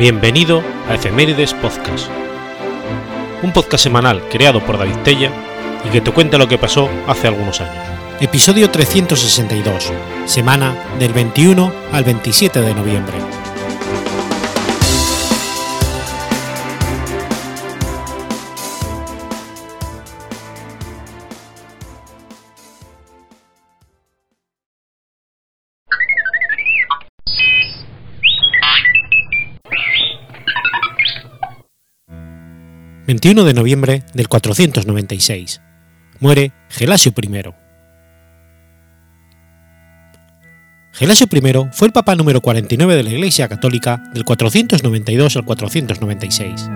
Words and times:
Bienvenido 0.00 0.62
a 0.88 0.94
Efemérides 0.94 1.52
Podcast, 1.52 2.08
un 3.42 3.52
podcast 3.52 3.84
semanal 3.84 4.26
creado 4.30 4.64
por 4.64 4.78
David 4.78 4.96
Tella 5.04 5.30
y 5.86 5.90
que 5.90 6.00
te 6.00 6.10
cuenta 6.10 6.38
lo 6.38 6.48
que 6.48 6.56
pasó 6.56 6.88
hace 7.06 7.28
algunos 7.28 7.60
años. 7.60 7.84
Episodio 8.18 8.70
362, 8.70 9.92
semana 10.24 10.74
del 10.98 11.12
21 11.12 11.70
al 11.92 12.04
27 12.04 12.62
de 12.62 12.74
noviembre. 12.74 13.18
21 33.10 33.42
de 33.42 33.54
noviembre 33.54 34.04
del 34.14 34.28
496. 34.28 35.60
Muere 36.20 36.52
Gelasio 36.68 37.12
I. 37.20 37.42
Gelasio 40.92 41.26
I 41.28 41.68
fue 41.72 41.88
el 41.88 41.92
papa 41.92 42.14
número 42.14 42.40
49 42.40 42.94
de 42.94 43.02
la 43.02 43.10
Iglesia 43.10 43.48
Católica 43.48 44.00
del 44.14 44.24
492 44.24 45.36
al 45.36 45.44
496. 45.44 46.70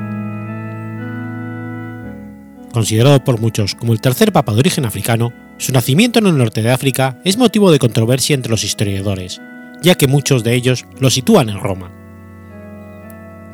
Considerado 2.72 3.22
por 3.22 3.40
muchos 3.40 3.76
como 3.76 3.92
el 3.92 4.00
tercer 4.00 4.32
papa 4.32 4.54
de 4.54 4.58
origen 4.58 4.86
africano, 4.86 5.32
su 5.58 5.70
nacimiento 5.70 6.18
en 6.18 6.26
el 6.26 6.36
norte 6.36 6.62
de 6.62 6.72
África 6.72 7.16
es 7.24 7.38
motivo 7.38 7.70
de 7.70 7.78
controversia 7.78 8.34
entre 8.34 8.50
los 8.50 8.64
historiadores, 8.64 9.40
ya 9.82 9.94
que 9.94 10.08
muchos 10.08 10.42
de 10.42 10.54
ellos 10.54 10.84
lo 10.98 11.10
sitúan 11.10 11.48
en 11.48 11.60
Roma. 11.60 12.03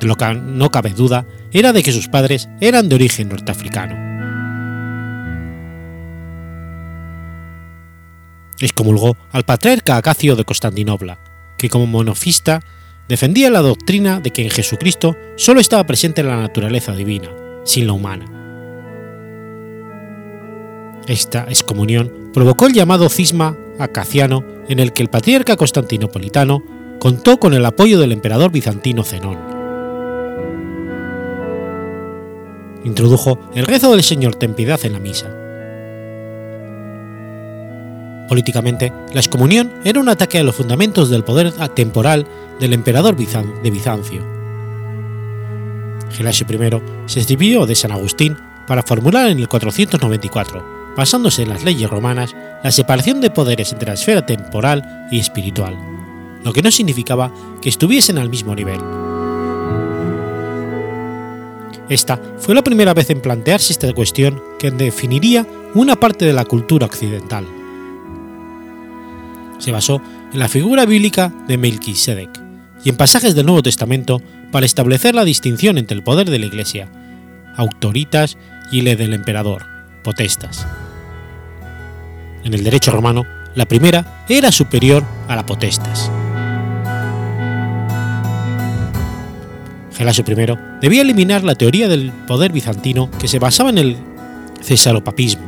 De 0.01 0.07
lo 0.07 0.17
que 0.17 0.35
no 0.35 0.71
cabe 0.71 0.91
duda 0.91 1.27
era 1.53 1.73
de 1.73 1.83
que 1.83 1.93
sus 1.93 2.09
padres 2.09 2.49
eran 2.61 2.89
de 2.89 2.95
origen 2.95 3.29
norteafricano. 3.29 4.11
Excomulgó 8.59 9.17
al 9.31 9.45
patriarca 9.45 9.97
Acacio 9.97 10.37
de 10.37 10.45
Constantinopla, 10.45 11.19
que 11.59 11.69
como 11.69 11.87
monofista 11.87 12.61
defendía 13.09 13.51
la 13.51 13.61
doctrina 13.61 14.21
de 14.21 14.31
que 14.31 14.43
en 14.43 14.51
Jesucristo 14.51 15.17
solo 15.37 15.61
estaba 15.61 15.85
presente 15.85 16.23
la 16.23 16.37
naturaleza 16.37 16.93
divina, 16.93 17.29
sin 17.65 17.87
la 17.87 17.93
humana. 17.93 18.25
Esta 21.07 21.45
excomunión 21.49 22.31
provocó 22.33 22.67
el 22.67 22.73
llamado 22.73 23.09
cisma 23.09 23.57
acaciano 23.79 24.45
en 24.69 24.79
el 24.79 24.93
que 24.93 25.03
el 25.03 25.09
patriarca 25.09 25.57
constantinopolitano 25.57 26.63
contó 27.01 27.41
con 27.41 27.55
el 27.55 27.65
apoyo 27.65 27.99
del 27.99 28.13
emperador 28.13 28.53
bizantino 28.53 29.03
Zenón. 29.03 29.50
Introdujo 32.85 33.39
el 33.55 33.67
rezo 33.67 33.93
del 33.93 34.03
Señor 34.03 34.35
ten 34.35 34.55
piedad 34.55 34.81
en 34.85 34.93
la 34.93 34.99
misa. 34.99 35.27
Políticamente, 38.29 38.93
la 39.13 39.21
excomunión 39.21 39.73
era 39.85 39.99
un 39.99 40.09
ataque 40.09 40.39
a 40.39 40.45
los 40.45 40.55
fundamentos 40.55 41.11
del 41.11 41.25
poder 41.25 41.53
temporal 41.75 42.27
del 42.61 42.73
emperador 42.73 43.17
de 43.17 43.71
Bizancio. 43.71 44.25
Gelasio 46.13 46.47
I 46.49 46.83
se 47.07 47.21
escribió 47.21 47.67
de 47.67 47.75
San 47.75 47.93
Agustín 47.93 48.37
para 48.67 48.83
formular 48.83 49.31
en 49.31 49.41
el 49.41 49.49
494, 49.49 50.95
basándose 50.97 51.43
en 51.43 51.49
las 51.49 51.65
leyes 51.65 51.91
romanas, 51.91 52.37
la 52.63 52.71
separación 52.71 53.21
de 53.21 53.31
poderes 53.31 53.73
entre 53.73 53.89
la 53.89 53.95
esfera 53.95 54.25
temporal 54.25 55.09
y 55.11 55.19
espiritual, 55.19 55.77
lo 56.45 56.53
que 56.53 56.63
no 56.63 56.71
significaba 56.71 57.33
que 57.61 57.69
estuviesen 57.69 58.19
al 58.19 58.31
mismo 58.31 58.55
nivel 58.55 58.81
esta 61.91 62.21
fue 62.39 62.55
la 62.55 62.63
primera 62.63 62.95
vez 62.95 63.11
en 63.11 63.21
plantearse 63.21 63.73
esta 63.73 63.93
cuestión 63.93 64.41
que 64.59 64.71
definiría 64.71 65.47
una 65.75 65.97
parte 65.97 66.25
de 66.25 66.33
la 66.33 66.45
cultura 66.45 66.87
occidental. 66.87 67.47
Se 69.59 69.73
basó 69.73 70.01
en 70.33 70.39
la 70.39 70.49
figura 70.49 70.87
bíblica 70.87 71.33
de 71.49 71.59
Melquisedec 71.59 72.31
y 72.85 72.89
en 72.89 72.97
pasajes 72.97 73.35
del 73.35 73.45
Nuevo 73.47 73.63
Testamento 73.63 74.23
para 74.53 74.67
establecer 74.67 75.15
la 75.15 75.25
distinción 75.25 75.77
entre 75.77 75.97
el 75.97 76.05
poder 76.05 76.31
de 76.31 76.39
la 76.39 76.47
Iglesia, 76.47 76.89
autoritas, 77.57 78.39
y 78.71 78.87
el 78.87 78.97
del 78.97 79.15
emperador, 79.15 79.67
potestas. 80.03 80.67
En 82.45 82.55
el 82.55 82.65
derecho 82.65 82.91
romano, 82.91 83.25
la 83.55 83.67
primera 83.67 84.25
era 84.29 84.53
superior 84.53 85.05
a 85.29 85.37
la 85.37 85.45
potestas. 85.45 86.11
Gelasio 90.01 90.25
I 90.27 90.57
debía 90.81 91.03
eliminar 91.03 91.45
la 91.45 91.55
teoría 91.55 91.87
del 91.87 92.11
poder 92.27 92.53
bizantino 92.53 93.11
que 93.21 93.29
se 93.29 93.39
basaba 93.39 93.69
en 93.69 93.77
el 93.77 93.97
cesaropapismo. 94.63 95.45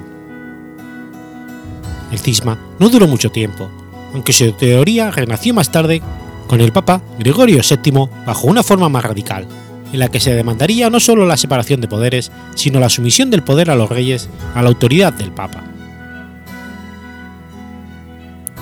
El 2.12 2.18
cisma 2.18 2.58
no 2.78 2.90
duró 2.90 3.08
mucho 3.08 3.30
tiempo, 3.30 3.70
aunque 4.12 4.34
su 4.34 4.52
teoría 4.52 5.10
renació 5.10 5.54
más 5.54 5.72
tarde 5.72 6.02
con 6.48 6.60
el 6.60 6.70
Papa 6.70 7.00
Gregorio 7.18 7.62
VII 7.62 8.08
bajo 8.26 8.46
una 8.46 8.62
forma 8.62 8.90
más 8.90 9.02
radical, 9.02 9.46
en 9.90 9.98
la 9.98 10.08
que 10.08 10.20
se 10.20 10.34
demandaría 10.34 10.90
no 10.90 11.00
solo 11.00 11.24
la 11.24 11.38
separación 11.38 11.80
de 11.80 11.88
poderes, 11.88 12.30
sino 12.54 12.78
la 12.78 12.90
sumisión 12.90 13.30
del 13.30 13.42
poder 13.42 13.70
a 13.70 13.74
los 13.74 13.88
reyes 13.88 14.28
a 14.54 14.60
la 14.60 14.68
autoridad 14.68 15.14
del 15.14 15.32
Papa. 15.32 15.64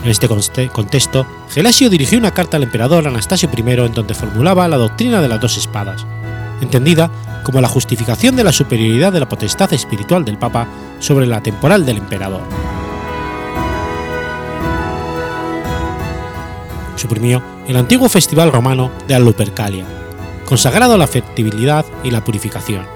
En 0.03 0.11
este 0.11 0.29
contexto, 0.29 1.27
Gelasio 1.51 1.91
dirigió 1.91 2.19
una 2.19 2.31
carta 2.31 2.57
al 2.57 2.63
emperador 2.63 3.07
Anastasio 3.07 3.51
I 3.55 3.61
en 3.61 3.93
donde 3.93 4.15
formulaba 4.15 4.67
la 4.67 4.79
doctrina 4.79 5.21
de 5.21 5.29
las 5.29 5.41
dos 5.41 5.59
espadas, 5.59 6.07
entendida 6.63 7.11
como 7.45 7.61
la 7.61 7.69
justificación 7.69 8.35
de 8.35 8.45
la 8.45 8.53
superioridad 8.53 9.13
de 9.13 9.21
la 9.21 9.29
potestad 9.29 9.71
espiritual 9.75 10.25
del 10.25 10.39
Papa 10.39 10.67
sobre 11.01 11.27
la 11.27 11.43
temporal 11.43 11.85
del 11.85 11.99
emperador. 11.99 12.43
Suprimió 16.97 17.43
el 17.69 17.77
antiguo 17.77 18.09
festival 18.09 18.53
romano 18.53 18.91
de 19.07 19.15
la 19.15 19.21
Lupercalia, 19.21 19.85
consagrado 20.47 20.95
a 20.95 20.99
la 20.99 21.05
afectividad 21.05 21.85
y 22.03 22.11
la 22.11 22.25
purificación. 22.25 22.87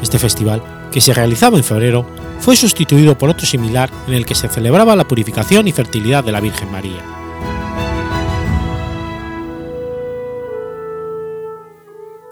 Este 0.00 0.18
festival, 0.20 0.62
que 0.92 1.00
se 1.00 1.12
realizaba 1.12 1.58
en 1.58 1.64
febrero, 1.64 2.06
fue 2.42 2.56
sustituido 2.56 3.16
por 3.16 3.30
otro 3.30 3.46
similar 3.46 3.88
en 4.08 4.14
el 4.14 4.26
que 4.26 4.34
se 4.34 4.48
celebraba 4.48 4.96
la 4.96 5.06
purificación 5.06 5.68
y 5.68 5.72
fertilidad 5.72 6.24
de 6.24 6.32
la 6.32 6.40
Virgen 6.40 6.72
María. 6.72 7.00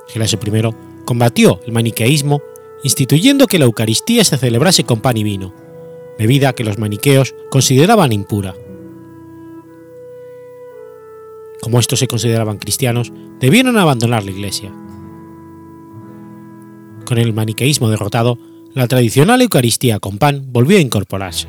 Gelasio 0.09 0.41
I 0.45 0.75
combatió 1.05 1.61
el 1.65 1.73
maniqueísmo 1.73 2.43
instituyendo 2.83 3.47
que 3.47 3.61
la 3.61 3.67
Eucaristía 3.67 4.25
se 4.25 4.37
celebrase 4.37 4.83
con 4.83 5.01
pan 5.01 5.17
y 5.17 5.23
vino, 5.23 5.55
bebida 6.19 6.55
que 6.55 6.65
los 6.65 6.77
maniqueos 6.77 7.37
consideraban 7.49 8.11
impura. 8.11 8.57
Como 11.61 11.79
estos 11.79 12.01
se 12.01 12.09
consideraban 12.09 12.59
cristianos, 12.59 13.13
debieron 13.39 13.79
abandonar 13.79 14.25
la 14.25 14.33
Iglesia. 14.33 14.73
Con 17.05 17.19
el 17.19 17.33
maniqueísmo 17.33 17.91
derrotado, 17.91 18.39
la 18.75 18.87
tradicional 18.87 19.43
Eucaristía 19.43 19.99
con 19.99 20.19
pan 20.19 20.45
volvió 20.47 20.79
a 20.79 20.81
incorporarse. 20.81 21.49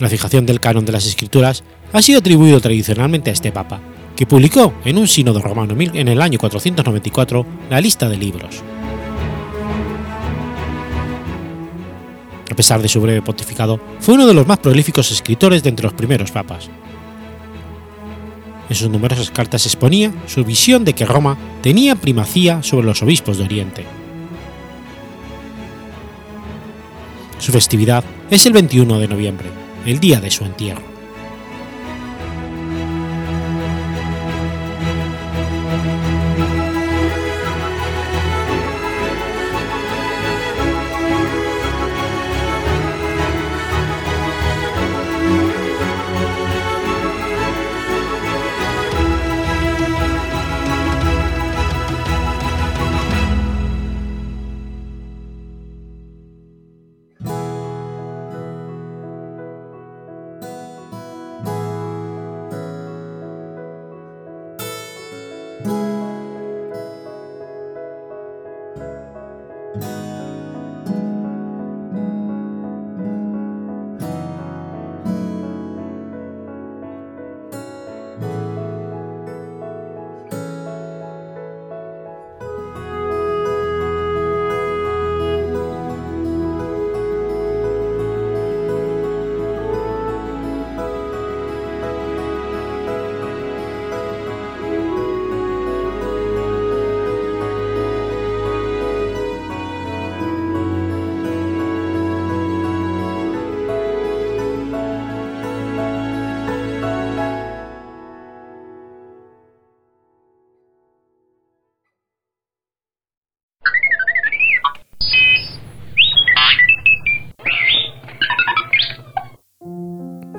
La 0.00 0.08
fijación 0.08 0.44
del 0.44 0.60
canon 0.60 0.84
de 0.84 0.92
las 0.92 1.06
Escrituras 1.06 1.62
ha 1.92 2.02
sido 2.02 2.18
atribuido 2.18 2.60
tradicionalmente 2.60 3.30
a 3.30 3.32
este 3.32 3.52
papa, 3.52 3.80
que 4.16 4.26
publicó 4.26 4.74
en 4.84 4.98
un 4.98 5.06
sínodo 5.06 5.40
romano 5.40 5.76
en 5.78 6.08
el 6.08 6.20
año 6.20 6.38
494 6.38 7.46
la 7.70 7.80
lista 7.80 8.08
de 8.08 8.16
libros. 8.16 8.62
A 12.50 12.56
pesar 12.56 12.82
de 12.82 12.88
su 12.88 13.00
breve 13.00 13.22
pontificado, 13.22 13.80
fue 14.00 14.14
uno 14.14 14.26
de 14.26 14.34
los 14.34 14.46
más 14.46 14.58
prolíficos 14.58 15.10
escritores 15.10 15.62
de 15.62 15.70
entre 15.70 15.84
los 15.84 15.94
primeros 15.94 16.32
papas, 16.32 16.68
en 18.68 18.76
sus 18.76 18.88
numerosas 18.88 19.30
cartas 19.30 19.66
exponía 19.66 20.12
su 20.26 20.44
visión 20.44 20.84
de 20.84 20.94
que 20.94 21.06
Roma 21.06 21.36
tenía 21.62 21.96
primacía 21.96 22.62
sobre 22.62 22.86
los 22.86 23.02
obispos 23.02 23.38
de 23.38 23.44
Oriente. 23.44 23.84
Su 27.38 27.52
festividad 27.52 28.04
es 28.30 28.46
el 28.46 28.52
21 28.54 28.98
de 28.98 29.08
noviembre, 29.08 29.48
el 29.84 30.00
día 30.00 30.20
de 30.20 30.30
su 30.30 30.44
entierro. 30.44 30.93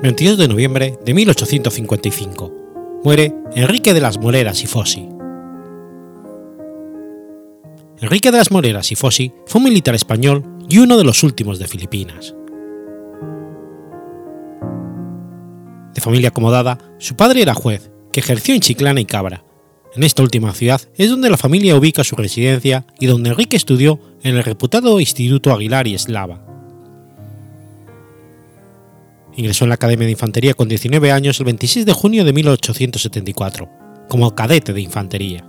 22 0.06 0.38
de 0.38 0.46
noviembre 0.46 0.96
de 1.04 1.14
1855. 1.14 3.00
Muere 3.02 3.34
Enrique 3.56 3.92
de 3.92 4.00
las 4.00 4.20
Moreras 4.20 4.62
y 4.62 4.68
Fossi. 4.68 5.08
Enrique 8.00 8.30
de 8.30 8.38
las 8.38 8.52
Moreras 8.52 8.92
y 8.92 8.94
Fossi 8.94 9.32
fue 9.46 9.58
un 9.58 9.64
militar 9.64 9.96
español 9.96 10.44
y 10.68 10.78
uno 10.78 10.96
de 10.96 11.02
los 11.02 11.24
últimos 11.24 11.58
de 11.58 11.66
Filipinas. 11.66 12.36
De 15.92 16.00
familia 16.00 16.28
acomodada, 16.28 16.78
su 16.98 17.16
padre 17.16 17.42
era 17.42 17.54
juez, 17.54 17.90
que 18.12 18.20
ejerció 18.20 18.54
en 18.54 18.60
Chiclana 18.60 19.00
y 19.00 19.06
Cabra. 19.06 19.42
En 19.96 20.04
esta 20.04 20.22
última 20.22 20.52
ciudad 20.52 20.82
es 20.94 21.10
donde 21.10 21.30
la 21.30 21.36
familia 21.36 21.74
ubica 21.74 22.04
su 22.04 22.14
residencia 22.14 22.86
y 23.00 23.06
donde 23.06 23.30
Enrique 23.30 23.56
estudió 23.56 23.98
en 24.22 24.36
el 24.36 24.44
reputado 24.44 25.00
Instituto 25.00 25.52
Aguilar 25.52 25.88
y 25.88 25.96
Eslava. 25.96 26.55
Ingresó 29.36 29.64
en 29.64 29.68
la 29.68 29.74
Academia 29.74 30.06
de 30.06 30.12
Infantería 30.12 30.54
con 30.54 30.68
19 30.68 31.12
años 31.12 31.38
el 31.38 31.44
26 31.44 31.84
de 31.84 31.92
junio 31.92 32.24
de 32.24 32.32
1874, 32.32 33.68
como 34.08 34.34
cadete 34.34 34.72
de 34.72 34.80
infantería. 34.80 35.44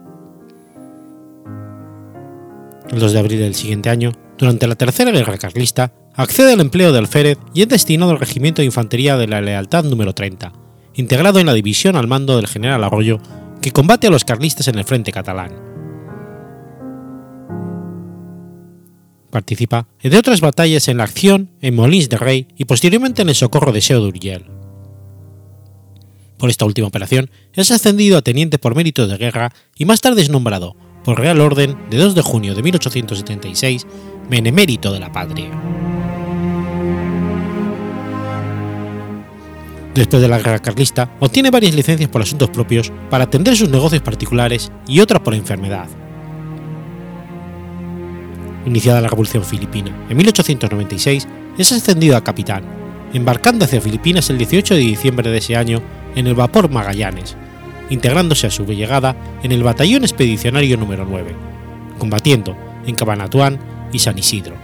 El 2.90 3.00
2 3.00 3.14
de 3.14 3.20
abril 3.20 3.40
del 3.40 3.56
siguiente 3.56 3.90
año, 3.90 4.12
durante 4.38 4.68
la 4.68 4.76
Tercera 4.76 5.12
Guerra 5.12 5.38
Carlista, 5.38 5.94
accede 6.14 6.54
al 6.54 6.60
empleo 6.60 6.92
de 6.92 7.00
alférez 7.00 7.38
y 7.54 7.62
es 7.62 7.70
destinado 7.70 8.12
al 8.12 8.20
Regimiento 8.20 8.62
de 8.62 8.66
Infantería 8.66 9.18
de 9.18 9.28
la 9.28 9.42
Lealtad 9.42 9.86
número 9.86 10.14
30, 10.14 10.52
integrado 10.96 11.40
en 11.40 11.46
la 11.46 11.54
división 11.54 11.96
al 11.96 12.08
mando 12.08 12.36
del 12.36 12.48
general 12.48 12.84
Arroyo, 12.84 13.20
que 13.62 13.72
combate 13.72 14.08
a 14.08 14.10
los 14.10 14.26
carlistas 14.26 14.68
en 14.68 14.78
el 14.78 14.86
frente 14.86 15.12
catalán. 15.12 15.77
Participa, 19.38 19.88
entre 20.02 20.18
otras 20.18 20.42
batallas, 20.42 20.88
en 20.88 20.98
la 20.98 21.04
acción 21.04 21.52
en 21.62 21.76
Molins 21.76 22.10
de 22.10 22.18
Rey 22.18 22.48
y 22.58 22.66
posteriormente 22.66 23.22
en 23.22 23.30
el 23.30 23.36
socorro 23.36 23.72
de 23.72 23.82
Seo 23.82 24.00
d'Urgell. 24.00 24.46
Por 26.40 26.50
esta 26.50 26.66
última 26.66 26.88
operación 26.88 27.30
es 27.54 27.70
ascendido 27.70 28.18
a 28.18 28.24
teniente 28.24 28.58
por 28.58 28.76
méritos 28.76 29.08
de 29.08 29.18
guerra 29.18 29.54
y 29.78 29.86
más 29.86 30.02
tarde 30.02 30.24
es 30.24 30.32
nombrado, 30.32 30.76
por 31.04 31.20
Real 31.20 31.40
Orden 31.40 31.78
de 31.92 31.98
2 31.98 32.16
de 32.16 32.24
junio 32.24 32.56
de 32.56 32.64
1876, 32.64 33.86
Benemérito 34.28 34.92
de 34.92 35.02
la 35.02 35.12
Patria. 35.12 35.52
Después 39.94 40.20
de 40.20 40.30
la 40.30 40.40
guerra 40.40 40.64
carlista, 40.64 41.12
obtiene 41.20 41.52
varias 41.52 41.76
licencias 41.76 42.10
por 42.10 42.24
asuntos 42.24 42.50
propios 42.50 42.92
para 43.12 43.26
atender 43.26 43.56
sus 43.56 43.70
negocios 43.70 44.02
particulares 44.02 44.72
y 44.88 45.00
otras 45.00 45.22
por 45.22 45.36
enfermedad. 45.36 45.88
Iniciada 48.68 49.00
la 49.00 49.08
Revolución 49.08 49.46
Filipina 49.46 49.96
en 50.10 50.18
1896, 50.18 51.26
es 51.58 51.72
ascendido 51.72 52.18
a 52.18 52.24
capitán, 52.26 52.64
embarcando 53.14 53.64
hacia 53.64 53.80
Filipinas 53.80 54.30
el 54.30 54.38
18 54.38 54.74
de 54.74 54.82
diciembre 54.82 55.30
de 55.30 55.38
ese 55.38 55.56
año 55.56 55.82
en 56.18 56.28
el 56.28 56.36
vapor 56.36 56.70
Magallanes, 56.70 57.38
integrándose 57.90 58.46
a 58.46 58.52
su 58.52 58.66
llegada 58.66 59.16
en 59.42 59.54
el 59.54 59.64
Batallón 59.64 60.04
Expedicionario 60.04 60.76
número 60.76 61.06
9, 61.10 61.34
combatiendo 61.98 62.58
en 62.86 62.96
Cabanatuán 62.96 63.58
y 63.94 64.00
San 64.00 64.20
Isidro. 64.20 64.56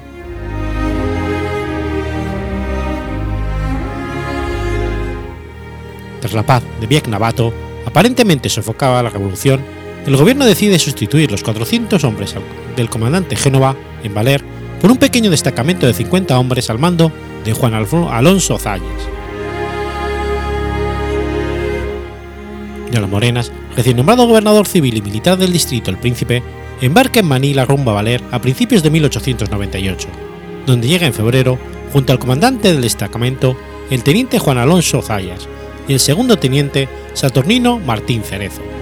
Tras 6.19 6.33
la 6.33 6.45
paz 6.45 6.61
de 6.81 7.03
Navato, 7.09 7.53
aparentemente 7.85 8.49
sofocaba 8.49 9.01
la 9.01 9.09
revolución, 9.09 9.61
el 10.05 10.17
gobierno 10.17 10.45
decide 10.45 10.79
sustituir 10.79 11.31
los 11.31 11.43
400 11.43 12.03
hombres 12.03 12.35
del 12.75 12.89
comandante 12.89 13.35
Génova 13.35 13.75
en 14.03 14.13
Valer 14.13 14.43
por 14.81 14.91
un 14.91 14.97
pequeño 14.97 15.31
destacamento 15.31 15.87
de 15.87 15.93
50 15.93 16.37
hombres 16.37 16.69
al 16.69 16.79
mando 16.79 17.11
de 17.45 17.53
Juan 17.53 17.73
Alonso 17.73 18.57
Zayas. 18.57 19.13
de 22.93 23.01
las 23.01 23.09
Morenas, 23.09 23.51
recién 23.75 23.97
nombrado 23.97 24.27
gobernador 24.27 24.67
civil 24.67 24.95
y 24.95 25.01
militar 25.01 25.37
del 25.37 25.51
distrito 25.51 25.89
El 25.89 25.97
Príncipe, 25.97 26.43
embarca 26.79 27.19
en 27.19 27.27
Manila 27.27 27.65
rumbo 27.65 27.91
a 27.91 27.95
Valer 27.95 28.21
a 28.31 28.39
principios 28.39 28.83
de 28.83 28.91
1898, 28.91 30.07
donde 30.67 30.87
llega 30.87 31.07
en 31.07 31.13
febrero 31.13 31.57
junto 31.91 32.13
al 32.13 32.19
comandante 32.19 32.71
del 32.71 32.81
destacamento, 32.81 33.57
el 33.89 34.03
teniente 34.03 34.39
Juan 34.39 34.57
Alonso 34.57 35.01
Zayas, 35.01 35.47
y 35.87 35.93
el 35.93 35.99
segundo 35.99 36.37
teniente 36.37 36.87
Saturnino 37.13 37.79
Martín 37.79 38.23
Cerezo. 38.23 38.72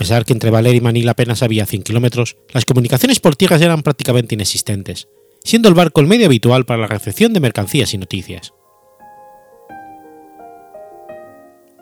Pesar 0.00 0.24
que 0.24 0.32
entre 0.32 0.48
Valer 0.48 0.74
y 0.74 0.80
Manila 0.80 1.10
apenas 1.10 1.42
había 1.42 1.66
100 1.66 1.82
kilómetros, 1.82 2.38
las 2.54 2.64
comunicaciones 2.64 3.20
por 3.20 3.36
tierras 3.36 3.60
eran 3.60 3.82
prácticamente 3.82 4.34
inexistentes, 4.34 5.08
siendo 5.44 5.68
el 5.68 5.74
barco 5.74 6.00
el 6.00 6.06
medio 6.06 6.24
habitual 6.24 6.64
para 6.64 6.80
la 6.80 6.86
recepción 6.86 7.34
de 7.34 7.40
mercancías 7.40 7.92
y 7.92 7.98
noticias. 7.98 8.54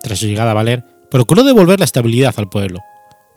Tras 0.01 0.19
su 0.19 0.25
llegada 0.25 0.51
a 0.51 0.53
Valer, 0.53 0.83
procuró 1.09 1.43
devolver 1.43 1.79
la 1.79 1.85
estabilidad 1.85 2.33
al 2.35 2.49
pueblo, 2.49 2.81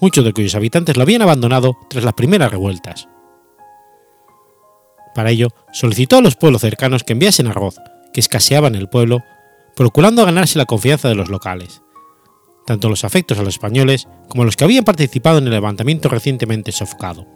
muchos 0.00 0.24
de 0.24 0.32
cuyos 0.32 0.56
habitantes 0.56 0.96
lo 0.96 1.04
habían 1.04 1.22
abandonado 1.22 1.76
tras 1.88 2.02
las 2.02 2.14
primeras 2.14 2.50
revueltas. 2.50 3.06
Para 5.14 5.30
ello, 5.30 5.46
solicitó 5.72 6.16
a 6.16 6.22
los 6.22 6.34
pueblos 6.34 6.62
cercanos 6.62 7.04
que 7.04 7.12
enviasen 7.12 7.46
arroz, 7.46 7.76
que 8.12 8.18
escaseaba 8.18 8.66
en 8.66 8.74
el 8.74 8.88
pueblo, 8.88 9.22
procurando 9.76 10.24
ganarse 10.24 10.58
la 10.58 10.66
confianza 10.66 11.08
de 11.08 11.14
los 11.14 11.28
locales, 11.28 11.81
tanto 12.66 12.88
los 12.88 13.04
afectos 13.04 13.38
a 13.38 13.42
los 13.42 13.54
españoles 13.54 14.08
como 14.28 14.44
los 14.44 14.56
que 14.56 14.64
habían 14.64 14.84
participado 14.84 15.38
en 15.38 15.44
el 15.44 15.52
levantamiento 15.52 16.08
recientemente 16.08 16.72
sofocado. 16.72 17.26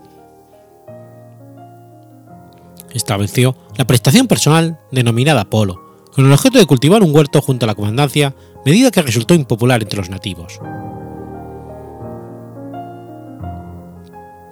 Estableció 2.93 3.57
la 3.77 3.87
prestación 3.87 4.27
personal 4.27 4.79
denominada 4.91 5.45
Polo, 5.45 5.83
con 6.15 6.25
el 6.25 6.33
objeto 6.33 6.59
de 6.59 6.67
cultivar 6.67 7.03
un 7.03 7.15
huerto 7.15 7.43
junto 7.43 7.67
a 7.67 7.69
la 7.69 7.75
comandancia 7.75 8.35
medida 8.65 8.91
que 8.91 9.03
resultó 9.03 9.35
impopular 9.35 9.83
entre 9.83 9.99
los 9.99 10.09
nativos. 10.09 10.61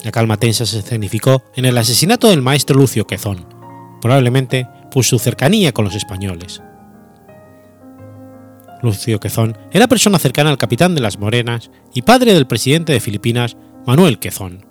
La 0.05 0.11
calma 0.13 0.37
tensa 0.37 0.67
se 0.67 0.81
escenificó 0.81 1.43
en 1.57 1.65
el 1.65 1.79
asesinato 1.79 2.29
del 2.29 2.43
maestro 2.43 2.77
Lucio 2.77 3.07
Quezón, 3.07 3.47
probablemente 4.03 4.69
por 4.91 5.05
su 5.05 5.19
cercanía 5.19 5.73
con 5.73 5.87
los 5.87 5.95
españoles. 5.95 6.61
Lucio 8.85 9.19
Quezón 9.19 9.57
era 9.73 9.89
persona 9.89 10.19
cercana 10.19 10.51
al 10.51 10.59
capitán 10.59 10.95
de 10.95 11.01
las 11.01 11.19
Morenas 11.19 11.71
y 11.95 12.03
padre 12.03 12.35
del 12.35 12.47
presidente 12.47 12.93
de 12.93 13.01
Filipinas, 13.01 13.57
Manuel 13.87 14.19
Quezón. 14.19 14.65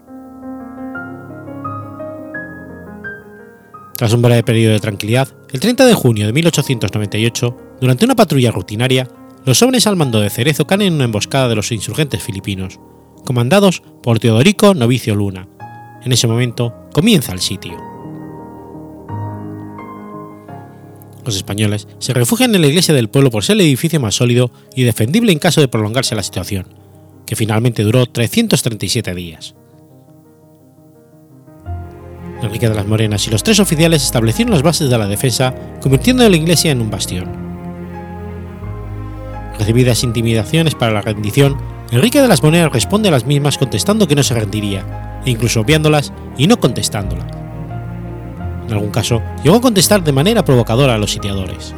Tras 3.98 4.14
un 4.14 4.22
breve 4.22 4.44
periodo 4.44 4.74
de 4.74 4.80
tranquilidad, 4.80 5.30
el 5.52 5.60
30 5.60 5.86
de 5.86 5.94
junio 5.94 6.26
de 6.28 6.34
1898, 6.34 7.58
durante 7.82 8.06
una 8.06 8.16
patrulla 8.16 8.52
rutinaria, 8.52 9.08
los 9.46 9.62
hombres 9.62 9.88
al 9.88 9.96
mando 9.96 10.20
de 10.20 10.30
Cerezo 10.30 10.66
caen 10.66 10.84
en 10.84 10.94
una 10.94 11.06
emboscada 11.06 11.48
de 11.48 11.56
los 11.56 11.72
insurgentes 11.72 12.24
filipinos, 12.24 12.80
comandados 13.26 13.82
por 14.02 14.20
Teodorico 14.20 14.74
Novicio 14.74 15.16
Luna. 15.16 15.48
En 16.04 16.12
ese 16.12 16.28
momento 16.28 16.90
comienza 16.94 17.34
el 17.34 17.40
sitio. 17.40 17.93
Los 21.26 21.36
españoles 21.36 21.88
se 22.00 22.14
refugian 22.14 22.54
en 22.54 22.62
la 22.62 22.68
iglesia 22.68 22.94
del 22.94 23.10
pueblo 23.10 23.32
por 23.32 23.44
ser 23.44 23.56
el 23.56 23.62
edificio 23.62 24.00
más 24.00 24.16
sólido 24.16 24.52
y 24.76 24.84
defendible 24.84 25.32
en 25.32 25.40
caso 25.40 25.62
de 25.62 25.68
prolongarse 25.68 26.16
la 26.16 26.24
situación, 26.24 26.68
que 27.26 27.36
finalmente 27.36 27.84
duró 27.84 28.06
337 28.06 29.14
días. 29.16 29.56
Enrique 32.42 32.68
de 32.68 32.76
las 32.76 32.88
Morenas 32.88 33.26
y 33.28 33.32
los 33.32 33.44
tres 33.44 33.60
oficiales 33.60 34.04
establecieron 34.04 34.52
las 34.52 34.64
bases 34.64 34.90
de 34.90 34.98
la 34.98 35.08
defensa, 35.08 35.56
convirtiendo 35.82 36.28
la 36.28 36.36
iglesia 36.36 36.72
en 36.72 36.82
un 36.82 36.92
bastión 36.92 37.44
recibidas 39.58 40.04
intimidaciones 40.04 40.76
para 40.76 40.92
la 40.92 41.02
rendición, 41.02 41.58
Enrique 41.92 42.22
de 42.22 42.28
las 42.28 42.44
Monedas 42.44 42.72
responde 42.72 43.10
a 43.10 43.12
las 43.12 43.26
mismas 43.26 43.58
contestando 43.58 44.08
que 44.08 44.16
no 44.16 44.24
se 44.24 44.34
rendiría, 44.34 45.22
e 45.26 45.32
incluso 45.32 45.62
obviándolas 45.62 46.12
y 46.38 46.48
no 46.48 46.60
contestándolas. 46.60 47.43
En 48.68 48.74
algún 48.74 48.92
caso, 48.92 49.22
llegó 49.44 49.58
a 49.58 49.62
contestar 49.62 50.04
de 50.04 50.12
manera 50.12 50.46
provocadora 50.46 50.96
a 50.96 50.98
los 50.98 51.12
sitiadores. 51.12 51.74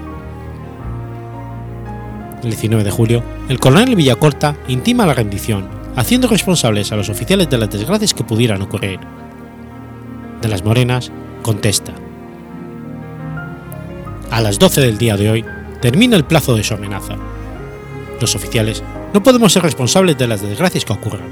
El 2.43 2.49
19 2.49 2.83
de 2.83 2.91
julio, 2.91 3.23
el 3.49 3.59
coronel 3.59 3.95
Villacorta 3.95 4.55
intima 4.67 5.05
la 5.05 5.13
rendición, 5.13 5.67
haciendo 5.95 6.27
responsables 6.27 6.91
a 6.91 6.95
los 6.95 7.09
oficiales 7.09 7.49
de 7.49 7.57
las 7.57 7.71
desgracias 7.71 8.13
que 8.13 8.23
pudieran 8.23 8.61
ocurrir. 8.61 8.99
De 10.41 10.47
las 10.47 10.63
Morenas 10.63 11.11
contesta. 11.41 11.93
A 14.29 14.41
las 14.41 14.59
12 14.59 14.81
del 14.81 14.97
día 14.97 15.17
de 15.17 15.29
hoy 15.29 15.45
termina 15.81 16.15
el 16.15 16.25
plazo 16.25 16.55
de 16.55 16.63
su 16.63 16.73
amenaza 16.73 17.15
los 18.19 18.35
oficiales, 18.35 18.83
no 19.13 19.23
podemos 19.23 19.53
ser 19.53 19.63
responsables 19.63 20.17
de 20.17 20.27
las 20.27 20.41
desgracias 20.41 20.85
que 20.85 20.93
ocurran. 20.93 21.29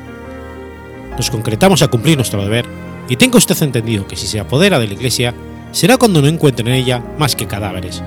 Nos 1.18 1.30
concretamos 1.30 1.82
a 1.82 1.88
cumplir 1.88 2.18
nuestro 2.18 2.42
deber 2.42 2.66
y 3.10 3.16
tenga 3.18 3.38
usted 3.38 3.62
entendido 3.62 4.08
que 4.08 4.16
si 4.16 4.28
se 4.28 4.40
apodera 4.40 4.80
de 4.80 4.88
la 4.88 4.94
iglesia, 4.94 5.34
será 5.72 5.98
cuando 5.98 6.22
no 6.22 6.28
encuentren 6.28 6.68
en 6.68 6.76
ella 6.76 7.04
más 7.18 7.36
que 7.36 7.48
cadáveres, 7.48 8.02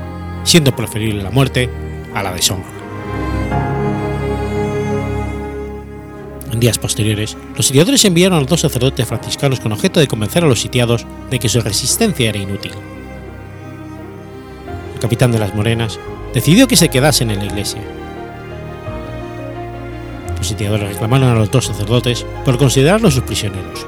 siendo 0.44 0.74
preferible 0.74 1.22
la 1.22 1.30
muerte 1.30 1.68
a 2.14 2.22
la 2.22 2.32
deshonra. 2.32 2.70
En 6.52 6.60
días 6.60 6.78
posteriores, 6.78 7.36
los 7.54 7.66
sitiadores 7.66 8.04
enviaron 8.06 8.38
a 8.38 8.40
los 8.40 8.48
dos 8.48 8.60
sacerdotes 8.62 9.06
franciscanos 9.06 9.60
con 9.60 9.72
objeto 9.72 10.00
de 10.00 10.08
convencer 10.08 10.42
a 10.42 10.46
los 10.46 10.60
sitiados 10.60 11.06
de 11.30 11.38
que 11.38 11.50
su 11.50 11.60
resistencia 11.60 12.30
era 12.30 12.38
inútil. 12.38 12.72
capitán 15.00 15.30
de 15.30 15.38
las 15.38 15.54
Morenas, 15.54 16.00
decidió 16.32 16.66
que 16.66 16.74
se 16.74 16.88
quedasen 16.88 17.30
en 17.30 17.38
la 17.38 17.44
iglesia. 17.44 17.80
Los 20.38 20.48
sitiadores 20.48 20.88
reclamaron 20.88 21.28
a 21.28 21.34
los 21.34 21.50
dos 21.50 21.66
sacerdotes 21.66 22.24
por 22.44 22.58
considerarlos 22.58 23.14
sus 23.14 23.22
prisioneros. 23.22 23.86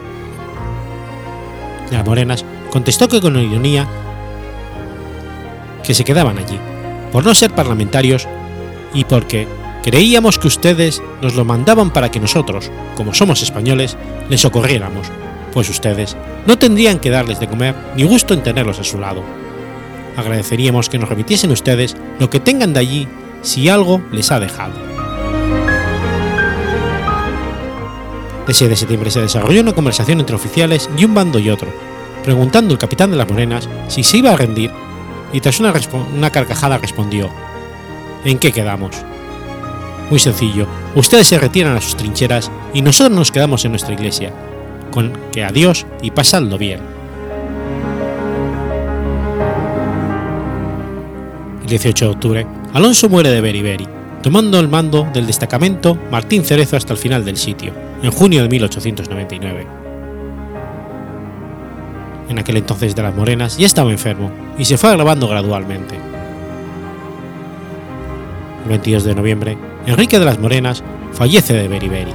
Las 1.91 2.05
Morenas 2.05 2.45
contestó 2.71 3.09
que 3.09 3.21
con 3.21 3.39
ironía 3.39 3.87
que 5.83 5.95
se 5.95 6.05
quedaban 6.05 6.39
allí, 6.39 6.59
por 7.13 7.25
no 7.25 7.35
ser 7.35 7.51
parlamentarios 7.55 8.29
y 8.93 9.05
porque 9.05 9.49
creíamos 9.83 10.39
que 10.39 10.49
ustedes 10.49 11.03
nos 11.23 11.35
lo 11.35 11.45
mandaban 11.45 11.91
para 11.91 12.11
que 12.11 12.21
nosotros, 12.21 12.71
como 12.97 13.15
somos 13.15 13.43
españoles, 13.43 13.97
les 14.29 14.43
socorriéramos, 14.43 15.07
pues 15.53 15.71
ustedes 15.71 16.17
no 16.47 16.59
tendrían 16.59 16.99
que 16.99 17.11
darles 17.11 17.41
de 17.41 17.49
comer 17.49 17.75
ni 17.97 18.05
gusto 18.05 18.35
en 18.35 18.43
tenerlos 18.43 18.79
a 18.81 18.85
su 18.85 18.99
lado. 18.99 19.23
Agradeceríamos 20.17 20.89
que 20.89 20.99
nos 20.99 21.09
remitiesen 21.09 21.53
ustedes 21.53 21.97
lo 22.19 22.29
que 22.29 22.41
tengan 22.41 22.73
de 22.73 22.81
allí 22.81 23.09
si 23.43 23.69
algo 23.69 24.03
les 24.13 24.31
ha 24.31 24.41
dejado. 24.41 24.88
El 28.49 28.55
6 28.55 28.71
de 28.71 28.77
septiembre 28.77 29.11
se 29.11 29.21
desarrolló 29.21 29.61
una 29.61 29.75
conversación 29.75 30.21
entre 30.21 30.35
oficiales 30.35 30.89
y 30.97 31.05
un 31.05 31.15
bando 31.15 31.39
y 31.39 31.51
otro, 31.51 31.69
preguntando 32.25 32.73
el 32.73 32.79
capitán 32.79 33.11
de 33.11 33.19
las 33.19 33.29
Morenas 33.29 33.69
si 33.89 34.03
se 34.03 34.17
iba 34.17 34.33
a 34.33 34.37
rendir 34.37 34.71
y 35.35 35.41
tras 35.41 35.61
una, 35.61 35.75
una 36.17 36.31
carcajada 36.31 36.79
respondió, 36.79 37.29
¿En 38.25 38.39
qué 38.39 38.51
quedamos? 38.51 38.97
Muy 40.09 40.19
sencillo, 40.19 40.67
ustedes 40.95 41.27
se 41.27 41.39
retiran 41.39 41.77
a 41.77 41.83
sus 41.83 41.97
trincheras 41.97 42.51
y 42.73 42.81
nosotros 42.81 43.15
nos 43.15 43.31
quedamos 43.31 43.67
en 43.67 43.73
nuestra 43.73 43.93
iglesia, 43.93 44.33
con 44.91 45.13
que 45.31 45.45
adiós 45.45 45.85
y 46.01 46.11
pasadlo 46.11 46.57
bien. 46.57 46.81
El 51.61 51.69
18 51.69 52.05
de 52.07 52.11
octubre, 52.11 52.47
Alonso 52.73 53.11
muere 53.11 53.29
de 53.29 53.43
beriberi, 53.43 53.98
tomando 54.23 54.59
el 54.59 54.69
mando 54.69 55.09
del 55.13 55.27
destacamento 55.27 55.97
Martín 56.11 56.45
Cerezo 56.45 56.77
hasta 56.77 56.93
el 56.93 56.99
final 56.99 57.25
del 57.25 57.37
sitio, 57.37 57.73
en 58.03 58.11
junio 58.11 58.43
de 58.43 58.49
1899. 58.49 59.67
En 62.29 62.39
aquel 62.39 62.57
entonces 62.59 62.95
de 62.95 63.03
las 63.03 63.15
Morenas 63.15 63.57
ya 63.57 63.67
estaba 63.67 63.91
enfermo 63.91 64.31
y 64.59 64.65
se 64.65 64.77
fue 64.77 64.91
agravando 64.91 65.29
gradualmente. 65.29 65.97
El 68.65 68.69
22 68.69 69.05
de 69.05 69.15
noviembre, 69.15 69.59
Enrique 69.87 70.19
de 70.19 70.25
las 70.25 70.39
Morenas 70.39 70.83
fallece 71.13 71.55
de 71.55 71.69
beriberi. 71.69 72.13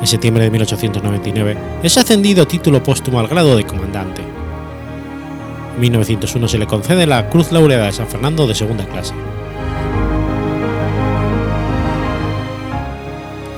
En 0.00 0.06
septiembre 0.06 0.44
de 0.44 0.50
1899 0.50 1.56
es 1.82 1.96
ascendido 1.96 2.42
a 2.42 2.46
título 2.46 2.82
póstumo 2.82 3.18
al 3.18 3.26
grado 3.26 3.56
de 3.56 3.64
comandante. 3.64 4.33
En 5.74 5.80
1901 5.80 6.48
se 6.48 6.58
le 6.58 6.66
concede 6.66 7.06
la 7.06 7.28
Cruz 7.28 7.50
Laureada 7.50 7.86
de 7.86 7.92
San 7.92 8.06
Fernando 8.06 8.46
de 8.46 8.54
segunda 8.54 8.86
clase. 8.86 9.12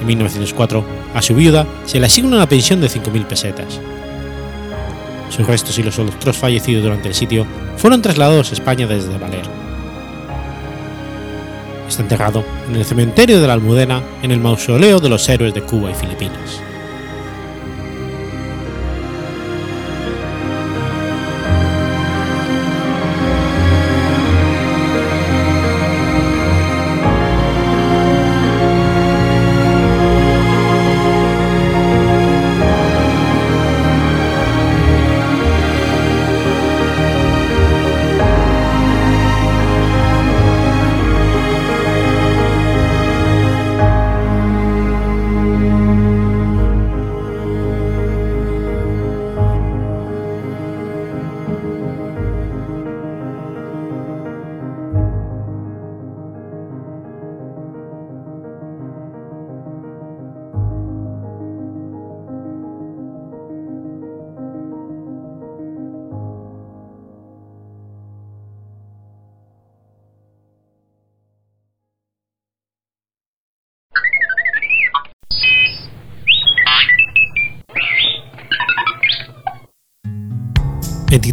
En 0.00 0.06
1904, 0.06 0.84
a 1.14 1.22
su 1.22 1.34
viuda 1.34 1.66
se 1.84 2.00
le 2.00 2.06
asigna 2.06 2.36
una 2.36 2.48
pensión 2.48 2.80
de 2.80 2.88
5.000 2.88 3.26
pesetas. 3.26 3.80
Sus 5.28 5.46
restos 5.46 5.78
y 5.78 5.82
los 5.82 5.98
otros 5.98 6.36
fallecidos 6.36 6.84
durante 6.84 7.08
el 7.08 7.14
sitio 7.14 7.46
fueron 7.76 8.00
trasladados 8.00 8.50
a 8.50 8.54
España 8.54 8.86
desde 8.86 9.18
Valer. 9.18 9.44
Está 11.88 12.02
enterrado 12.02 12.44
en 12.68 12.76
el 12.76 12.84
cementerio 12.84 13.40
de 13.40 13.46
la 13.46 13.52
Almudena 13.52 14.02
en 14.22 14.30
el 14.30 14.40
mausoleo 14.40 15.00
de 15.00 15.08
los 15.08 15.28
héroes 15.28 15.54
de 15.54 15.62
Cuba 15.62 15.90
y 15.90 15.94
Filipinas. 15.94 16.62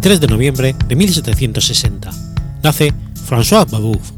...23 0.04 0.18
de 0.18 0.26
noviembre 0.26 0.76
de 0.86 0.96
1760... 0.96 2.10
...nace 2.62 2.92
François 3.26 3.64
Babeuf. 3.64 4.12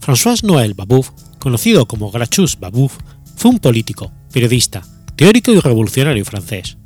François 0.00 0.42
Noël 0.42 0.72
Babeuf, 0.72 1.10
conocido 1.38 1.84
como 1.84 2.10
Gracchus 2.10 2.58
Babeuf, 2.58 2.96
fue 3.36 3.50
un 3.50 3.58
político, 3.58 4.10
periodista, 4.32 4.82
teórico 5.16 5.50
y 5.52 5.60
revolucionario 5.60 6.24
francés. 6.24 6.78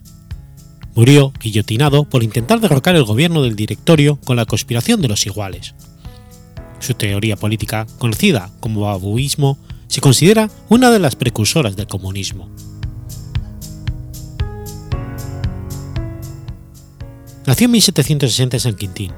Murió 0.97 1.33
guillotinado 1.41 2.03
por 2.03 2.25
intentar 2.25 2.59
derrocar 2.59 2.97
el 2.97 3.05
gobierno 3.05 3.43
del 3.43 3.55
directorio 3.55 4.17
con 4.17 4.35
la 4.35 4.45
conspiración 4.45 5.01
de 5.01 5.07
los 5.07 5.27
iguales. 5.27 5.77
Su 6.81 6.95
teoría 6.95 7.37
política, 7.37 7.87
conocida 7.99 8.51
como 8.59 8.81
babuismo, 8.81 9.57
se 9.87 10.01
considera 10.01 10.51
una 10.69 10.91
de 10.91 10.99
las 10.99 11.15
precursoras 11.15 11.77
del 11.77 11.87
comunismo. 11.87 12.51
Nació 17.51 17.65
en 17.65 17.73
1760 17.73 18.57
en 18.57 18.61
San 18.61 18.77
Quintín. 18.77 19.11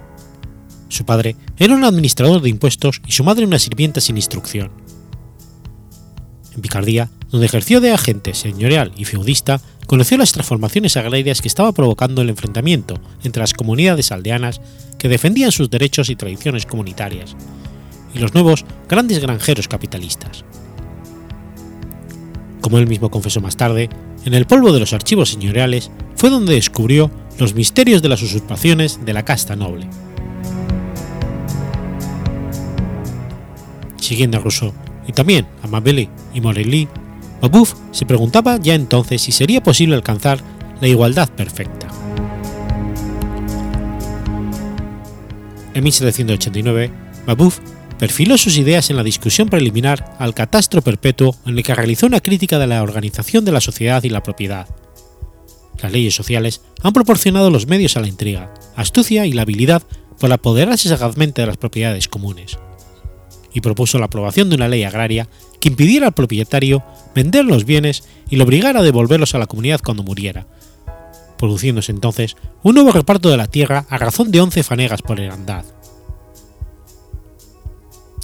Su 0.89 1.05
padre 1.05 1.37
era 1.59 1.75
un 1.75 1.85
administrador 1.85 2.41
de 2.41 2.49
impuestos 2.49 3.03
y 3.07 3.13
su 3.13 3.25
madre 3.25 3.45
una 3.45 3.59
sirvienta 3.59 4.01
sin 4.01 4.17
instrucción. 4.17 4.71
En 6.55 6.63
Picardía, 6.63 7.11
donde 7.31 7.45
ejerció 7.45 7.83
de 7.83 7.93
agente 7.93 8.33
señorial 8.33 8.91
y 8.97 9.05
feudista, 9.05 9.61
conoció 9.87 10.17
las 10.17 10.33
transformaciones 10.33 10.97
agrarias 10.97 11.43
que 11.43 11.49
estaba 11.49 11.73
provocando 11.73 12.23
el 12.23 12.31
enfrentamiento 12.31 12.99
entre 13.23 13.41
las 13.41 13.53
comunidades 13.53 14.11
aldeanas 14.13 14.63
que 14.99 15.11
defendían 15.11 15.53
sus 15.53 15.69
derechos 15.69 16.09
y 16.09 16.17
tradiciones 16.17 16.65
comunitarias, 16.65 17.37
y 18.15 18.19
los 18.19 18.33
nuevos 18.33 18.65
grandes 18.89 19.19
granjeros 19.19 19.69
capitalistas. 19.69 20.47
Como 22.63 22.79
él 22.79 22.87
mismo 22.87 23.11
confesó 23.11 23.43
más 23.43 23.59
tarde, 23.59 23.91
en 24.25 24.33
el 24.33 24.47
polvo 24.47 24.73
de 24.73 24.81
los 24.81 24.95
archivos 24.95 25.29
señoriales 25.29 25.91
fue 26.17 26.31
donde 26.31 26.55
descubrió 26.55 27.11
los 27.39 27.55
misterios 27.55 28.03
de 28.03 28.09
las 28.09 28.23
usurpaciones 28.23 29.05
de 29.05 29.13
la 29.13 29.25
casta 29.25 29.57
noble. 29.57 29.89
Siguiendo 34.01 34.39
a 34.39 34.41
Rousseau 34.41 34.73
y 35.07 35.13
también 35.13 35.47
a 35.63 35.67
Mabelli 35.67 36.09
y 36.35 36.41
Morelli, 36.41 36.89
Babeuf 37.41 37.75
se 37.91 38.07
preguntaba 38.07 38.59
ya 38.61 38.75
entonces 38.75 39.23
si 39.23 39.33
sería 39.33 39.63
posible 39.63 39.97
alcanzar 39.97 40.39
la 40.81 40.89
igualdad 40.89 41.29
perfecta. 41.31 41.89
En 45.75 45.85
1789, 45.85 46.91
Babeuf 47.27 47.59
perfiló 47.99 48.37
sus 48.37 48.59
ideas 48.59 48.91
en 48.91 48.97
la 48.97 49.03
discusión 49.03 49.49
preliminar 49.49 50.17
al 50.19 50.35
catastro 50.35 50.83
perpetuo 50.83 51.37
en 51.47 51.57
el 51.57 51.65
que 51.65 51.75
realizó 51.75 52.07
una 52.07 52.21
crítica 52.21 52.59
de 52.59 52.67
la 52.67 52.83
organización 52.83 53.45
de 53.45 53.53
la 53.53 53.61
sociedad 53.61 54.03
y 54.03 54.11
la 54.11 54.23
propiedad. 54.23 54.67
Las 55.81 55.93
leyes 55.93 56.15
sociales 56.15 56.61
han 56.83 56.93
proporcionado 56.93 57.51
los 57.51 57.67
medios 57.67 57.97
a 57.97 58.01
la 58.01 58.09
intriga, 58.09 58.53
astucia 58.77 59.27
y 59.27 59.33
la 59.33 59.43
habilidad 59.43 59.83
para 60.21 60.37
apoderarse 60.37 60.89
sagazmente 60.89 61.43
de 61.43 61.47
las 61.47 61.57
propiedades 61.57 62.09
comunes 62.09 62.59
y 63.55 63.61
propuso 63.61 63.99
la 63.99 64.07
aprobación 64.07 64.49
de 64.49 64.57
una 64.57 64.69
ley 64.69 64.85
agraria 64.85 65.29
que 65.61 65.69
impidiera 65.69 66.07
al 66.09 66.13
propietario 66.13 66.83
vender 67.15 67.45
los 67.45 67.65
bienes 67.65 68.05
y 68.31 68.37
lo 68.37 68.45
obligara 68.45 68.81
a 68.81 68.83
devolverlos 68.83 69.35
a 69.35 69.39
la 69.39 69.47
comunidad 69.47 69.81
cuando 69.85 70.03
muriera, 70.03 70.47
produciéndose 71.39 71.93
entonces 71.93 72.37
un 72.63 72.75
nuevo 72.75 72.93
reparto 72.93 73.31
de 73.31 73.37
la 73.37 73.47
tierra 73.47 73.87
a 73.89 73.99
razón 73.99 74.31
de 74.31 74.41
11 74.41 74.63
fanegas 74.63 75.03
por 75.03 75.21
herandad. 75.21 75.65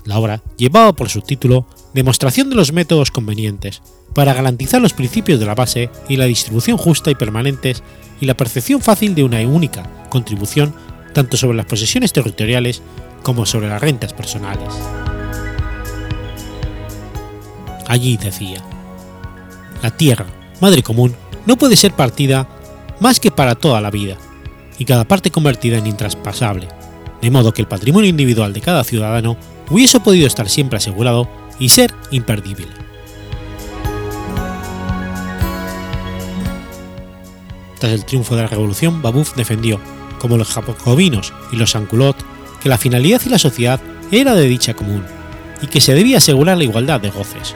La 0.05 0.19
obra 0.19 0.43
llevaba 0.57 0.95
por 0.95 1.11
subtítulo 1.11 1.67
Demostración 1.93 2.49
de 2.49 2.57
los 2.57 2.73
métodos 2.73 3.11
convenientes, 3.11 3.83
para 4.15 4.35
garantizar 4.35 4.81
los 4.81 4.93
principios 4.93 5.39
de 5.39 5.47
la 5.47 5.55
base 5.55 5.91
y 6.09 6.17
la 6.17 6.25
distribución 6.25 6.77
justa 6.77 7.11
y 7.11 7.15
permanentes 7.15 7.83
y 8.21 8.27
la 8.27 8.37
percepción 8.37 8.81
fácil 8.81 9.15
de 9.15 9.25
una 9.25 9.41
única 9.41 9.89
contribución 10.09 10.75
tanto 11.15 11.37
sobre 11.37 11.57
las 11.57 11.67
posesiones 11.67 12.13
territoriales 12.13 12.83
como 13.23 13.47
sobre 13.47 13.69
las 13.69 13.81
rentas 13.81 14.13
personales. 14.13 14.69
Allí 17.87 18.17
decía, 18.17 18.63
la 19.83 19.91
tierra, 19.91 20.27
madre 20.61 20.83
común, 20.83 21.15
no 21.47 21.57
puede 21.57 21.77
ser 21.77 21.93
partida 21.93 22.49
más 23.01 23.21
que 23.21 23.31
para 23.31 23.55
toda 23.55 23.81
la 23.81 23.91
vida, 23.91 24.17
y 24.79 24.85
cada 24.85 25.07
parte 25.07 25.31
convertida 25.31 25.79
en 25.79 25.87
intraspasable, 25.87 26.69
de 27.23 27.31
modo 27.31 27.53
que 27.53 27.63
el 27.63 27.69
patrimonio 27.69 28.11
individual 28.11 28.53
de 28.53 28.61
cada 28.61 28.85
ciudadano 28.85 29.37
hubiese 29.71 30.01
podido 30.01 30.27
estar 30.27 30.49
siempre 30.49 30.77
asegurado 30.77 31.29
y 31.59 31.71
ser 31.71 31.95
imperdible. 32.11 32.88
Tras 37.79 37.93
el 37.93 38.05
triunfo 38.05 38.35
de 38.35 38.43
la 38.43 38.49
revolución, 38.49 39.03
Babeuf 39.03 39.35
defendió, 39.35 39.81
como 40.19 40.37
los 40.37 40.49
jacobinos 40.49 41.33
y 41.53 41.57
los 41.57 41.71
sanculot, 41.71 42.17
que 42.61 42.69
la 42.69 42.79
finalidad 42.79 43.21
y 43.25 43.29
la 43.29 43.39
sociedad 43.39 43.81
era 44.11 44.35
de 44.35 44.49
dicha 44.49 44.75
común, 44.75 45.05
y 45.63 45.69
que 45.69 45.81
se 45.81 45.95
debía 45.95 46.19
asegurar 46.19 46.59
la 46.59 46.65
igualdad 46.65 47.01
de 47.01 47.11
goces. 47.11 47.55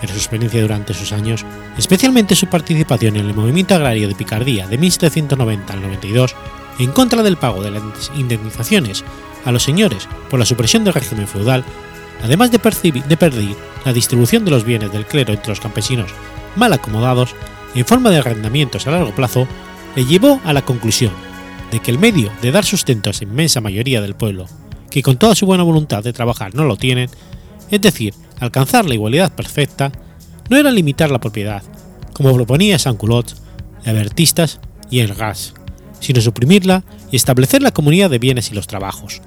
Pero 0.00 0.12
su 0.12 0.18
experiencia 0.18 0.62
durante 0.62 0.94
sus 0.94 1.12
años, 1.12 1.44
especialmente 1.76 2.36
su 2.36 2.46
participación 2.46 3.16
en 3.16 3.26
el 3.26 3.34
movimiento 3.34 3.74
agrario 3.74 4.08
de 4.08 4.14
Picardía 4.14 4.66
de 4.66 4.78
1790 4.78 5.72
al 5.72 5.82
92, 5.82 6.34
en 6.78 6.92
contra 6.92 7.22
del 7.22 7.36
pago 7.36 7.62
de 7.62 7.72
las 7.72 7.82
indemnizaciones 8.14 9.04
a 9.44 9.52
los 9.52 9.62
señores 9.62 10.08
por 10.30 10.38
la 10.38 10.46
supresión 10.46 10.84
del 10.84 10.94
régimen 10.94 11.26
feudal, 11.26 11.64
además 12.22 12.50
de, 12.50 12.58
de 12.58 13.16
perder 13.16 13.56
la 13.84 13.92
distribución 13.92 14.44
de 14.44 14.52
los 14.52 14.64
bienes 14.64 14.92
del 14.92 15.06
clero 15.06 15.32
entre 15.32 15.48
los 15.48 15.60
campesinos 15.60 16.10
mal 16.56 16.72
acomodados, 16.72 17.34
en 17.74 17.84
forma 17.84 18.10
de 18.10 18.18
arrendamientos 18.18 18.86
a 18.86 18.90
largo 18.90 19.14
plazo, 19.14 19.46
le 19.96 20.04
llevó 20.04 20.40
a 20.44 20.52
la 20.52 20.64
conclusión 20.64 21.12
de 21.70 21.80
que 21.80 21.90
el 21.90 21.98
medio 21.98 22.30
de 22.40 22.50
dar 22.50 22.64
sustento 22.64 23.10
a 23.10 23.12
esa 23.12 23.24
inmensa 23.24 23.60
mayoría 23.60 24.00
del 24.00 24.14
pueblo, 24.14 24.46
que 24.90 25.02
con 25.02 25.18
toda 25.18 25.34
su 25.34 25.46
buena 25.46 25.64
voluntad 25.64 26.02
de 26.02 26.12
trabajar 26.12 26.54
no 26.54 26.64
lo 26.64 26.76
tienen, 26.76 27.10
es 27.70 27.80
decir, 27.80 28.14
alcanzar 28.40 28.86
la 28.86 28.94
igualdad 28.94 29.32
perfecta, 29.32 29.92
no 30.48 30.56
era 30.56 30.70
limitar 30.70 31.10
la 31.10 31.20
propiedad, 31.20 31.62
como 32.14 32.34
proponía 32.34 32.78
Saint-Culot, 32.78 33.34
Abertistas 33.84 34.60
y 34.90 35.00
Engas, 35.00 35.54
sino 36.00 36.20
suprimirla 36.20 36.84
y 37.10 37.16
establecer 37.16 37.62
la 37.62 37.70
comunidad 37.70 38.10
de 38.10 38.18
bienes 38.18 38.50
y 38.50 38.54
los 38.54 38.66
trabajos. 38.66 39.20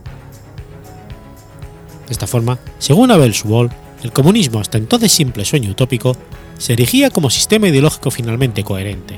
De 2.08 2.14
esta 2.14 2.28
forma, 2.28 2.60
según 2.80 3.12
Abel 3.12 3.34
Subol, 3.34 3.70
el 4.04 4.12
comunismo, 4.12 4.60
hasta 4.60 4.78
entonces 4.78 5.12
simple 5.12 5.46
sueño 5.46 5.72
utópico, 5.72 6.18
se 6.62 6.74
erigía 6.74 7.10
como 7.10 7.32
sistema 7.32 7.70
ideológico 7.70 8.12
finalmente 8.12 8.64
coherente. 8.64 9.18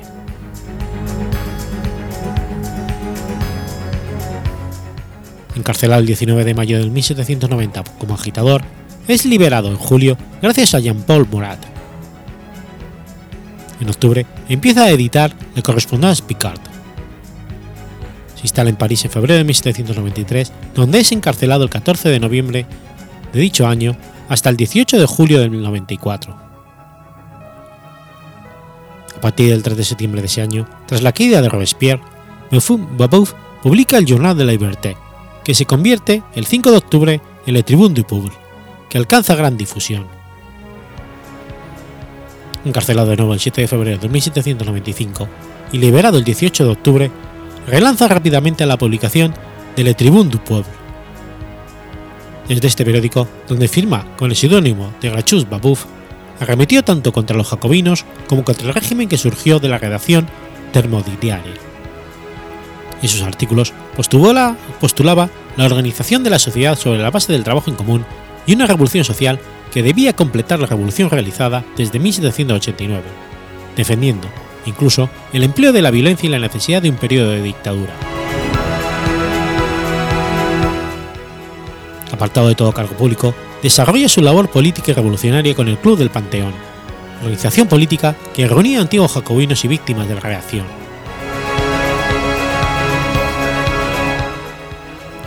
Encarcelado 5.54 6.00
el 6.00 6.06
19 6.06 6.42
de 6.42 6.54
mayo 6.54 6.78
de 6.78 6.88
1790 6.88 7.84
como 7.98 8.14
agitador, 8.14 8.62
es 9.08 9.26
liberado 9.26 9.68
en 9.68 9.76
julio 9.76 10.16
gracias 10.40 10.74
a 10.74 10.80
Jean-Paul 10.80 11.28
Murat. 11.30 11.58
En 13.78 13.90
octubre 13.90 14.24
empieza 14.48 14.84
a 14.84 14.90
editar 14.90 15.34
Le 15.54 15.62
Correspondance 15.62 16.22
Picard. 16.22 16.60
Se 18.36 18.42
instala 18.44 18.70
en 18.70 18.76
París 18.76 19.04
en 19.04 19.10
febrero 19.10 19.36
de 19.36 19.44
1793, 19.44 20.50
donde 20.74 21.00
es 21.00 21.12
encarcelado 21.12 21.64
el 21.64 21.70
14 21.70 22.08
de 22.08 22.20
noviembre 22.20 22.64
de 23.34 23.40
dicho 23.40 23.66
año 23.66 23.94
hasta 24.30 24.48
el 24.48 24.56
18 24.56 24.98
de 24.98 25.06
julio 25.06 25.40
del 25.40 25.60
94. 25.60 26.43
Partir 29.24 29.48
del 29.48 29.62
3 29.62 29.78
de 29.78 29.84
septiembre 29.84 30.20
de 30.20 30.26
ese 30.26 30.42
año, 30.42 30.68
tras 30.84 31.00
la 31.00 31.12
caída 31.12 31.40
de 31.40 31.48
Robespierre, 31.48 32.02
Babeuf 32.98 33.32
publica 33.62 33.96
el 33.96 34.04
Journal 34.04 34.36
de 34.36 34.44
la 34.44 34.52
Liberté, 34.52 34.98
que 35.42 35.54
se 35.54 35.64
convierte 35.64 36.22
el 36.34 36.44
5 36.44 36.70
de 36.70 36.76
octubre 36.76 37.20
en 37.46 37.54
Le 37.54 37.62
Tribune 37.62 37.94
du 37.94 38.04
Peuple 38.04 38.32
que 38.90 38.98
alcanza 38.98 39.34
gran 39.34 39.56
difusión. 39.56 40.04
Encarcelado 42.66 43.08
de 43.08 43.16
nuevo 43.16 43.32
el 43.32 43.40
7 43.40 43.62
de 43.62 43.66
febrero 43.66 43.96
de 43.96 44.10
1795 44.10 45.26
y 45.72 45.78
liberado 45.78 46.18
el 46.18 46.24
18 46.24 46.62
de 46.62 46.70
octubre, 46.70 47.10
relanza 47.66 48.06
rápidamente 48.08 48.66
la 48.66 48.76
publicación 48.76 49.32
de 49.74 49.84
Le 49.84 49.94
Tribune 49.94 50.28
du 50.28 50.38
Peuple. 50.40 50.70
Desde 52.46 52.68
este 52.68 52.84
periódico, 52.84 53.26
donde 53.48 53.68
firma 53.68 54.04
con 54.18 54.28
el 54.28 54.36
seudónimo 54.36 54.92
de 55.00 55.08
Grachus 55.08 55.48
Babeuf, 55.48 55.86
arremetió 56.40 56.82
tanto 56.82 57.12
contra 57.12 57.36
los 57.36 57.48
jacobinos 57.48 58.04
como 58.26 58.44
contra 58.44 58.68
el 58.68 58.74
régimen 58.74 59.08
que 59.08 59.18
surgió 59.18 59.58
de 59.58 59.68
la 59.68 59.78
redacción 59.78 60.26
termodiaria. 60.72 61.42
En 63.02 63.08
sus 63.08 63.22
artículos 63.22 63.72
postulaba, 63.96 64.56
postulaba 64.80 65.28
la 65.56 65.64
organización 65.64 66.24
de 66.24 66.30
la 66.30 66.38
sociedad 66.38 66.78
sobre 66.78 67.00
la 67.00 67.10
base 67.10 67.32
del 67.32 67.44
trabajo 67.44 67.70
en 67.70 67.76
común 67.76 68.04
y 68.46 68.54
una 68.54 68.66
revolución 68.66 69.04
social 69.04 69.38
que 69.72 69.82
debía 69.82 70.14
completar 70.14 70.58
la 70.58 70.66
revolución 70.66 71.10
realizada 71.10 71.64
desde 71.76 71.98
1789, 71.98 73.02
defendiendo, 73.76 74.28
incluso, 74.66 75.10
el 75.32 75.42
empleo 75.42 75.72
de 75.72 75.82
la 75.82 75.90
violencia 75.90 76.26
y 76.26 76.30
la 76.30 76.38
necesidad 76.38 76.80
de 76.80 76.90
un 76.90 76.96
periodo 76.96 77.30
de 77.30 77.42
dictadura. 77.42 77.92
Apartado 82.12 82.48
de 82.48 82.54
todo 82.54 82.72
cargo 82.72 82.94
público, 82.94 83.34
desarrolla 83.64 84.10
su 84.10 84.20
labor 84.20 84.50
política 84.50 84.90
y 84.90 84.94
revolucionaria 84.94 85.54
con 85.54 85.68
el 85.68 85.78
Club 85.78 85.96
del 85.96 86.10
Panteón, 86.10 86.52
organización 87.22 87.66
política 87.66 88.14
que 88.34 88.46
reunía 88.46 88.78
antiguos 88.78 89.12
jacobinos 89.12 89.64
y 89.64 89.68
víctimas 89.68 90.06
de 90.06 90.14
la 90.14 90.20
reacción. 90.20 90.66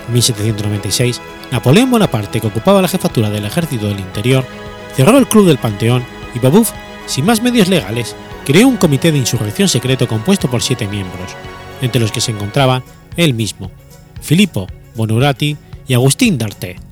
En 0.06 0.14
1796 0.14 1.20
Napoleón 1.52 1.90
Bonaparte, 1.90 2.40
que 2.40 2.46
ocupaba 2.46 2.80
la 2.80 2.88
jefatura 2.88 3.32
del 3.32 3.46
ejército 3.46 3.88
del 3.88 4.00
interior, 4.00 4.46
cerró 4.96 5.18
el 5.18 5.28
Club 5.28 5.48
del 5.48 5.58
Panteón 5.58 6.06
y 6.36 6.38
Babeuf, 6.40 6.70
sin 7.08 7.26
más 7.26 7.42
medios 7.42 7.70
legales, 7.70 8.16
creó 8.46 8.68
un 8.68 8.78
comité 8.78 9.12
de 9.12 9.18
insurrección 9.18 9.68
secreto 9.68 10.08
compuesto 10.08 10.48
por 10.48 10.62
siete 10.62 10.88
miembros, 10.88 11.32
entre 11.82 12.00
los 12.00 12.12
que 12.12 12.22
se 12.22 12.34
encontraban 12.34 12.84
él 13.16 13.34
mismo, 13.34 13.72
Filippo 14.22 14.68
Bonurati 14.94 15.58
y 15.88 15.96
Agustín 15.96 16.38
d'Arte. 16.38 16.87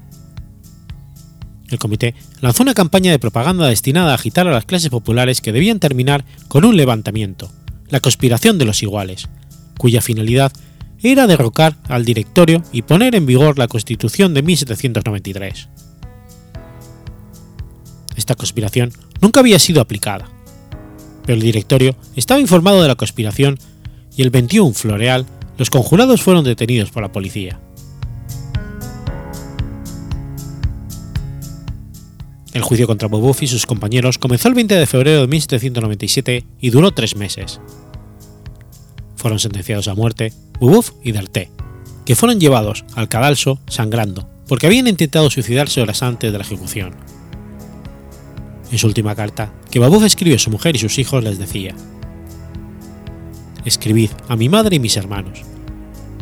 El 1.69 1.79
comité 1.79 2.13
lanzó 2.41 2.63
una 2.63 2.73
campaña 2.73 3.11
de 3.11 3.19
propaganda 3.19 3.67
destinada 3.67 4.11
a 4.11 4.15
agitar 4.15 4.47
a 4.47 4.51
las 4.51 4.65
clases 4.65 4.89
populares 4.89 5.41
que 5.41 5.51
debían 5.51 5.79
terminar 5.79 6.25
con 6.47 6.65
un 6.65 6.77
levantamiento, 6.77 7.51
la 7.89 7.99
conspiración 7.99 8.57
de 8.57 8.65
los 8.65 8.83
iguales, 8.83 9.27
cuya 9.77 10.01
finalidad 10.01 10.51
era 11.01 11.27
derrocar 11.27 11.75
al 11.87 12.05
directorio 12.05 12.63
y 12.71 12.83
poner 12.83 13.15
en 13.15 13.25
vigor 13.25 13.57
la 13.57 13.67
Constitución 13.67 14.33
de 14.33 14.43
1793. 14.43 15.69
Esta 18.15 18.35
conspiración 18.35 18.91
nunca 19.21 19.39
había 19.39 19.59
sido 19.59 19.81
aplicada, 19.81 20.29
pero 21.25 21.35
el 21.35 21.41
directorio 21.41 21.95
estaba 22.15 22.39
informado 22.39 22.81
de 22.81 22.87
la 22.87 22.95
conspiración 22.95 23.59
y 24.15 24.21
el 24.21 24.29
21 24.29 24.73
Floreal 24.73 25.25
los 25.57 25.69
conjurados 25.69 26.21
fueron 26.21 26.43
detenidos 26.43 26.91
por 26.91 27.03
la 27.03 27.11
policía. 27.11 27.59
El 32.55 32.61
juicio 32.61 32.87
contra 32.87 33.09
Bobouf 33.09 33.43
y 33.43 33.47
sus 33.47 33.65
compañeros 33.65 34.17
comenzó 34.17 34.47
el 34.47 34.53
20 34.53 34.75
de 34.75 34.85
febrero 34.87 35.19
de 35.19 35.27
1797 35.27 36.45
y 36.61 36.69
duró 36.69 36.93
tres 36.93 37.17
meses. 37.17 37.59
Fueron 39.17 39.39
sentenciados 39.39 39.89
a 39.89 39.93
muerte 39.93 40.31
Bubuf 40.61 40.91
y 41.03 41.11
D'Arte, 41.11 41.51
que 42.05 42.15
fueron 42.15 42.39
llevados 42.39 42.85
al 42.95 43.09
cadalso 43.09 43.59
sangrando 43.67 44.29
porque 44.47 44.67
habían 44.67 44.87
intentado 44.87 45.29
suicidarse 45.29 45.81
horas 45.81 46.01
antes 46.01 46.31
de 46.31 46.37
la 46.37 46.45
ejecución. 46.45 46.95
En 48.71 48.77
su 48.77 48.87
última 48.87 49.15
carta, 49.15 49.51
que 49.69 49.79
Babuf 49.79 50.05
escribió 50.05 50.37
a 50.37 50.39
su 50.39 50.49
mujer 50.49 50.77
y 50.77 50.79
sus 50.79 50.97
hijos, 50.97 51.25
les 51.25 51.37
decía: 51.37 51.75
Escribid 53.65 54.11
a 54.29 54.37
mi 54.37 54.47
madre 54.47 54.77
y 54.77 54.79
mis 54.79 54.95
hermanos. 54.95 55.41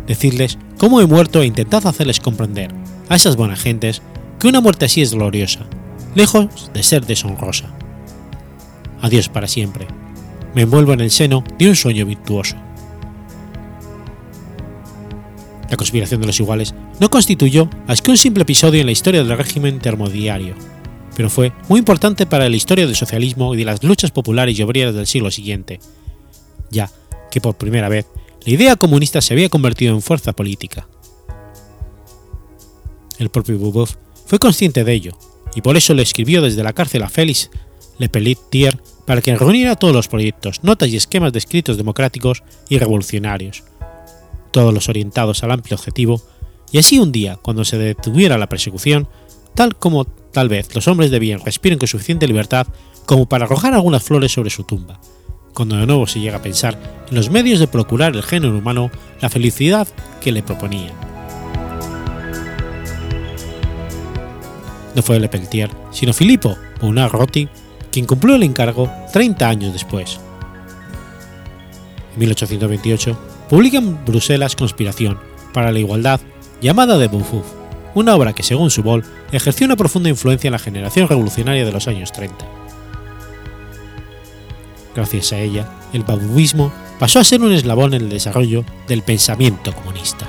Decidles 0.08 0.58
cómo 0.80 1.00
he 1.00 1.06
muerto 1.06 1.43
e 1.43 1.46
intentad 1.46 1.86
hacerles 1.86 2.19
comprender 2.19 2.74
a 3.08 3.17
esas 3.17 3.36
buenas 3.36 3.62
gentes 3.62 4.02
que 4.39 4.48
una 4.48 4.62
muerte 4.62 4.86
así 4.86 5.04
es 5.04 5.13
gloriosa, 5.13 5.67
lejos 6.15 6.71
de 6.73 6.84
ser 6.84 7.06
deshonrosa. 7.06 7.73
Adiós 9.02 9.30
para 9.30 9.47
siempre. 9.47 9.88
Me 10.56 10.63
envuelvo 10.63 10.93
en 10.93 11.02
el 11.02 11.12
seno 11.12 11.43
de 11.58 11.69
un 11.69 11.76
sueño 11.76 12.06
virtuoso. 12.06 12.56
La 15.69 15.78
conspiración 15.78 16.21
de 16.21 16.28
los 16.28 16.39
iguales 16.39 16.76
no 16.99 17.10
constituyó 17.10 17.67
más 17.88 18.02
que 18.02 18.12
un 18.12 18.17
simple 18.17 18.43
episodio 18.43 18.80
en 18.80 18.86
la 18.86 18.91
historia 18.91 19.23
del 19.23 19.38
régimen 19.38 19.80
termodiario, 19.80 20.54
pero 21.15 21.30
fue 21.30 21.52
muy 21.67 21.80
importante 21.80 22.28
para 22.28 22.47
la 22.47 22.56
historia 22.56 22.86
del 22.86 22.95
socialismo 22.95 23.56
y 23.56 23.58
de 23.58 23.65
las 23.65 23.84
luchas 23.84 24.12
populares 24.12 24.58
y 24.58 24.62
obreras 24.62 24.93
del 24.93 25.08
siglo 25.08 25.32
siguiente, 25.32 25.80
ya 26.69 26.91
que 27.32 27.41
por 27.41 27.56
primera 27.56 27.89
vez 27.89 28.06
la 28.45 28.54
idea 28.54 28.76
comunista 28.76 29.21
se 29.21 29.34
había 29.34 29.49
convertido 29.49 29.95
en 29.95 30.02
fuerza 30.04 30.34
política. 30.34 30.88
El 33.17 33.30
propio 33.30 33.58
Bubov 33.58 33.89
fue 34.28 34.38
consciente 34.38 34.84
de 34.84 34.93
ello, 34.93 35.17
y 35.56 35.62
por 35.62 35.78
eso 35.78 35.94
le 35.94 36.04
escribió 36.04 36.42
desde 36.42 36.63
la 36.63 36.74
cárcel 36.74 37.04
a 37.04 37.10
Félix 37.10 37.50
Le 37.98 38.10
Pelletier 38.10 38.80
para 39.06 39.22
que 39.22 39.36
reuniera 39.36 39.76
todos 39.76 39.94
los 39.94 40.08
proyectos, 40.08 40.63
notas 40.63 40.89
y 40.89 40.96
esquemas 40.96 41.34
de 41.34 41.39
escritos 41.39 41.78
democráticos 41.78 42.44
y 42.70 42.78
revolucionarios, 42.78 43.63
todos 44.52 44.74
los 44.74 44.89
orientados 44.89 45.44
al 45.44 45.52
amplio 45.52 45.76
objetivo, 45.76 46.22
y 46.72 46.80
así 46.80 47.00
un 47.00 47.12
día, 47.12 47.38
cuando 47.42 47.66
se 47.66 47.78
detuviera 47.78 48.38
la 48.38 48.50
persecución, 48.50 49.08
tal 49.56 49.76
como 49.76 50.06
tal 50.06 50.50
vez 50.50 50.74
los 50.74 50.88
hombres 50.88 51.12
de 51.12 51.20
bien 51.20 51.39
respiren 51.46 51.78
con 51.78 51.88
suficiente 51.88 52.28
libertad 52.28 52.68
como 53.06 53.28
para 53.28 53.46
arrojar 53.46 53.74
algunas 53.74 54.04
flores 54.04 54.32
sobre 54.32 54.50
su 54.50 54.63
tumba, 54.63 55.00
cuando 55.54 55.76
de 55.76 55.86
nuevo 55.86 56.08
se 56.08 56.20
llega 56.20 56.38
a 56.38 56.42
pensar 56.42 57.06
en 57.10 57.16
los 57.16 57.30
medios 57.30 57.60
de 57.60 57.68
procurar 57.68 58.16
el 58.16 58.24
género 58.24 58.58
humano 58.58 58.89
la 59.22 59.30
felicidad 59.30 59.88
que 60.22 60.32
le 60.32 60.42
proponía. 60.42 61.12
No 64.95 65.01
fue 65.01 65.19
Lepeltier, 65.19 65.69
sino 65.91 66.13
Filippo 66.13 66.56
Buonarroti 66.79 67.47
quien 67.93 68.08
cumplió 68.08 68.36
el 68.36 68.43
encargo 68.43 68.89
30 69.13 69.47
años 69.47 69.71
después. 69.71 70.19
En 72.13 72.19
1828 72.19 73.17
publica 73.49 73.77
en 73.77 74.03
Bruselas 74.03 74.56
Conspiración 74.56 75.19
para 75.53 75.71
la 75.71 75.79
Igualdad, 75.79 76.19
llamada 76.60 76.97
de 76.97 77.08
Beaufort, 77.08 77.45
una 77.93 78.15
obra 78.15 78.34
que, 78.34 78.41
según 78.41 78.71
su 78.71 78.82
bol, 78.82 79.06
ejerció 79.32 79.65
una 79.65 79.75
profunda 79.75 80.10
influencia 80.10 80.47
en 80.47 80.53
la 80.53 80.60
generación 80.60 81.08
revolucionaria 81.08 81.63
de 81.63 81.71
los 81.71 81.88
años 81.88 82.12
30. 82.12 82.36
Gracias 84.95 85.32
a 85.34 85.39
ella, 85.39 85.67
el 85.93 86.03
babuismo 86.03 86.73
pasó 86.97 87.19
a 87.19 87.23
ser 87.23 87.41
un 87.41 87.51
eslabón 87.51 87.93
en 87.93 88.01
el 88.01 88.10
desarrollo 88.10 88.65
del 88.88 89.03
pensamiento 89.03 89.71
comunista. 89.73 90.27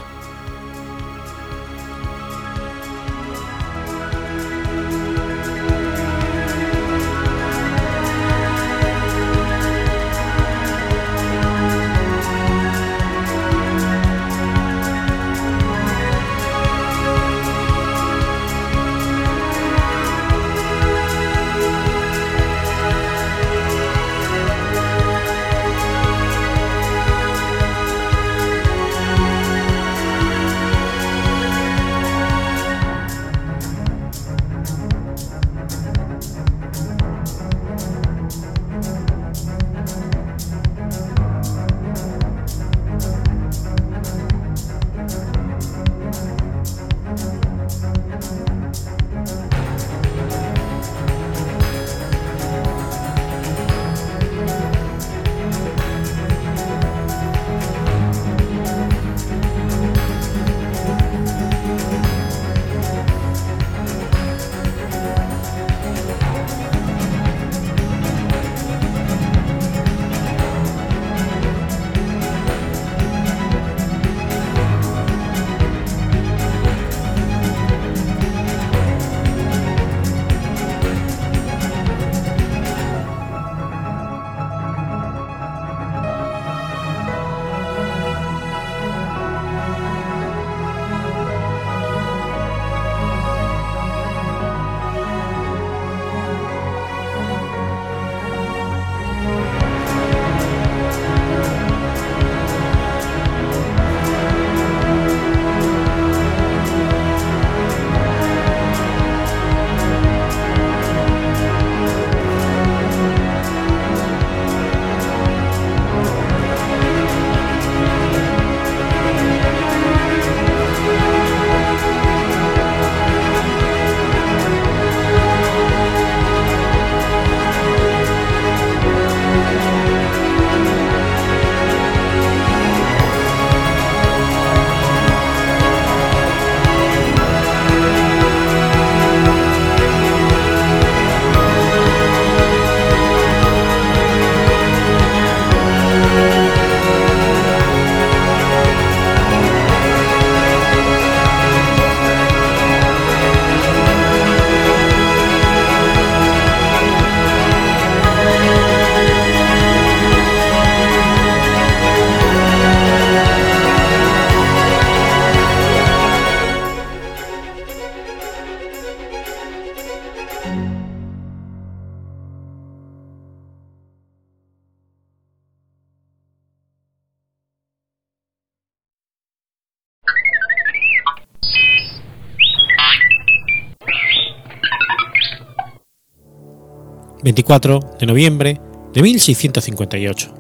24 187.24 187.80
de 187.98 188.04
noviembre 188.04 188.60
de 188.92 189.00
1658. 189.00 190.34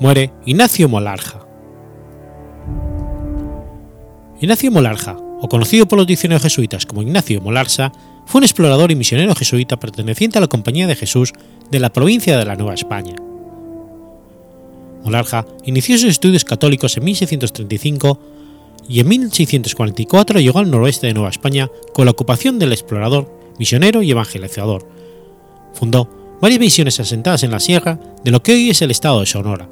Muere 0.00 0.32
Ignacio 0.46 0.88
Molarja. 0.88 1.46
Ignacio 4.40 4.70
Molarja, 4.70 5.18
o 5.18 5.48
conocido 5.50 5.86
por 5.86 5.98
los 5.98 6.06
diccionarios 6.06 6.42
jesuitas 6.42 6.86
como 6.86 7.02
Ignacio 7.02 7.42
Molarsa, 7.42 7.92
fue 8.24 8.38
un 8.38 8.44
explorador 8.44 8.90
y 8.90 8.96
misionero 8.96 9.34
jesuita 9.34 9.78
perteneciente 9.78 10.38
a 10.38 10.40
la 10.40 10.48
Compañía 10.48 10.86
de 10.86 10.96
Jesús 10.96 11.34
de 11.70 11.78
la 11.78 11.92
provincia 11.92 12.38
de 12.38 12.46
la 12.46 12.56
Nueva 12.56 12.72
España. 12.72 13.14
Molarja 15.04 15.44
inició 15.64 15.98
sus 15.98 16.08
estudios 16.08 16.46
católicos 16.46 16.96
en 16.96 17.04
1635 17.04 18.18
y 18.88 19.00
en 19.00 19.08
1644 19.08 20.40
llegó 20.40 20.58
al 20.58 20.70
noroeste 20.70 21.06
de 21.06 21.12
Nueva 21.12 21.28
España 21.28 21.68
con 21.92 22.06
la 22.06 22.12
ocupación 22.12 22.58
del 22.58 22.72
explorador, 22.72 23.30
misionero 23.58 24.02
y 24.02 24.10
evangelizador, 24.10 24.88
Fundó 25.74 26.36
varias 26.40 26.60
misiones 26.60 26.98
asentadas 27.00 27.42
en 27.42 27.50
la 27.50 27.60
sierra 27.60 27.98
de 28.24 28.30
lo 28.30 28.42
que 28.42 28.52
hoy 28.52 28.70
es 28.70 28.80
el 28.82 28.90
estado 28.90 29.20
de 29.20 29.26
Sonora, 29.26 29.68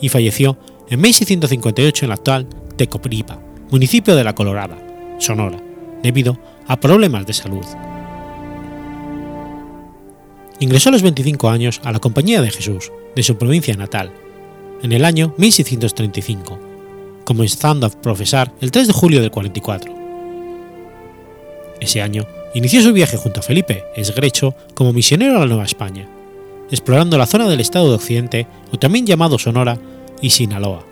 y 0.00 0.08
falleció 0.08 0.58
en 0.88 1.00
1658 1.00 2.04
en 2.04 2.08
la 2.08 2.14
actual 2.14 2.46
Tecopripa, 2.76 3.40
municipio 3.70 4.14
de 4.14 4.24
La 4.24 4.34
Colorada, 4.34 4.76
Sonora, 5.18 5.58
debido 6.02 6.38
a 6.66 6.78
problemas 6.78 7.26
de 7.26 7.32
salud. 7.32 7.64
Ingresó 10.60 10.90
a 10.90 10.92
los 10.92 11.02
25 11.02 11.48
años 11.48 11.80
a 11.84 11.92
la 11.92 12.00
Compañía 12.00 12.40
de 12.40 12.50
Jesús, 12.50 12.92
de 13.16 13.22
su 13.22 13.36
provincia 13.36 13.74
natal, 13.76 14.12
en 14.82 14.92
el 14.92 15.04
año 15.04 15.34
1635, 15.38 16.58
comenzando 17.24 17.86
a 17.86 17.90
profesar 17.90 18.52
el 18.60 18.70
3 18.70 18.88
de 18.88 18.92
julio 18.92 19.20
del 19.20 19.30
44. 19.30 19.94
Ese 21.80 22.02
año 22.02 22.24
inició 22.54 22.82
su 22.82 22.92
viaje 22.92 23.16
junto 23.16 23.40
a 23.40 23.42
Felipe 23.42 23.84
Esgrecho 23.96 24.54
como 24.74 24.92
misionero 24.92 25.36
a 25.36 25.40
la 25.40 25.46
Nueva 25.46 25.64
España, 25.64 26.08
explorando 26.70 27.18
la 27.18 27.26
zona 27.26 27.48
del 27.48 27.60
estado 27.60 27.88
de 27.88 27.96
Occidente, 27.96 28.46
o 28.72 28.78
también 28.78 29.06
llamado 29.06 29.38
Sonora, 29.38 29.78
y 30.22 30.30
Sinaloa, 30.30 30.84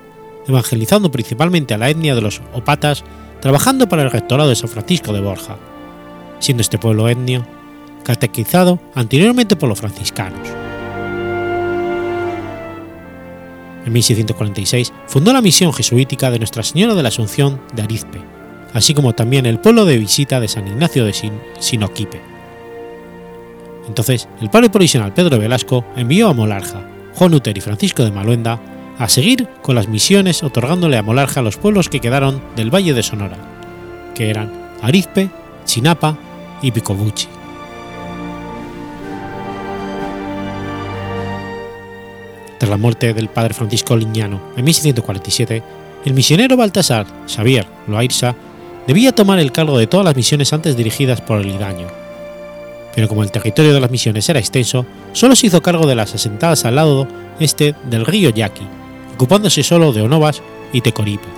evangelizando 0.46 1.10
principalmente 1.10 1.72
a 1.72 1.78
la 1.78 1.88
etnia 1.88 2.14
de 2.14 2.20
los 2.20 2.42
Opatas, 2.52 3.04
trabajando 3.40 3.88
para 3.88 4.02
el 4.02 4.10
rectorado 4.10 4.50
de 4.50 4.56
San 4.56 4.68
Francisco 4.68 5.12
de 5.12 5.20
Borja, 5.20 5.56
siendo 6.38 6.60
este 6.60 6.78
pueblo 6.78 7.08
etnio 7.08 7.46
catequizado 8.04 8.80
anteriormente 8.94 9.56
por 9.56 9.68
los 9.68 9.78
franciscanos. 9.78 10.48
En 13.86 13.92
1646 13.92 14.92
fundó 15.06 15.32
la 15.32 15.40
misión 15.40 15.72
jesuítica 15.72 16.30
de 16.30 16.38
Nuestra 16.38 16.62
Señora 16.62 16.94
de 16.94 17.02
la 17.02 17.08
Asunción 17.08 17.60
de 17.74 17.82
Arizpe, 17.82 18.20
así 18.72 18.94
como 18.94 19.14
también 19.14 19.46
el 19.46 19.58
pueblo 19.58 19.84
de 19.84 19.98
visita 19.98 20.40
de 20.40 20.48
San 20.48 20.66
Ignacio 20.66 21.04
de 21.04 21.14
Sinoquipe. 21.58 22.20
Entonces, 23.86 24.28
el 24.40 24.50
padre 24.50 24.70
provisional 24.70 25.12
Pedro 25.12 25.38
Velasco 25.38 25.84
envió 25.96 26.28
a 26.28 26.34
Molarja, 26.34 26.88
Juan 27.14 27.34
Uter 27.34 27.56
y 27.56 27.60
Francisco 27.60 28.04
de 28.04 28.12
Maluenda 28.12 28.60
a 28.98 29.08
seguir 29.08 29.48
con 29.62 29.74
las 29.74 29.88
misiones 29.88 30.42
otorgándole 30.42 30.96
a 30.96 31.02
Molarja 31.02 31.42
los 31.42 31.56
pueblos 31.56 31.88
que 31.88 32.00
quedaron 32.00 32.42
del 32.56 32.72
Valle 32.72 32.94
de 32.94 33.02
Sonora, 33.02 33.36
que 34.14 34.30
eran 34.30 34.50
Arizpe, 34.82 35.30
Chinapa 35.64 36.16
y 36.62 36.70
Picobuchi. 36.70 37.26
Tras 42.58 42.70
la 42.70 42.76
muerte 42.76 43.12
del 43.12 43.28
padre 43.28 43.54
Francisco 43.54 43.96
Liñano 43.96 44.40
en 44.56 44.64
1647, 44.64 45.62
el 46.04 46.14
misionero 46.14 46.56
Baltasar 46.56 47.06
Xavier 47.26 47.66
Loairza 47.88 48.36
debía 48.86 49.12
tomar 49.12 49.38
el 49.38 49.52
cargo 49.52 49.78
de 49.78 49.86
todas 49.86 50.04
las 50.04 50.16
misiones 50.16 50.52
antes 50.52 50.76
dirigidas 50.76 51.20
por 51.20 51.40
el 51.40 51.50
Idaño. 51.50 51.88
Pero 52.94 53.08
como 53.08 53.22
el 53.22 53.30
territorio 53.30 53.72
de 53.72 53.80
las 53.80 53.90
misiones 53.90 54.28
era 54.28 54.38
extenso, 54.38 54.84
solo 55.12 55.34
se 55.34 55.46
hizo 55.46 55.62
cargo 55.62 55.86
de 55.86 55.94
las 55.94 56.14
asentadas 56.14 56.64
al 56.64 56.76
lado 56.76 57.08
este 57.40 57.74
del 57.88 58.04
río 58.04 58.30
Yaqui, 58.30 58.66
ocupándose 59.14 59.62
solo 59.62 59.92
de 59.92 60.02
Onovas 60.02 60.42
y 60.72 60.80
Tecoripa. 60.80 61.28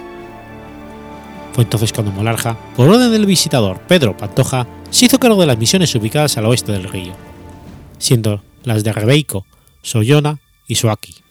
Fue 1.53 1.63
entonces 1.63 1.93
cuando 1.93 2.11
Molarja, 2.11 2.57
por 2.77 2.89
orden 2.89 3.13
del 3.13 3.27
visitador 3.27 3.81
Pedro 3.87 4.17
Pantoja, 4.17 4.67
se 4.91 5.07
hizo 5.07 5.21
cargo 5.21 5.41
de 5.41 5.47
las 5.47 5.59
misiones 5.59 5.95
ubicadas 5.95 6.37
al 6.37 6.47
oeste 6.47 6.73
del 6.73 6.85
río, 6.85 7.13
siendo 7.99 8.43
las 8.65 8.83
de 8.83 8.93
Rebeico, 8.93 9.47
Soyona 9.83 10.39
y 10.67 10.75
Suaki. 10.75 11.24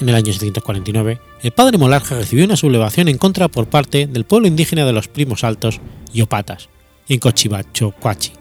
En 0.00 0.08
el 0.08 0.14
año 0.14 0.32
749, 0.32 1.20
el 1.42 1.50
padre 1.50 1.76
Molarja 1.76 2.14
recibió 2.14 2.44
una 2.44 2.56
sublevación 2.56 3.08
en 3.08 3.18
contra 3.18 3.48
por 3.48 3.68
parte 3.68 4.06
del 4.06 4.24
pueblo 4.24 4.46
indígena 4.46 4.86
de 4.86 4.92
los 4.92 5.08
Primos 5.08 5.42
Altos 5.42 5.80
y 6.12 6.22
Opatas, 6.22 6.68
en 7.08 7.18
Cochibachocuachi, 7.18 8.32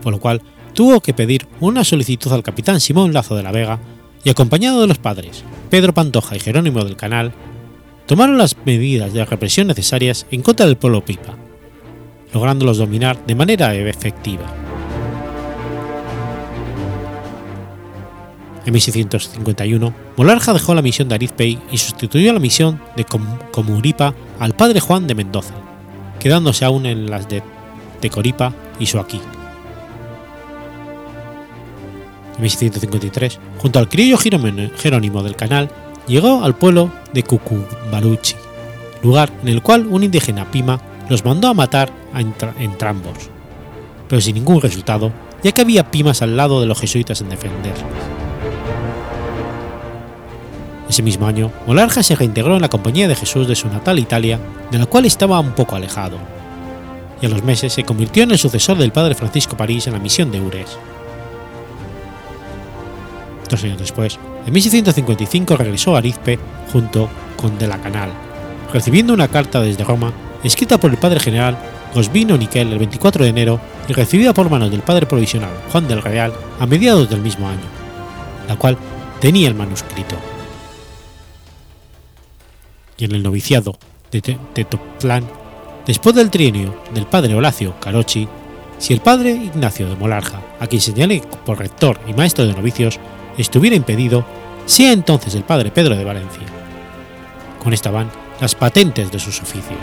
por 0.00 0.12
lo 0.12 0.20
cual 0.20 0.42
tuvo 0.72 1.00
que 1.00 1.12
pedir 1.12 1.48
una 1.58 1.82
solicitud 1.82 2.32
al 2.32 2.44
capitán 2.44 2.80
Simón 2.80 3.12
Lazo 3.12 3.34
de 3.34 3.42
la 3.42 3.50
Vega 3.50 3.80
y 4.22 4.30
acompañado 4.30 4.80
de 4.80 4.86
los 4.86 4.98
padres 4.98 5.42
Pedro 5.70 5.92
Pantoja 5.92 6.36
y 6.36 6.40
Jerónimo 6.40 6.84
del 6.84 6.96
Canal, 6.96 7.32
tomaron 8.06 8.38
las 8.38 8.56
medidas 8.64 9.12
de 9.12 9.24
represión 9.24 9.66
necesarias 9.66 10.26
en 10.30 10.42
contra 10.42 10.66
del 10.66 10.76
pueblo 10.76 11.04
Pipa, 11.04 11.36
lográndolos 12.32 12.78
dominar 12.78 13.24
de 13.26 13.34
manera 13.34 13.74
efectiva. 13.74 14.69
En 18.66 18.72
1651, 18.74 19.94
Molarja 20.16 20.52
dejó 20.52 20.74
la 20.74 20.82
misión 20.82 21.08
de 21.08 21.14
Arizpei 21.14 21.58
y 21.72 21.78
sustituyó 21.78 22.32
la 22.32 22.40
misión 22.40 22.80
de 22.94 23.06
Comuripa 23.52 24.14
al 24.38 24.54
padre 24.54 24.80
Juan 24.80 25.06
de 25.06 25.14
Mendoza, 25.14 25.54
quedándose 26.18 26.66
aún 26.66 26.84
en 26.84 27.10
las 27.10 27.28
de 27.28 27.42
Tecoripa 28.00 28.52
y 28.78 28.86
Soaquí. 28.86 29.20
En 32.36 32.42
1653, 32.42 33.38
junto 33.58 33.78
al 33.78 33.88
criollo 33.88 34.18
Jerónimo 34.18 35.22
del 35.22 35.36
Canal, 35.36 35.70
llegó 36.06 36.44
al 36.44 36.54
pueblo 36.54 36.92
de 37.14 37.22
Cucubaruchi, 37.22 38.34
lugar 39.02 39.30
en 39.42 39.48
el 39.48 39.62
cual 39.62 39.86
un 39.86 40.04
indígena 40.04 40.50
Pima 40.50 40.80
los 41.08 41.24
mandó 41.24 41.48
a 41.48 41.54
matar 41.54 41.90
a 42.12 42.20
entrambos, 42.62 43.30
pero 44.06 44.20
sin 44.20 44.34
ningún 44.34 44.60
resultado, 44.60 45.12
ya 45.42 45.52
que 45.52 45.62
había 45.62 45.90
Pimas 45.90 46.20
al 46.20 46.36
lado 46.36 46.60
de 46.60 46.66
los 46.66 46.78
jesuitas 46.78 47.20
en 47.22 47.30
defenderlos. 47.30 48.19
Ese 50.90 51.04
mismo 51.04 51.28
año, 51.28 51.52
Molarja 51.68 52.02
se 52.02 52.16
reintegró 52.16 52.56
en 52.56 52.62
la 52.62 52.68
Compañía 52.68 53.06
de 53.06 53.14
Jesús 53.14 53.46
de 53.46 53.54
su 53.54 53.68
natal 53.68 54.00
Italia, 54.00 54.40
de 54.72 54.78
la 54.80 54.86
cual 54.86 55.04
estaba 55.04 55.38
un 55.38 55.52
poco 55.52 55.76
alejado, 55.76 56.18
y 57.22 57.26
a 57.26 57.28
los 57.28 57.44
meses 57.44 57.72
se 57.72 57.84
convirtió 57.84 58.24
en 58.24 58.32
el 58.32 58.38
sucesor 58.38 58.76
del 58.76 58.90
padre 58.90 59.14
Francisco 59.14 59.56
París 59.56 59.86
en 59.86 59.92
la 59.92 60.00
misión 60.00 60.32
de 60.32 60.40
Ures. 60.40 60.76
Dos 63.48 63.62
años 63.62 63.78
después, 63.78 64.18
en 64.44 64.52
1655 64.52 65.56
regresó 65.56 65.94
a 65.94 65.98
Arizpe 65.98 66.40
junto 66.72 67.08
con 67.36 67.56
De 67.56 67.68
la 67.68 67.80
Canal, 67.80 68.10
recibiendo 68.72 69.14
una 69.14 69.28
carta 69.28 69.60
desde 69.60 69.84
Roma 69.84 70.12
escrita 70.42 70.80
por 70.80 70.90
el 70.90 70.96
padre 70.96 71.20
general 71.20 71.56
Gosvino 71.94 72.36
Niquel 72.36 72.72
el 72.72 72.80
24 72.80 73.22
de 73.22 73.30
enero 73.30 73.60
y 73.86 73.92
recibida 73.92 74.34
por 74.34 74.50
manos 74.50 74.72
del 74.72 74.82
padre 74.82 75.06
provisional 75.06 75.52
Juan 75.70 75.86
del 75.86 76.02
Real 76.02 76.32
a 76.58 76.66
mediados 76.66 77.08
del 77.08 77.20
mismo 77.20 77.48
año, 77.48 77.68
la 78.48 78.56
cual 78.56 78.76
tenía 79.20 79.46
el 79.46 79.54
manuscrito 79.54 80.16
y 83.00 83.04
en 83.04 83.12
el 83.12 83.22
noviciado 83.22 83.78
de 84.10 84.20
Tetoplán, 84.20 85.24
después 85.86 86.14
del 86.14 86.30
trienio 86.30 86.82
del 86.92 87.06
padre 87.06 87.34
Horacio 87.34 87.74
Carochi, 87.80 88.28
si 88.78 88.92
el 88.92 89.00
padre 89.00 89.32
Ignacio 89.32 89.88
de 89.88 89.96
Molarja, 89.96 90.40
a 90.58 90.66
quien 90.66 90.80
señalé 90.80 91.22
por 91.44 91.58
rector 91.58 91.98
y 92.06 92.12
maestro 92.12 92.46
de 92.46 92.52
novicios, 92.52 92.98
estuviera 93.36 93.76
impedido, 93.76 94.24
sea 94.66 94.92
entonces 94.92 95.34
el 95.34 95.44
padre 95.44 95.70
Pedro 95.70 95.96
de 95.96 96.04
Valencia. 96.04 96.42
Con 97.62 97.72
esta 97.72 97.90
van 97.90 98.10
las 98.40 98.54
patentes 98.54 99.10
de 99.10 99.18
sus 99.18 99.40
oficios. 99.40 99.78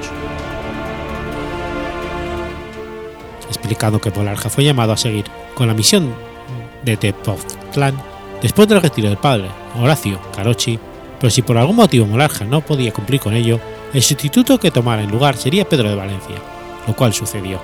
Explicando 3.48 4.00
que 4.02 4.12
Molarja 4.12 4.50
fue 4.50 4.64
llamado 4.64 4.94
a 4.94 4.98
seguir 4.98 5.26
con 5.56 5.68
la 5.68 5.74
misión 5.74 6.14
de 6.84 6.98
Tepoztlán 6.98 7.96
después 8.42 8.68
del 8.68 8.82
retiro 8.82 9.10
del 9.10 9.18
padre 9.18 9.48
Horacio 9.80 10.20
Carochi 10.36 10.80
pero 11.20 11.30
si 11.30 11.42
por 11.42 11.58
algún 11.58 11.76
motivo 11.76 12.06
Molarja 12.06 12.46
no 12.46 12.62
podía 12.62 12.94
cumplir 12.94 13.20
con 13.20 13.34
ello, 13.34 13.60
el 13.94 14.04
sustituto 14.04 14.60
que 14.60 14.72
tomara 14.72 15.02
en 15.02 15.12
lugar 15.12 15.38
sería 15.38 15.68
Pedro 15.68 15.90
de 15.90 15.96
Valencia, 15.96 16.36
lo 16.88 16.96
cual 16.96 17.14
sucedió. 17.14 17.60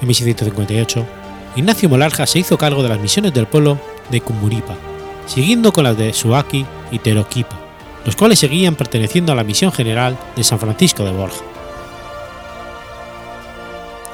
En 0.00 0.08
1658, 0.08 1.06
Ignacio 1.56 1.88
Molarja 1.88 2.26
se 2.26 2.38
hizo 2.38 2.58
cargo 2.58 2.82
de 2.82 2.88
las 2.88 2.98
misiones 2.98 3.32
del 3.34 3.46
pueblo 3.46 3.78
de 4.10 4.20
Cumuripa, 4.20 4.74
siguiendo 5.26 5.72
con 5.72 5.84
las 5.84 5.96
de 5.96 6.12
Suaki 6.12 6.66
y 6.90 6.98
Teroquipa, 6.98 7.60
los 8.04 8.16
cuales 8.16 8.38
seguían 8.38 8.74
perteneciendo 8.74 9.32
a 9.32 9.34
la 9.36 9.44
misión 9.44 9.70
general 9.70 10.18
de 10.34 10.44
San 10.44 10.58
Francisco 10.58 11.04
de 11.04 11.12
Borja. 11.12 11.44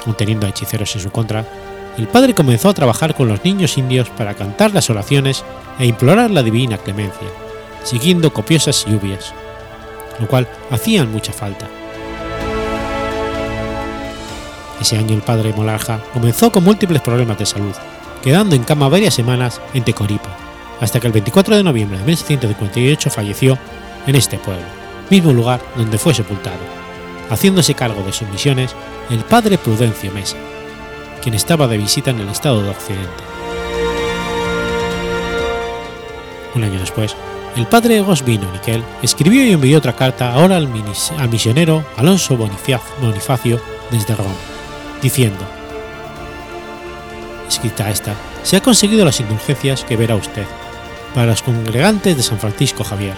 Conteniendo 0.04 0.46
a 0.46 0.50
hechiceros 0.50 0.94
en 0.96 1.02
su 1.02 1.10
contra, 1.10 1.46
el 1.98 2.06
padre 2.06 2.32
comenzó 2.32 2.68
a 2.68 2.74
trabajar 2.74 3.16
con 3.16 3.26
los 3.26 3.44
niños 3.44 3.76
indios 3.76 4.08
para 4.10 4.34
cantar 4.34 4.72
las 4.72 4.88
oraciones 4.88 5.44
e 5.80 5.86
implorar 5.86 6.30
la 6.30 6.44
divina 6.44 6.78
clemencia, 6.78 7.26
siguiendo 7.82 8.32
copiosas 8.32 8.86
lluvias, 8.86 9.34
lo 10.20 10.28
cual 10.28 10.48
hacían 10.70 11.10
mucha 11.10 11.32
falta. 11.32 11.66
Ese 14.80 14.96
año 14.96 15.14
el 15.14 15.22
padre 15.22 15.52
Molarja 15.52 16.00
comenzó 16.14 16.52
con 16.52 16.62
múltiples 16.62 17.02
problemas 17.02 17.36
de 17.36 17.46
salud, 17.46 17.74
quedando 18.22 18.54
en 18.54 18.62
cama 18.62 18.88
varias 18.88 19.14
semanas 19.14 19.60
en 19.74 19.82
Tecoripa, 19.82 20.30
hasta 20.80 21.00
que 21.00 21.08
el 21.08 21.12
24 21.12 21.56
de 21.56 21.64
noviembre 21.64 21.98
de 21.98 22.04
1658 22.04 23.10
falleció 23.10 23.58
en 24.06 24.14
este 24.14 24.38
pueblo, 24.38 24.66
mismo 25.10 25.32
lugar 25.32 25.60
donde 25.76 25.98
fue 25.98 26.14
sepultado, 26.14 26.60
haciéndose 27.28 27.74
cargo 27.74 28.04
de 28.04 28.12
sus 28.12 28.28
misiones 28.28 28.76
el 29.10 29.24
padre 29.24 29.58
Prudencio 29.58 30.12
Mesa 30.12 30.36
quien 31.28 31.36
estaba 31.36 31.66
de 31.66 31.76
visita 31.76 32.10
en 32.10 32.20
el 32.20 32.30
estado 32.30 32.62
de 32.62 32.70
Occidente. 32.70 33.22
Un 36.54 36.64
año 36.64 36.80
después, 36.80 37.14
el 37.54 37.66
padre 37.66 38.00
Gosvino 38.00 38.50
Niquel 38.50 38.82
escribió 39.02 39.44
y 39.44 39.52
envió 39.52 39.76
otra 39.76 39.94
carta 39.94 40.32
ahora 40.32 40.56
al, 40.56 40.68
misionero 41.28 41.84
Alonso 41.98 42.34
Bonifacio 42.38 43.60
desde 43.90 44.16
Roma, 44.16 44.30
diciendo, 45.02 45.44
escrita 47.46 47.90
esta, 47.90 48.14
se 48.42 48.56
ha 48.56 48.62
conseguido 48.62 49.04
las 49.04 49.20
indulgencias 49.20 49.84
que 49.84 49.98
verá 49.98 50.14
usted 50.14 50.46
para 51.14 51.26
los 51.26 51.42
congregantes 51.42 52.16
de 52.16 52.22
San 52.22 52.38
Francisco 52.38 52.84
Javier 52.84 53.16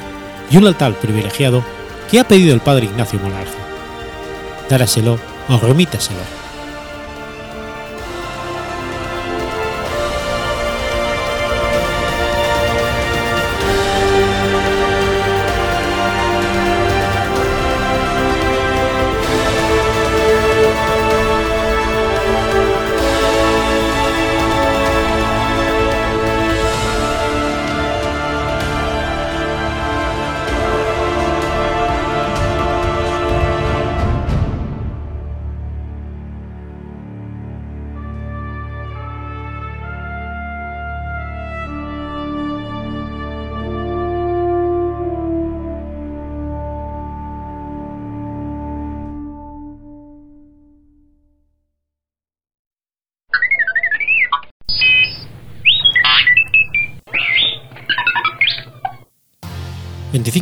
y 0.50 0.56
un 0.56 0.66
altar 0.66 0.94
privilegiado 0.94 1.62
que 2.10 2.18
ha 2.18 2.26
pedido 2.26 2.54
el 2.54 2.60
padre 2.60 2.86
Ignacio 2.86 3.20
Monarca. 3.20 3.52
Dáraselo 4.68 5.16
o 5.48 5.58
remítaselo 5.58 6.39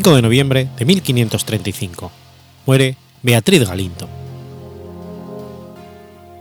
25 0.08 0.16
de 0.16 0.22
noviembre 0.22 0.68
de 0.78 0.84
1535. 0.86 2.10
Muere 2.64 2.96
Beatriz 3.22 3.68
Galindo. 3.68 4.08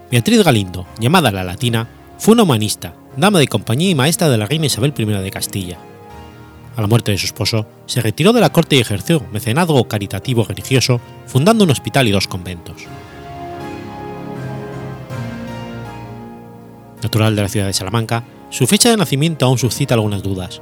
Beatriz 0.10 0.44
Galindo, 0.44 0.86
llamada 1.00 1.32
la 1.32 1.44
Latina, 1.44 1.90
fue 2.18 2.34
una 2.34 2.44
humanista, 2.44 2.94
dama 3.18 3.40
de 3.40 3.48
compañía 3.48 3.90
y 3.90 3.96
maestra 3.96 4.30
de 4.30 4.38
la 4.38 4.46
reina 4.46 4.68
Isabel 4.68 4.94
I 4.98 5.06
de 5.06 5.32
Castilla. 5.32 5.78
A 6.78 6.82
la 6.82 6.88
muerte 6.88 7.12
de 7.12 7.18
su 7.18 7.26
esposo, 7.26 7.68
se 7.88 8.02
retiró 8.02 8.32
de 8.32 8.40
la 8.40 8.52
corte 8.52 8.78
y 8.78 8.80
ejerció 8.80 9.26
mecenazgo 9.34 9.86
caritativo 9.88 10.46
religioso, 10.46 11.02
fundando 11.26 11.66
un 11.66 11.72
hospital 11.72 12.08
y 12.08 12.12
dos 12.12 12.28
conventos. 12.28 12.84
Natural 17.04 17.36
de 17.36 17.42
la 17.42 17.50
ciudad 17.50 17.68
de 17.68 17.74
Salamanca, 17.74 18.24
su 18.50 18.66
fecha 18.66 18.90
de 18.90 18.98
nacimiento 18.98 19.46
aún 19.46 19.58
suscita 19.58 19.96
algunas 19.96 20.24
dudas. 20.24 20.62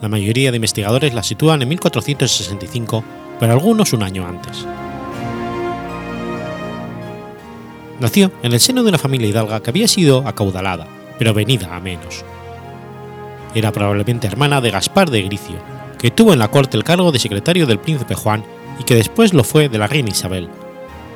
La 0.00 0.08
mayoría 0.08 0.50
de 0.50 0.56
investigadores 0.56 1.14
la 1.14 1.22
sitúan 1.22 1.62
en 1.62 1.68
1465, 1.68 3.04
pero 3.40 3.52
algunos 3.52 3.92
un 3.92 4.02
año 4.02 4.26
antes. 4.26 4.66
Nació 7.98 8.30
en 8.42 8.52
el 8.52 8.60
seno 8.60 8.82
de 8.82 8.90
una 8.90 8.98
familia 8.98 9.28
hidalga 9.28 9.60
que 9.60 9.70
había 9.70 9.88
sido 9.88 10.26
acaudalada, 10.26 10.86
pero 11.18 11.32
venida 11.32 11.74
a 11.74 11.80
menos. 11.80 12.24
Era 13.54 13.72
probablemente 13.72 14.26
hermana 14.26 14.60
de 14.60 14.70
Gaspar 14.70 15.10
de 15.10 15.22
Gricio, 15.22 15.56
que 15.98 16.10
tuvo 16.10 16.34
en 16.34 16.38
la 16.38 16.50
corte 16.50 16.76
el 16.76 16.84
cargo 16.84 17.10
de 17.10 17.18
secretario 17.18 17.66
del 17.66 17.78
príncipe 17.78 18.14
Juan 18.14 18.44
y 18.78 18.84
que 18.84 18.94
después 18.94 19.32
lo 19.32 19.44
fue 19.44 19.70
de 19.70 19.78
la 19.78 19.86
reina 19.86 20.10
Isabel. 20.10 20.50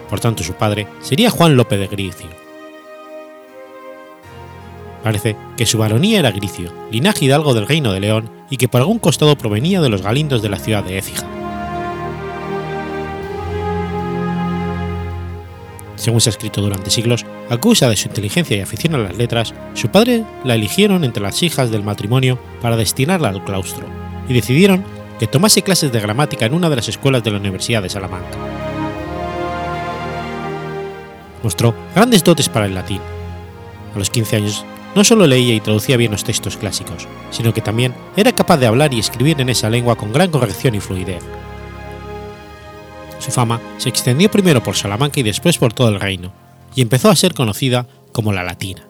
Por 0.08 0.20
tanto, 0.20 0.42
su 0.42 0.54
padre 0.54 0.86
sería 1.02 1.28
Juan 1.28 1.54
López 1.54 1.78
de 1.78 1.86
Gricio. 1.86 2.49
Parece 5.02 5.36
que 5.56 5.66
su 5.66 5.78
baronía 5.78 6.18
era 6.18 6.30
Gricio, 6.30 6.72
linaje 6.90 7.24
hidalgo 7.24 7.54
del 7.54 7.66
reino 7.66 7.92
de 7.92 8.00
León 8.00 8.30
y 8.50 8.56
que 8.56 8.68
por 8.68 8.80
algún 8.80 8.98
costado 8.98 9.36
provenía 9.36 9.80
de 9.80 9.88
los 9.88 10.02
galindos 10.02 10.42
de 10.42 10.48
la 10.50 10.58
ciudad 10.58 10.84
de 10.84 10.98
Écija. 10.98 11.26
según 16.00 16.20
se 16.20 16.30
ha 16.30 16.32
escrito 16.32 16.62
durante 16.62 16.90
siglos, 16.90 17.26
acusa 17.50 17.88
de 17.88 17.96
su 17.96 18.08
inteligencia 18.08 18.56
y 18.56 18.60
afición 18.60 18.94
a 18.94 18.98
las 18.98 19.16
letras, 19.16 19.54
su 19.74 19.88
padre 19.90 20.24
la 20.44 20.54
eligieron 20.54 21.04
entre 21.04 21.22
las 21.22 21.42
hijas 21.42 21.70
del 21.70 21.84
matrimonio 21.84 22.38
para 22.62 22.76
destinarla 22.76 23.28
al 23.28 23.44
claustro, 23.44 23.86
y 24.28 24.32
decidieron 24.32 24.82
que 25.18 25.26
tomase 25.26 25.62
clases 25.62 25.92
de 25.92 26.00
gramática 26.00 26.46
en 26.46 26.54
una 26.54 26.70
de 26.70 26.76
las 26.76 26.88
escuelas 26.88 27.22
de 27.22 27.30
la 27.30 27.38
Universidad 27.38 27.82
de 27.82 27.90
Salamanca. 27.90 28.38
Mostró 31.42 31.74
grandes 31.94 32.24
dotes 32.24 32.48
para 32.48 32.66
el 32.66 32.74
latín. 32.74 33.00
A 33.94 33.98
los 33.98 34.08
15 34.08 34.36
años 34.36 34.64
no 34.94 35.04
solo 35.04 35.26
leía 35.26 35.54
y 35.54 35.60
traducía 35.60 35.96
bien 35.96 36.12
los 36.12 36.24
textos 36.24 36.56
clásicos, 36.56 37.06
sino 37.30 37.54
que 37.54 37.60
también 37.60 37.94
era 38.16 38.32
capaz 38.32 38.56
de 38.58 38.66
hablar 38.66 38.92
y 38.92 38.98
escribir 38.98 39.40
en 39.40 39.48
esa 39.48 39.70
lengua 39.70 39.96
con 39.96 40.12
gran 40.12 40.30
corrección 40.30 40.74
y 40.74 40.80
fluidez, 40.80 41.22
su 43.20 43.30
fama 43.30 43.60
se 43.76 43.90
extendió 43.90 44.30
primero 44.30 44.62
por 44.62 44.76
Salamanca 44.76 45.20
y 45.20 45.22
después 45.22 45.58
por 45.58 45.72
todo 45.74 45.90
el 45.90 46.00
reino, 46.00 46.32
y 46.74 46.80
empezó 46.80 47.10
a 47.10 47.16
ser 47.16 47.34
conocida 47.34 47.86
como 48.12 48.32
la 48.32 48.42
latina. 48.42 48.86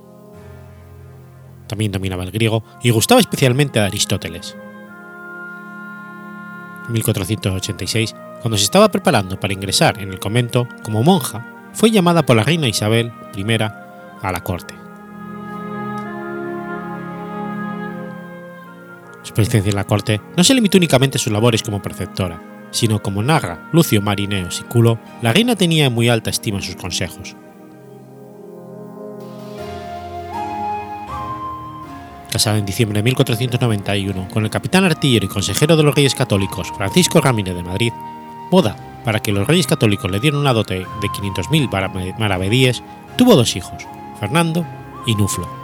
También 1.67 1.93
dominaba 1.93 2.23
el 2.23 2.31
griego 2.31 2.65
y 2.83 2.91
gustaba 2.91 3.21
especialmente 3.21 3.81
a 3.81 3.87
Aristóteles. 3.87 4.57
En 6.87 6.93
1486, 6.93 8.15
cuando 8.41 8.57
se 8.57 8.65
estaba 8.65 8.91
preparando 8.91 9.39
para 9.39 9.53
ingresar 9.53 10.01
en 10.01 10.11
el 10.11 10.21
convento 10.21 10.67
como 10.83 11.03
monja, 11.03 11.71
fue 11.73 11.91
llamada 11.91 12.25
por 12.25 12.37
la 12.37 12.45
reina 12.45 12.69
Isabel 12.69 13.13
I 13.37 13.45
a 13.63 14.33
la 14.33 14.41
corte. 14.43 14.80
Presencia 19.41 19.71
en 19.71 19.77
la 19.77 19.87
corte 19.87 20.21
no 20.37 20.45
se 20.45 20.53
limitó 20.53 20.77
únicamente 20.77 21.17
a 21.17 21.21
sus 21.21 21.33
labores 21.33 21.63
como 21.63 21.81
preceptora, 21.81 22.43
sino 22.71 23.03
como 23.03 23.23
narra 23.23 23.71
Lucio 23.73 24.03
Marineo 24.03 24.51
Siculo, 24.51 24.99
la 25.23 25.33
reina 25.33 25.57
tenía 25.57 25.87
en 25.87 25.95
muy 25.95 26.11
alta 26.11 26.29
estima 26.29 26.61
sus 26.61 26.77
consejos. 26.77 27.35
Casada 32.31 32.59
en 32.59 32.67
diciembre 32.67 32.99
de 32.99 33.03
1491 33.03 34.29
con 34.29 34.45
el 34.45 34.51
capitán 34.51 34.85
artillero 34.85 35.25
y 35.25 35.29
consejero 35.29 35.75
de 35.75 35.85
los 35.85 35.95
reyes 35.95 36.15
católicos 36.15 36.69
Francisco 36.77 37.23
Ramírez 37.23 37.55
de 37.55 37.63
Madrid, 37.63 37.93
boda 38.51 38.77
para 39.07 39.21
que 39.21 39.33
los 39.33 39.49
reyes 39.49 39.67
católicos 39.67 40.11
le 40.11 40.21
dieran 40.21 40.41
una 40.41 40.53
dote 40.53 40.81
de 40.81 41.09
500.000 41.09 42.19
maravedíes, 42.19 42.83
tuvo 43.17 43.37
dos 43.37 43.57
hijos, 43.57 43.87
Fernando 44.21 44.67
y 45.07 45.15
Nuflo. 45.15 45.60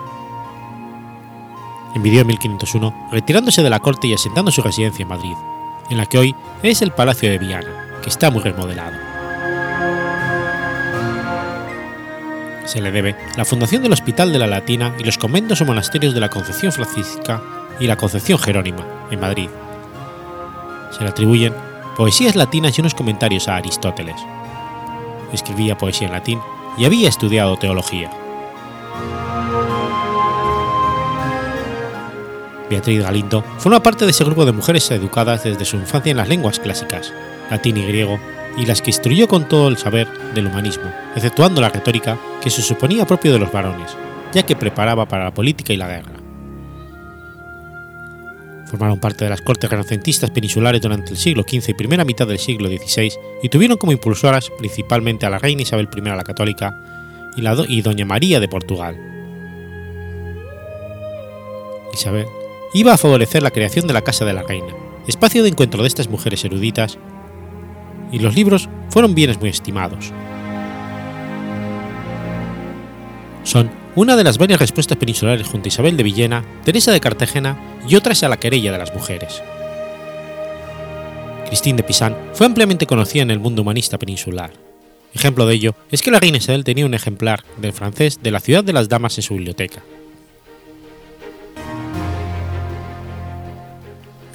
Envidió 1.96 2.20
en 2.20 2.26
1501, 2.26 3.08
retirándose 3.10 3.62
de 3.62 3.70
la 3.70 3.80
corte 3.80 4.06
y 4.06 4.12
asentando 4.12 4.50
su 4.50 4.60
residencia 4.60 5.02
en 5.02 5.08
Madrid, 5.08 5.34
en 5.88 5.96
la 5.96 6.04
que 6.04 6.18
hoy 6.18 6.36
es 6.62 6.82
el 6.82 6.90
Palacio 6.90 7.30
de 7.30 7.38
Viana, 7.38 8.00
que 8.02 8.10
está 8.10 8.30
muy 8.30 8.42
remodelado. 8.42 8.98
Se 12.66 12.82
le 12.82 12.92
debe 12.92 13.16
la 13.38 13.46
fundación 13.46 13.82
del 13.82 13.94
Hospital 13.94 14.30
de 14.30 14.38
la 14.38 14.46
Latina 14.46 14.94
y 14.98 15.04
los 15.04 15.16
conventos 15.16 15.62
o 15.62 15.64
monasterios 15.64 16.12
de 16.12 16.20
la 16.20 16.28
Concepción 16.28 16.70
Francisca 16.70 17.40
y 17.80 17.86
la 17.86 17.96
Concepción 17.96 18.38
Jerónima, 18.38 18.84
en 19.10 19.18
Madrid. 19.18 19.48
Se 20.90 21.02
le 21.02 21.08
atribuyen 21.08 21.54
poesías 21.96 22.36
latinas 22.36 22.76
y 22.76 22.82
unos 22.82 22.94
comentarios 22.94 23.48
a 23.48 23.56
Aristóteles. 23.56 24.16
Escribía 25.32 25.78
poesía 25.78 26.08
en 26.08 26.12
latín 26.12 26.40
y 26.76 26.84
había 26.84 27.08
estudiado 27.08 27.56
teología. 27.56 28.10
Beatriz 32.68 33.02
Galindo 33.02 33.44
forma 33.58 33.82
parte 33.82 34.04
de 34.04 34.10
ese 34.10 34.24
grupo 34.24 34.44
de 34.44 34.52
mujeres 34.52 34.90
educadas 34.90 35.44
desde 35.44 35.64
su 35.64 35.76
infancia 35.76 36.10
en 36.10 36.16
las 36.16 36.28
lenguas 36.28 36.58
clásicas, 36.58 37.12
latín 37.50 37.76
y 37.76 37.86
griego, 37.86 38.18
y 38.56 38.66
las 38.66 38.82
que 38.82 38.90
instruyó 38.90 39.28
con 39.28 39.48
todo 39.48 39.68
el 39.68 39.76
saber 39.76 40.08
del 40.34 40.46
humanismo, 40.46 40.90
exceptuando 41.14 41.60
la 41.60 41.68
retórica 41.68 42.18
que 42.42 42.50
se 42.50 42.62
suponía 42.62 43.06
propio 43.06 43.32
de 43.32 43.38
los 43.38 43.52
varones, 43.52 43.96
ya 44.32 44.44
que 44.44 44.56
preparaba 44.56 45.06
para 45.06 45.24
la 45.24 45.34
política 45.34 45.72
y 45.72 45.76
la 45.76 45.88
guerra. 45.88 46.12
Formaron 48.66 48.98
parte 48.98 49.24
de 49.24 49.30
las 49.30 49.42
cortes 49.42 49.70
renacentistas 49.70 50.30
peninsulares 50.30 50.80
durante 50.80 51.12
el 51.12 51.16
siglo 51.16 51.44
XV 51.44 51.70
y 51.70 51.74
primera 51.74 52.04
mitad 52.04 52.26
del 52.26 52.40
siglo 52.40 52.68
XVI 52.68 53.12
y 53.42 53.48
tuvieron 53.48 53.78
como 53.78 53.92
impulsoras 53.92 54.50
principalmente 54.58 55.24
a 55.24 55.30
la 55.30 55.38
reina 55.38 55.62
Isabel 55.62 55.88
I 55.94 56.00
la 56.00 56.24
Católica 56.24 56.76
y, 57.36 57.46
y 57.68 57.82
doña 57.82 58.04
María 58.06 58.40
de 58.40 58.48
Portugal. 58.48 58.98
Isabel 61.92 62.26
iba 62.72 62.92
a 62.92 62.98
favorecer 62.98 63.42
la 63.42 63.50
creación 63.50 63.86
de 63.86 63.94
la 63.94 64.02
Casa 64.02 64.24
de 64.24 64.32
la 64.32 64.42
Reina, 64.42 64.74
espacio 65.06 65.42
de 65.42 65.48
encuentro 65.48 65.82
de 65.82 65.88
estas 65.88 66.08
mujeres 66.08 66.44
eruditas, 66.44 66.98
y 68.12 68.18
los 68.18 68.34
libros 68.34 68.68
fueron 68.90 69.14
bienes 69.14 69.38
muy 69.40 69.48
estimados. 69.48 70.12
Son 73.42 73.70
una 73.94 74.16
de 74.16 74.24
las 74.24 74.38
varias 74.38 74.60
respuestas 74.60 74.98
peninsulares 74.98 75.46
junto 75.46 75.66
a 75.66 75.68
Isabel 75.68 75.96
de 75.96 76.02
Villena, 76.02 76.44
Teresa 76.64 76.92
de 76.92 77.00
Cartagena 77.00 77.56
y 77.88 77.96
otras 77.96 78.22
a 78.22 78.28
la 78.28 78.38
querella 78.38 78.72
de 78.72 78.78
las 78.78 78.94
mujeres. 78.94 79.42
Christine 81.46 81.76
de 81.76 81.82
Pisan 81.84 82.16
fue 82.34 82.46
ampliamente 82.46 82.86
conocida 82.86 83.22
en 83.22 83.30
el 83.30 83.38
mundo 83.38 83.62
humanista 83.62 83.98
peninsular. 83.98 84.52
Ejemplo 85.14 85.46
de 85.46 85.54
ello 85.54 85.74
es 85.90 86.02
que 86.02 86.10
la 86.10 86.20
reina 86.20 86.38
Isabel 86.38 86.64
tenía 86.64 86.84
un 86.84 86.94
ejemplar 86.94 87.44
del 87.56 87.72
francés 87.72 88.18
de 88.22 88.30
la 88.30 88.40
ciudad 88.40 88.64
de 88.64 88.72
las 88.72 88.88
damas 88.88 89.16
en 89.16 89.22
su 89.22 89.34
biblioteca. 89.34 89.82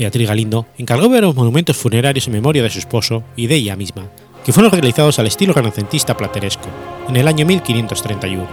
Beatriz 0.02 0.28
Galindo 0.28 0.66
encargó 0.80 1.10
ver 1.10 1.22
los 1.22 1.36
monumentos 1.36 1.78
funerarios 1.78 2.26
en 2.26 2.34
memoria 2.34 2.64
de 2.64 2.72
su 2.72 2.80
esposo 2.80 3.24
y 3.36 3.45
de 3.45 3.54
ella 3.54 3.76
misma, 3.76 4.10
que 4.43 4.52
fueron 4.52 4.72
realizados 4.72 5.20
al 5.20 5.28
estilo 5.28 5.54
renacentista 5.54 6.18
plateresco, 6.18 6.68
en 7.08 7.18
el 7.18 7.28
año 7.28 7.45
1531. 7.45 8.47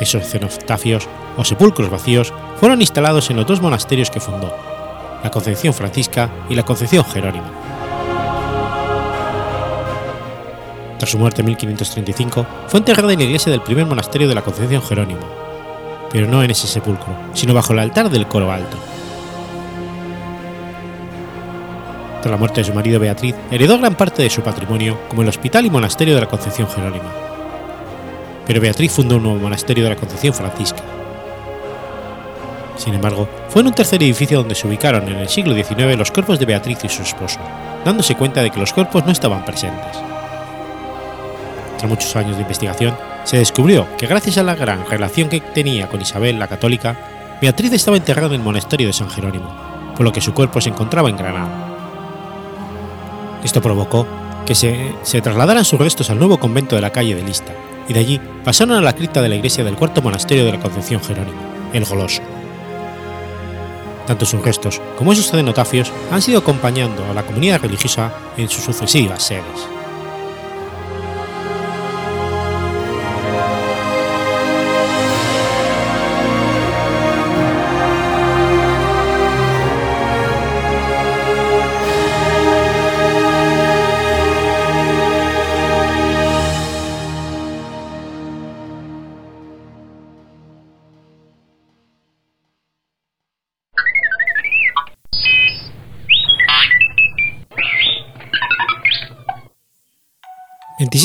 Esos 0.00 0.26
cenotafios 0.26 1.06
o 1.36 1.44
sepulcros 1.44 1.90
vacíos 1.90 2.34
fueron 2.58 2.80
instalados 2.80 3.30
en 3.30 3.36
los 3.36 3.46
dos 3.46 3.62
monasterios 3.62 4.10
que 4.10 4.18
fundó, 4.18 4.52
la 5.22 5.30
Concepción 5.30 5.72
Francisca 5.72 6.28
y 6.50 6.56
la 6.56 6.64
Concepción 6.64 7.04
Jerónima. 7.04 7.52
Tras 10.98 11.08
su 11.08 11.18
muerte 11.18 11.42
en 11.42 11.46
1535, 11.46 12.46
fue 12.66 12.80
enterrada 12.80 13.12
en 13.12 13.20
la 13.20 13.24
iglesia 13.26 13.52
del 13.52 13.62
primer 13.62 13.86
monasterio 13.86 14.26
de 14.26 14.34
la 14.34 14.42
Concepción 14.42 14.82
Jerónima, 14.82 15.22
pero 16.10 16.26
no 16.26 16.42
en 16.42 16.50
ese 16.50 16.66
sepulcro, 16.66 17.16
sino 17.32 17.54
bajo 17.54 17.74
el 17.74 17.78
altar 17.78 18.10
del 18.10 18.26
coro 18.26 18.50
alto, 18.50 18.76
Tras 22.20 22.30
la 22.30 22.36
muerte 22.36 22.60
de 22.60 22.64
su 22.64 22.74
marido 22.74 22.98
Beatriz, 22.98 23.34
heredó 23.50 23.78
gran 23.78 23.94
parte 23.94 24.22
de 24.22 24.30
su 24.30 24.42
patrimonio, 24.42 24.98
como 25.08 25.22
el 25.22 25.28
hospital 25.28 25.66
y 25.66 25.70
monasterio 25.70 26.14
de 26.14 26.20
la 26.20 26.26
Concepción 26.26 26.68
Jerónima. 26.68 27.12
Pero 28.46 28.60
Beatriz 28.60 28.92
fundó 28.92 29.16
un 29.16 29.22
nuevo 29.22 29.38
monasterio 29.38 29.84
de 29.84 29.90
la 29.90 29.96
Concepción 29.96 30.34
Francisca. 30.34 30.82
Sin 32.76 32.94
embargo, 32.94 33.28
fue 33.48 33.62
en 33.62 33.68
un 33.68 33.74
tercer 33.74 34.02
edificio 34.02 34.38
donde 34.38 34.54
se 34.54 34.66
ubicaron 34.66 35.08
en 35.08 35.16
el 35.16 35.28
siglo 35.28 35.54
XIX 35.54 35.96
los 35.96 36.10
cuerpos 36.10 36.38
de 36.38 36.46
Beatriz 36.46 36.78
y 36.84 36.88
su 36.88 37.02
esposo, 37.02 37.38
dándose 37.84 38.14
cuenta 38.14 38.42
de 38.42 38.50
que 38.50 38.60
los 38.60 38.72
cuerpos 38.72 39.04
no 39.04 39.12
estaban 39.12 39.44
presentes. 39.44 39.98
Tras 41.76 41.90
muchos 41.90 42.14
años 42.16 42.36
de 42.36 42.42
investigación, 42.42 42.96
se 43.24 43.36
descubrió 43.36 43.86
que 43.96 44.06
gracias 44.06 44.38
a 44.38 44.42
la 44.42 44.54
gran 44.54 44.86
relación 44.86 45.28
que 45.28 45.40
tenía 45.40 45.88
con 45.88 46.00
Isabel 46.00 46.38
la 46.38 46.48
Católica, 46.48 46.96
Beatriz 47.40 47.72
estaba 47.72 47.96
enterrada 47.96 48.28
en 48.28 48.40
el 48.40 48.42
monasterio 48.42 48.86
de 48.86 48.92
San 48.92 49.10
Jerónimo, 49.10 49.92
por 49.94 50.04
lo 50.04 50.12
que 50.12 50.20
su 50.20 50.32
cuerpo 50.32 50.60
se 50.60 50.70
encontraba 50.70 51.08
en 51.08 51.16
Granada. 51.16 51.67
Esto 53.44 53.62
provocó 53.62 54.06
que 54.46 54.54
se, 54.54 55.20
trasladaran 55.20 55.64
sus 55.64 55.78
restos 55.78 56.10
al 56.10 56.18
nuevo 56.18 56.38
convento 56.38 56.74
de 56.74 56.82
la 56.82 56.90
calle 56.90 57.14
de 57.14 57.22
Lista, 57.22 57.52
y 57.88 57.92
de 57.92 58.00
allí 58.00 58.20
pasaron 58.44 58.76
a 58.76 58.80
la 58.80 58.94
cripta 58.94 59.22
de 59.22 59.28
la 59.28 59.36
iglesia 59.36 59.64
del 59.64 59.76
cuarto 59.76 60.02
monasterio 60.02 60.44
de 60.44 60.52
la 60.52 60.60
Concepción 60.60 61.02
Jerónimo, 61.02 61.38
el 61.72 61.84
Goloso. 61.84 62.22
Tanto 64.06 64.24
sus 64.24 64.42
restos 64.42 64.80
como 64.96 65.14
sus 65.14 65.30
cenotafios 65.30 65.92
han 66.10 66.22
sido 66.22 66.38
acompañando 66.38 67.04
a 67.10 67.14
la 67.14 67.24
comunidad 67.24 67.60
religiosa 67.60 68.12
en 68.38 68.48
sus 68.48 68.64
sucesivas 68.64 69.22
sedes. 69.22 69.77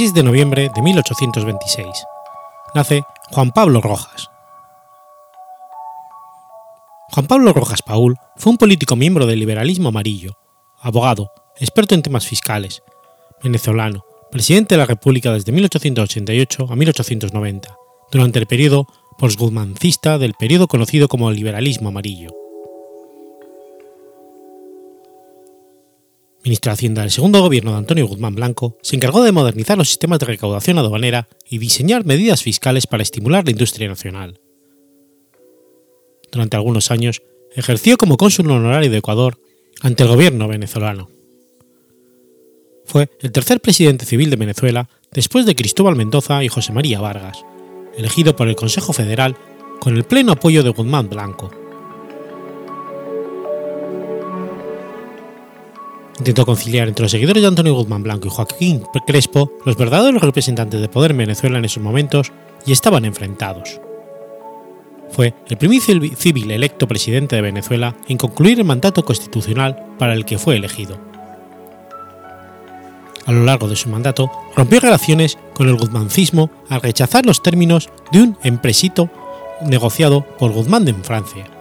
26 0.03 0.13
de 0.15 0.23
noviembre 0.23 0.69
de 0.75 0.81
1826. 0.81 1.87
Nace 2.75 3.03
Juan 3.31 3.51
Pablo 3.51 3.79
Rojas. 3.79 4.29
Juan 7.11 7.25
Pablo 7.25 7.53
Rojas 7.53 7.81
Paul 7.81 8.17
fue 8.35 8.51
un 8.51 8.57
político 8.57 8.97
miembro 8.97 9.25
del 9.25 9.39
liberalismo 9.39 9.87
amarillo, 9.87 10.37
abogado, 10.81 11.31
experto 11.57 11.95
en 11.95 12.01
temas 12.01 12.27
fiscales, 12.27 12.83
venezolano, 13.41 14.03
presidente 14.29 14.75
de 14.75 14.79
la 14.79 14.87
República 14.87 15.31
desde 15.31 15.53
1888 15.53 16.67
a 16.69 16.75
1890, 16.75 17.77
durante 18.11 18.39
el 18.39 18.45
periodo 18.45 18.87
postguzmancista 19.17 20.17
del 20.17 20.33
periodo 20.33 20.67
conocido 20.67 21.07
como 21.07 21.29
el 21.29 21.37
liberalismo 21.37 21.87
amarillo. 21.87 22.42
Ministro 26.43 26.69
de 26.69 26.73
Hacienda 26.73 27.01
del 27.01 27.11
segundo 27.11 27.41
gobierno 27.41 27.71
de 27.71 27.77
Antonio 27.77 28.07
Guzmán 28.07 28.35
Blanco, 28.35 28.77
se 28.81 28.95
encargó 28.95 29.23
de 29.23 29.31
modernizar 29.31 29.77
los 29.77 29.87
sistemas 29.87 30.19
de 30.19 30.25
recaudación 30.25 30.77
aduanera 30.77 31.29
y 31.49 31.57
diseñar 31.57 32.05
medidas 32.05 32.43
fiscales 32.43 32.85
para 32.85 33.03
estimular 33.03 33.45
la 33.45 33.51
industria 33.51 33.87
nacional. 33.87 34.39
Durante 36.31 36.57
algunos 36.57 36.91
años, 36.91 37.21
ejerció 37.55 37.97
como 37.97 38.17
cónsul 38.17 38.49
honorario 38.51 38.91
de 38.91 38.97
Ecuador 38.97 39.39
ante 39.81 40.03
el 40.03 40.09
gobierno 40.09 40.47
venezolano. 40.47 41.09
Fue 42.85 43.09
el 43.21 43.31
tercer 43.31 43.61
presidente 43.61 44.05
civil 44.05 44.29
de 44.29 44.35
Venezuela 44.35 44.89
después 45.11 45.45
de 45.45 45.55
Cristóbal 45.55 45.95
Mendoza 45.95 46.43
y 46.43 46.49
José 46.49 46.73
María 46.73 46.99
Vargas, 46.99 47.45
elegido 47.97 48.35
por 48.35 48.49
el 48.49 48.55
Consejo 48.55 48.91
Federal 48.91 49.37
con 49.79 49.95
el 49.95 50.03
pleno 50.03 50.33
apoyo 50.33 50.63
de 50.63 50.71
Guzmán 50.71 51.09
Blanco 51.09 51.62
Intentó 56.19 56.45
conciliar 56.45 56.87
entre 56.87 57.03
los 57.03 57.11
seguidores 57.11 57.41
de 57.41 57.47
Antonio 57.47 57.73
Guzmán 57.73 58.03
Blanco 58.03 58.27
y 58.27 58.31
Joaquín 58.31 58.83
Crespo 59.07 59.51
los 59.65 59.75
verdaderos 59.75 60.21
representantes 60.21 60.79
de 60.79 60.87
poder 60.87 61.11
en 61.11 61.17
Venezuela 61.17 61.57
en 61.57 61.65
esos 61.65 61.81
momentos 61.81 62.31
y 62.65 62.71
estaban 62.71 63.05
enfrentados. 63.05 63.79
Fue 65.09 65.33
el 65.47 65.57
primer 65.57 65.81
civil 65.81 66.51
electo 66.51 66.87
presidente 66.87 67.35
de 67.35 67.41
Venezuela 67.41 67.95
en 68.07 68.17
concluir 68.17 68.59
el 68.59 68.65
mandato 68.65 69.03
constitucional 69.05 69.95
para 69.97 70.13
el 70.13 70.25
que 70.25 70.37
fue 70.37 70.55
elegido. 70.55 70.99
A 73.25 73.31
lo 73.31 73.43
largo 73.43 73.67
de 73.67 73.75
su 73.75 73.89
mandato, 73.89 74.29
rompió 74.55 74.79
relaciones 74.79 75.37
con 75.53 75.67
el 75.69 75.77
guzmancismo 75.77 76.49
al 76.69 76.81
rechazar 76.81 77.25
los 77.25 77.41
términos 77.41 77.89
de 78.11 78.21
un 78.21 78.37
empresito 78.43 79.09
negociado 79.61 80.25
por 80.37 80.51
Guzmán 80.51 80.87
en 80.87 81.03
Francia 81.03 81.52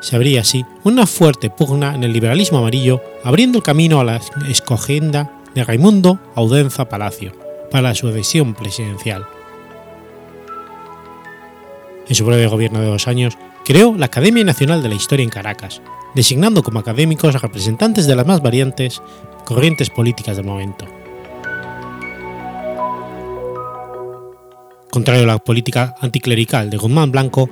se 0.00 0.16
abría 0.16 0.42
así 0.42 0.64
una 0.84 1.06
fuerte 1.06 1.50
pugna 1.50 1.94
en 1.94 2.04
el 2.04 2.12
liberalismo 2.12 2.58
amarillo, 2.58 3.02
abriendo 3.24 3.58
el 3.58 3.64
camino 3.64 4.00
a 4.00 4.04
la 4.04 4.20
escogenda 4.48 5.30
de 5.54 5.64
Raimundo 5.64 6.20
Audenza 6.34 6.88
Palacio 6.88 7.32
para 7.70 7.94
su 7.94 8.08
adhesión 8.08 8.54
presidencial. 8.54 9.26
En 12.08 12.14
su 12.14 12.24
breve 12.24 12.46
gobierno 12.46 12.80
de 12.80 12.86
dos 12.86 13.08
años, 13.08 13.36
creó 13.64 13.94
la 13.96 14.06
Academia 14.06 14.44
Nacional 14.44 14.82
de 14.82 14.88
la 14.88 14.94
Historia 14.94 15.24
en 15.24 15.30
Caracas, 15.30 15.82
designando 16.14 16.62
como 16.62 16.78
académicos 16.78 17.34
a 17.34 17.38
representantes 17.38 18.06
de 18.06 18.14
las 18.14 18.26
más 18.26 18.40
variantes 18.40 19.02
corrientes 19.44 19.90
políticas 19.90 20.36
del 20.36 20.46
momento. 20.46 20.86
Contrario 24.90 25.24
a 25.24 25.26
la 25.26 25.38
política 25.38 25.94
anticlerical 26.00 26.70
de 26.70 26.76
Guzmán 26.76 27.10
Blanco, 27.10 27.50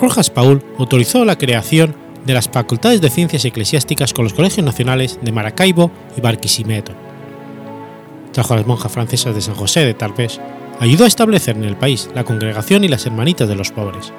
Rojas 0.00 0.30
Paul 0.30 0.62
autorizó 0.78 1.26
la 1.26 1.36
creación 1.36 1.94
de 2.24 2.32
las 2.32 2.48
facultades 2.48 3.02
de 3.02 3.10
ciencias 3.10 3.44
eclesiásticas 3.44 4.14
con 4.14 4.24
los 4.24 4.32
colegios 4.32 4.64
nacionales 4.64 5.18
de 5.20 5.30
Maracaibo 5.30 5.90
y 6.16 6.22
Barquisimeto. 6.22 6.92
Trajo 8.32 8.54
a 8.54 8.56
las 8.56 8.66
monjas 8.66 8.92
francesas 8.92 9.34
de 9.34 9.42
San 9.42 9.54
José 9.54 9.80
de 9.80 9.92
Tarpés, 9.92 10.40
ayudó 10.78 11.04
a 11.04 11.08
establecer 11.08 11.56
en 11.56 11.64
el 11.64 11.76
país 11.76 12.08
la 12.14 12.24
congregación 12.24 12.82
y 12.84 12.88
las 12.88 13.04
hermanitas 13.04 13.46
de 13.48 13.56
los 13.56 13.72
pobres. 13.72 14.12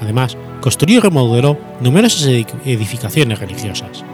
Además, 0.00 0.36
construyó 0.60 0.96
y 0.96 1.00
remodeló 1.00 1.58
numerosas 1.80 2.24
edificaciones 2.24 3.38
religiosas. 3.38 4.04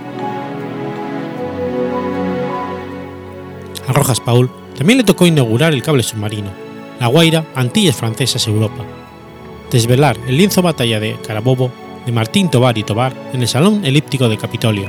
A 3.86 3.92
Rojas 3.92 4.20
Paul 4.20 4.51
también 4.76 4.99
le 4.99 5.05
tocó 5.05 5.26
inaugurar 5.26 5.72
el 5.72 5.82
cable 5.82 6.03
submarino, 6.03 6.51
la 6.99 7.07
Guaira 7.07 7.44
Antillas 7.55 7.96
Francesas 7.96 8.46
Europa, 8.49 8.84
desvelar 9.70 10.16
el 10.26 10.36
lienzo 10.36 10.62
batalla 10.62 11.00
de 11.00 11.16
Carabobo 11.26 11.70
de 12.06 12.12
Martín 12.12 12.50
Tobar 12.50 12.78
y 12.78 12.84
Tobar 12.84 13.12
en 13.32 13.42
el 13.42 13.48
Salón 13.48 13.84
Elíptico 13.84 14.28
de 14.28 14.38
Capitolio 14.38 14.88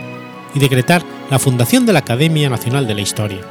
y 0.55 0.59
decretar 0.59 1.03
la 1.29 1.39
fundación 1.39 1.85
de 1.85 1.93
la 1.93 1.99
Academia 1.99 2.49
Nacional 2.49 2.87
de 2.87 2.95
la 2.95 3.01
Historia. 3.01 3.41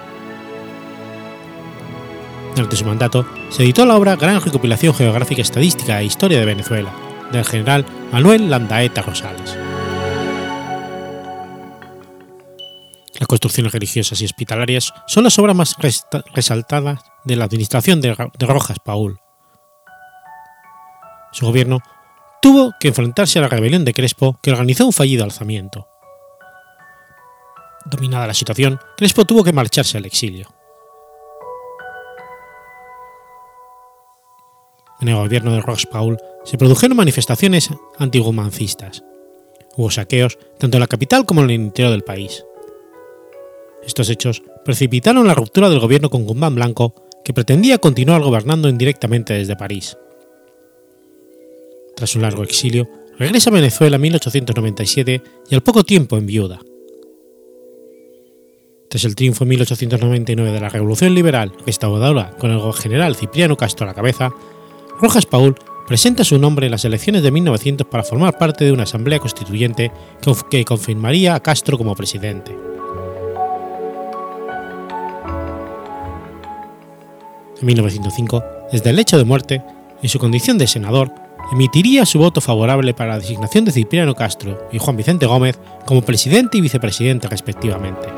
Durante 2.54 2.76
su 2.76 2.84
mandato 2.84 3.26
se 3.50 3.62
editó 3.62 3.86
la 3.86 3.96
obra 3.96 4.16
Gran 4.16 4.40
Recopilación 4.40 4.94
Geográfica 4.94 5.42
Estadística 5.42 6.00
e 6.00 6.06
Historia 6.06 6.40
de 6.40 6.46
Venezuela, 6.46 6.92
del 7.30 7.44
general 7.44 7.84
Manuel 8.10 8.50
Landaeta 8.50 9.02
Rosales. 9.02 9.56
Las 13.18 13.28
construcciones 13.28 13.72
religiosas 13.72 14.20
y 14.20 14.24
hospitalarias 14.24 14.92
son 15.06 15.24
las 15.24 15.38
obras 15.38 15.54
más 15.54 15.76
resaltadas 16.34 17.00
de 17.24 17.36
la 17.36 17.44
administración 17.44 18.00
de 18.00 18.14
Rojas 18.40 18.78
Paul, 18.84 19.18
su 21.32 21.46
gobierno 21.46 21.80
tuvo 22.40 22.72
que 22.78 22.88
enfrentarse 22.88 23.38
a 23.38 23.42
la 23.42 23.48
rebelión 23.48 23.84
de 23.84 23.94
Crespo 23.94 24.38
que 24.42 24.50
organizó 24.50 24.86
un 24.86 24.92
fallido 24.92 25.24
alzamiento. 25.24 25.88
Dominada 27.84 28.26
la 28.26 28.34
situación, 28.34 28.78
Crespo 28.96 29.24
tuvo 29.24 29.44
que 29.44 29.52
marcharse 29.52 29.98
al 29.98 30.04
exilio. 30.04 30.48
En 35.00 35.08
el 35.08 35.16
gobierno 35.16 35.52
de 35.52 35.60
Rox 35.60 35.86
Paul 35.86 36.18
se 36.44 36.58
produjeron 36.58 36.96
manifestaciones 36.96 37.70
antigumancistas. 37.98 39.04
Hubo 39.76 39.90
saqueos 39.90 40.38
tanto 40.58 40.76
en 40.76 40.80
la 40.80 40.88
capital 40.88 41.24
como 41.24 41.40
en 41.40 41.50
el 41.50 41.56
interior 41.56 41.92
del 41.92 42.02
país. 42.02 42.44
Estos 43.84 44.10
hechos 44.10 44.42
precipitaron 44.64 45.26
la 45.26 45.34
ruptura 45.34 45.70
del 45.70 45.78
gobierno 45.78 46.10
con 46.10 46.24
Guzmán 46.24 46.56
Blanco, 46.56 46.94
que 47.24 47.32
pretendía 47.32 47.78
continuar 47.78 48.22
gobernando 48.22 48.68
indirectamente 48.68 49.34
desde 49.34 49.56
París. 49.56 49.96
Tras 51.98 52.14
un 52.14 52.22
largo 52.22 52.44
exilio, 52.44 52.88
regresa 53.18 53.50
a 53.50 53.54
Venezuela 53.54 53.96
en 53.96 54.02
1897 54.02 55.20
y 55.50 55.54
al 55.56 55.62
poco 55.62 55.82
tiempo 55.82 56.16
en 56.16 56.26
viuda. 56.26 56.60
Tras 58.88 59.02
el 59.02 59.16
triunfo 59.16 59.42
en 59.42 59.48
1899 59.48 60.52
de 60.52 60.60
la 60.60 60.68
Revolución 60.68 61.12
Liberal 61.12 61.52
restauradora 61.66 62.36
con 62.38 62.52
el 62.52 62.72
general 62.72 63.16
Cipriano 63.16 63.56
Castro 63.56 63.84
a 63.84 63.88
la 63.88 63.94
cabeza, 63.94 64.30
Rojas 65.00 65.26
Paul 65.26 65.56
presenta 65.88 66.22
su 66.22 66.38
nombre 66.38 66.66
en 66.66 66.70
las 66.70 66.84
elecciones 66.84 67.24
de 67.24 67.32
1900 67.32 67.84
para 67.88 68.04
formar 68.04 68.38
parte 68.38 68.64
de 68.64 68.70
una 68.70 68.84
asamblea 68.84 69.18
constituyente 69.18 69.90
que 70.52 70.64
confirmaría 70.64 71.34
a 71.34 71.40
Castro 71.40 71.78
como 71.78 71.96
presidente. 71.96 72.56
En 77.60 77.66
1905, 77.66 78.44
desde 78.70 78.90
el 78.90 78.94
lecho 78.94 79.18
de 79.18 79.24
muerte, 79.24 79.64
en 80.00 80.08
su 80.08 80.20
condición 80.20 80.58
de 80.58 80.68
senador, 80.68 81.26
emitiría 81.52 82.04
su 82.06 82.18
voto 82.18 82.40
favorable 82.40 82.94
para 82.94 83.10
la 83.10 83.18
designación 83.18 83.64
de 83.64 83.72
Cipriano 83.72 84.14
Castro 84.14 84.68
y 84.72 84.78
Juan 84.78 84.96
Vicente 84.96 85.26
Gómez 85.26 85.58
como 85.86 86.02
presidente 86.02 86.58
y 86.58 86.60
vicepresidente 86.60 87.28
respectivamente. 87.28 88.08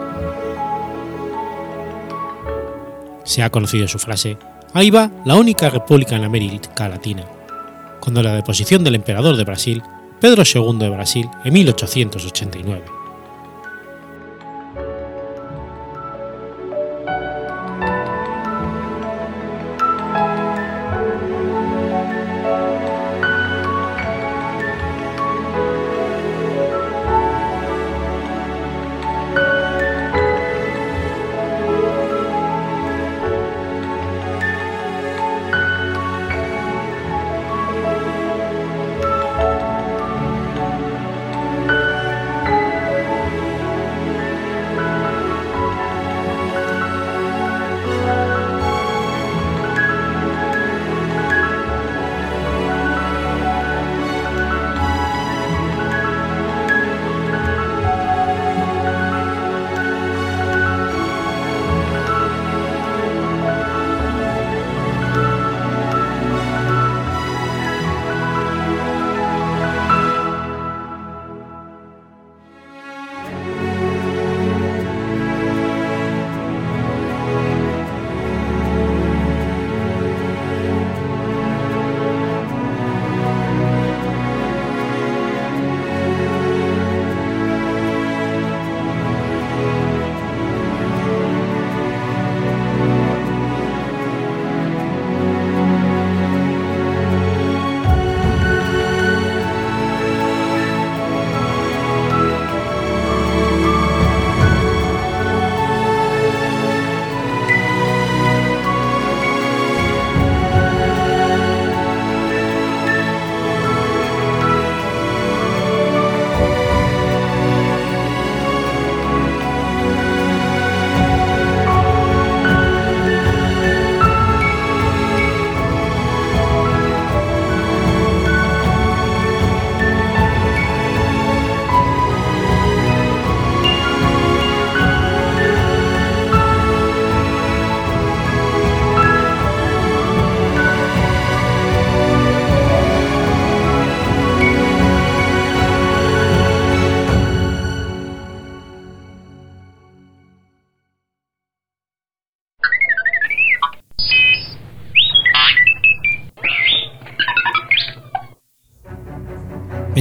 Se 3.25 3.43
ha 3.43 3.51
conocido 3.51 3.87
su 3.87 3.99
frase, 3.99 4.37
ahí 4.73 4.91
va 4.91 5.11
la 5.25 5.37
única 5.37 5.71
república 5.71 6.17
en 6.17 6.25
América 6.25 6.89
Latina, 6.89 7.25
cuando 8.01 8.23
la 8.23 8.35
deposición 8.35 8.83
del 8.83 8.97
emperador 8.97 9.37
de 9.37 9.45
Brasil, 9.45 9.83
Pedro 10.21 10.43
II 10.43 10.79
de 10.79 10.89
Brasil, 10.89 11.29
en 11.45 11.53
1889. 11.53 13.00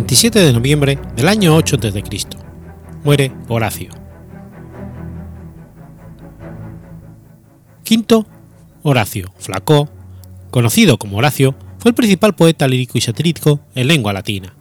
27 0.10 0.39
de 0.39 0.53
noviembre 0.53 0.97
del 1.16 1.28
año 1.28 1.55
8 1.55 1.76
a.C. 1.76 2.03
Muere 3.03 3.32
Horacio. 3.47 3.91
Quinto, 7.84 8.26
Horacio 8.82 9.32
Flacó, 9.38 9.88
conocido 10.49 10.97
como 10.97 11.18
Horacio, 11.18 11.53
fue 11.78 11.89
el 11.89 11.95
principal 11.95 12.34
poeta 12.34 12.68
lírico 12.68 12.97
y 12.97 13.01
satírico 13.01 13.60
en 13.76 13.86
lengua 13.86 14.12
latina. 14.12 14.55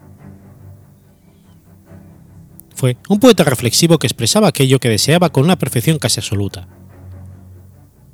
Fue 2.75 2.99
un 3.09 3.19
poeta 3.19 3.43
reflexivo 3.43 3.99
que 3.99 4.07
expresaba 4.07 4.49
aquello 4.49 4.79
que 4.79 4.91
deseaba 4.91 5.31
con 5.31 5.45
una 5.45 5.57
perfección 5.57 5.99
casi 5.99 6.21
absoluta. 6.21 6.69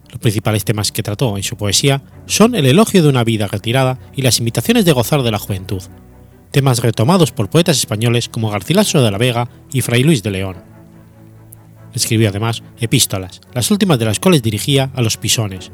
Los 0.08 0.20
principales 0.20 0.64
temas 0.64 0.92
que 0.92 1.02
trató 1.02 1.36
en 1.36 1.42
su 1.42 1.56
poesía 1.56 2.04
son 2.26 2.54
el 2.54 2.66
elogio 2.66 3.02
de 3.02 3.08
una 3.08 3.24
vida 3.24 3.48
retirada 3.48 3.98
y 4.14 4.22
las 4.22 4.38
invitaciones 4.38 4.84
de 4.84 4.92
gozar 4.92 5.24
de 5.24 5.32
la 5.32 5.40
juventud, 5.40 5.82
temas 6.54 6.78
retomados 6.78 7.32
por 7.32 7.50
poetas 7.50 7.78
españoles 7.78 8.28
como 8.28 8.48
Garcilaso 8.48 9.02
de 9.02 9.10
la 9.10 9.18
Vega 9.18 9.48
y 9.72 9.80
Fray 9.80 10.04
Luis 10.04 10.22
de 10.22 10.30
León. 10.30 10.62
Escribió 11.92 12.28
además 12.28 12.62
epístolas, 12.78 13.40
las 13.52 13.72
últimas 13.72 13.98
de 13.98 14.04
las 14.04 14.20
cuales 14.20 14.40
dirigía 14.40 14.92
a 14.94 15.02
los 15.02 15.16
pisones, 15.16 15.72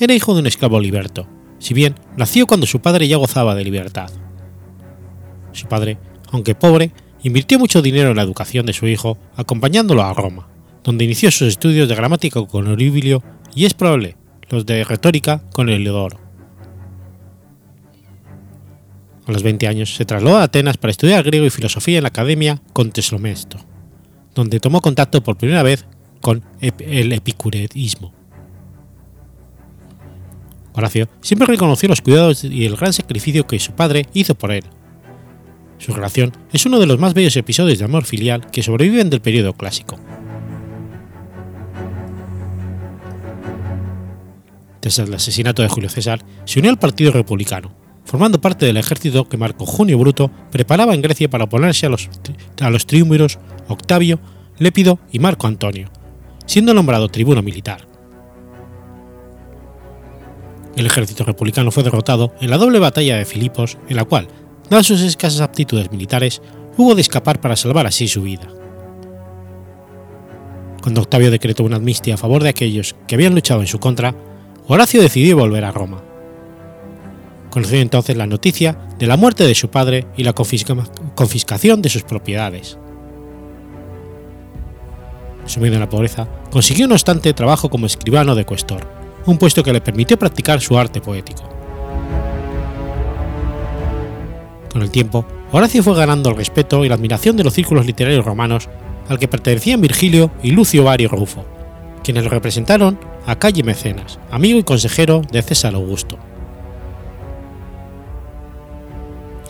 era 0.00 0.14
hijo 0.14 0.32
de 0.32 0.40
un 0.40 0.46
esclavo 0.46 0.80
liberto, 0.80 1.28
si 1.58 1.74
bien 1.74 1.94
nació 2.16 2.46
cuando 2.46 2.66
su 2.66 2.80
padre 2.80 3.06
ya 3.06 3.18
gozaba 3.18 3.54
de 3.54 3.64
libertad. 3.64 4.10
Su 5.52 5.66
padre, 5.66 5.98
aunque 6.30 6.54
pobre, 6.54 6.92
invirtió 7.22 7.58
mucho 7.58 7.82
dinero 7.82 8.10
en 8.10 8.16
la 8.16 8.22
educación 8.22 8.64
de 8.64 8.72
su 8.72 8.86
hijo, 8.86 9.18
acompañándolo 9.36 10.02
a 10.02 10.14
Roma, 10.14 10.48
donde 10.82 11.04
inició 11.04 11.30
sus 11.30 11.48
estudios 11.48 11.86
de 11.86 11.96
gramática 11.96 12.42
con 12.46 12.66
Oribilio 12.66 13.22
y 13.54 13.66
es 13.66 13.74
probable 13.74 14.16
los 14.48 14.64
de 14.64 14.84
retórica 14.84 15.42
con 15.52 15.68
Heliodoro. 15.68 16.25
A 19.26 19.32
los 19.32 19.42
20 19.42 19.66
años 19.66 19.94
se 19.94 20.04
trasladó 20.04 20.36
a 20.36 20.44
Atenas 20.44 20.76
para 20.76 20.92
estudiar 20.92 21.24
griego 21.24 21.46
y 21.46 21.50
filosofía 21.50 21.98
en 21.98 22.04
la 22.04 22.08
academia 22.08 22.62
con 22.72 22.92
Teslomesto, 22.92 23.58
donde 24.34 24.60
tomó 24.60 24.80
contacto 24.80 25.22
por 25.22 25.36
primera 25.36 25.64
vez 25.64 25.84
con 26.20 26.44
el 26.60 27.12
epicureísmo. 27.12 28.14
Horacio 30.74 31.08
siempre 31.22 31.46
reconoció 31.46 31.88
los 31.88 32.02
cuidados 32.02 32.44
y 32.44 32.66
el 32.66 32.76
gran 32.76 32.92
sacrificio 32.92 33.46
que 33.46 33.58
su 33.58 33.72
padre 33.72 34.06
hizo 34.12 34.34
por 34.36 34.52
él. 34.52 34.64
Su 35.78 35.92
relación 35.92 36.32
es 36.52 36.64
uno 36.64 36.78
de 36.78 36.86
los 36.86 36.98
más 36.98 37.12
bellos 37.12 37.36
episodios 37.36 37.78
de 37.78 37.84
amor 37.84 38.04
filial 38.04 38.50
que 38.50 38.62
sobreviven 38.62 39.10
del 39.10 39.20
periodo 39.20 39.54
clásico. 39.54 39.98
Tras 44.80 44.98
el 45.00 45.12
asesinato 45.12 45.62
de 45.62 45.68
Julio 45.68 45.88
César, 45.88 46.24
se 46.44 46.60
unió 46.60 46.70
al 46.70 46.78
Partido 46.78 47.10
Republicano, 47.10 47.85
formando 48.06 48.40
parte 48.40 48.64
del 48.64 48.78
ejército 48.78 49.28
que 49.28 49.36
Marco 49.36 49.66
Junio 49.66 49.98
Bruto 49.98 50.30
preparaba 50.50 50.94
en 50.94 51.02
Grecia 51.02 51.28
para 51.28 51.44
oponerse 51.44 51.84
a 51.84 51.90
los, 51.90 52.08
a 52.60 52.70
los 52.70 52.86
Octavio, 53.68 54.18
Lépido 54.58 54.98
y 55.12 55.18
Marco 55.18 55.46
Antonio, 55.46 55.90
siendo 56.46 56.72
nombrado 56.72 57.08
tribuno 57.08 57.42
militar 57.42 57.86
el 60.76 60.86
ejército 60.86 61.24
republicano 61.24 61.70
fue 61.70 61.82
derrotado 61.82 62.34
en 62.40 62.50
la 62.50 62.58
doble 62.58 62.78
batalla 62.78 63.16
de 63.16 63.24
Filipos, 63.24 63.78
en 63.88 63.96
la 63.96 64.04
cual, 64.04 64.28
dadas 64.70 64.86
sus 64.86 65.00
escasas 65.00 65.40
aptitudes 65.40 65.90
militares, 65.90 66.42
hubo 66.76 66.94
de 66.94 67.00
escapar 67.00 67.40
para 67.40 67.56
salvar 67.56 67.86
así 67.86 68.06
su 68.06 68.22
vida. 68.22 68.46
Cuando 70.82 71.00
Octavio 71.00 71.30
decretó 71.30 71.64
una 71.64 71.76
amnistía 71.76 72.14
a 72.14 72.18
favor 72.18 72.42
de 72.42 72.50
aquellos 72.50 72.94
que 73.08 73.14
habían 73.14 73.34
luchado 73.34 73.62
en 73.62 73.66
su 73.66 73.80
contra, 73.80 74.14
Horacio 74.68 75.00
decidió 75.00 75.36
volver 75.36 75.64
a 75.64 75.72
Roma. 75.72 76.02
Conoció 77.50 77.78
entonces 77.78 78.16
la 78.16 78.26
noticia 78.26 78.78
de 78.98 79.06
la 79.06 79.16
muerte 79.16 79.44
de 79.44 79.54
su 79.54 79.70
padre 79.70 80.06
y 80.16 80.24
la 80.24 80.34
confiscación 80.34 81.82
de 81.82 81.88
sus 81.88 82.02
propiedades. 82.02 82.78
Sumido 85.46 85.74
en 85.74 85.80
la 85.80 85.88
pobreza, 85.88 86.28
consiguió 86.50 86.88
no 86.88 86.94
obstante 86.94 87.32
trabajo 87.32 87.70
como 87.70 87.86
escribano 87.86 88.34
de 88.34 88.44
cuestor 88.44 88.96
un 89.26 89.38
puesto 89.38 89.62
que 89.62 89.72
le 89.72 89.80
permitió 89.80 90.18
practicar 90.18 90.60
su 90.60 90.78
arte 90.78 91.00
poético. 91.00 91.42
Con 94.72 94.82
el 94.82 94.90
tiempo, 94.90 95.26
Horacio 95.52 95.82
fue 95.82 95.96
ganando 95.96 96.30
el 96.30 96.36
respeto 96.36 96.84
y 96.84 96.88
la 96.88 96.94
admiración 96.94 97.36
de 97.36 97.44
los 97.44 97.54
círculos 97.54 97.86
literarios 97.86 98.24
romanos 98.24 98.68
al 99.08 99.18
que 99.18 99.28
pertenecían 99.28 99.80
Virgilio 99.80 100.30
y 100.42 100.50
Lucio 100.50 100.84
Vario 100.84 101.08
Rufo, 101.08 101.44
quienes 102.02 102.24
lo 102.24 102.30
representaron 102.30 102.98
a 103.26 103.36
Calle 103.36 103.62
Mecenas, 103.62 104.18
amigo 104.30 104.58
y 104.58 104.64
consejero 104.64 105.22
de 105.30 105.42
César 105.42 105.74
Augusto. 105.74 106.18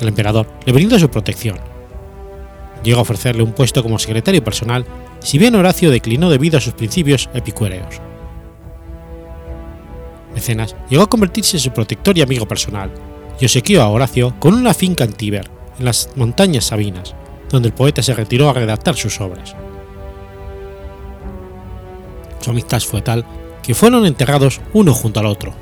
El 0.01 0.09
emperador 0.09 0.47
le 0.64 0.72
brindó 0.72 0.99
su 0.99 1.09
protección. 1.09 1.59
Llegó 2.82 2.99
a 2.99 3.03
ofrecerle 3.03 3.42
un 3.42 3.53
puesto 3.53 3.82
como 3.82 3.99
secretario 3.99 4.44
personal, 4.44 4.84
si 5.20 5.38
bien 5.38 5.55
Horacio 5.55 5.90
declinó 5.90 6.30
debido 6.30 6.59
a 6.59 6.61
sus 6.61 6.74
principios 6.74 7.28
epicuéreos. 7.34 8.01
Mecenas 10.34 10.76
llegó 10.90 11.03
a 11.03 11.09
convertirse 11.09 11.57
en 11.57 11.62
su 11.62 11.70
protector 11.70 12.16
y 12.16 12.22
amigo 12.22 12.47
personal, 12.47 12.90
y 13.40 13.44
obsequió 13.47 13.82
a 13.82 13.88
Horacio 13.88 14.34
con 14.38 14.55
una 14.55 14.74
finca 14.74 15.05
en 15.05 15.14
Tíber, 15.14 15.49
en 15.78 15.84
las 15.84 16.11
montañas 16.14 16.66
Sabinas, 16.66 17.14
donde 17.51 17.68
el 17.68 17.74
poeta 17.74 18.03
se 18.03 18.14
retiró 18.14 18.51
a 18.51 18.53
redactar 18.53 18.97
sus 18.97 19.20
obras. 19.20 19.57
Su 22.40 22.51
amistad 22.51 22.80
fue 22.80 23.03
tal 23.03 23.24
que 23.62 23.74
fueron 23.74 24.07
enterrados 24.07 24.61
uno 24.74 24.94
junto 24.94 25.18
al 25.18 25.26
otro. 25.26 25.53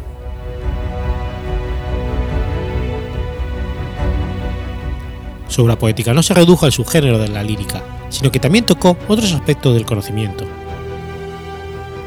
Su 5.55 5.63
obra 5.63 5.79
poética 5.79 6.13
no 6.13 6.25
se 6.25 6.35
redujo 6.35 6.67
al 6.67 6.73
subgénero 6.73 7.17
de 7.17 7.29
la 7.29 7.45
lírica, 7.45 7.81
sino 8.09 8.33
que 8.33 8.41
también 8.41 8.67
tocó 8.67 8.97
otros 9.07 9.33
aspectos 9.33 9.73
del 9.73 9.87
conocimiento. 9.87 10.45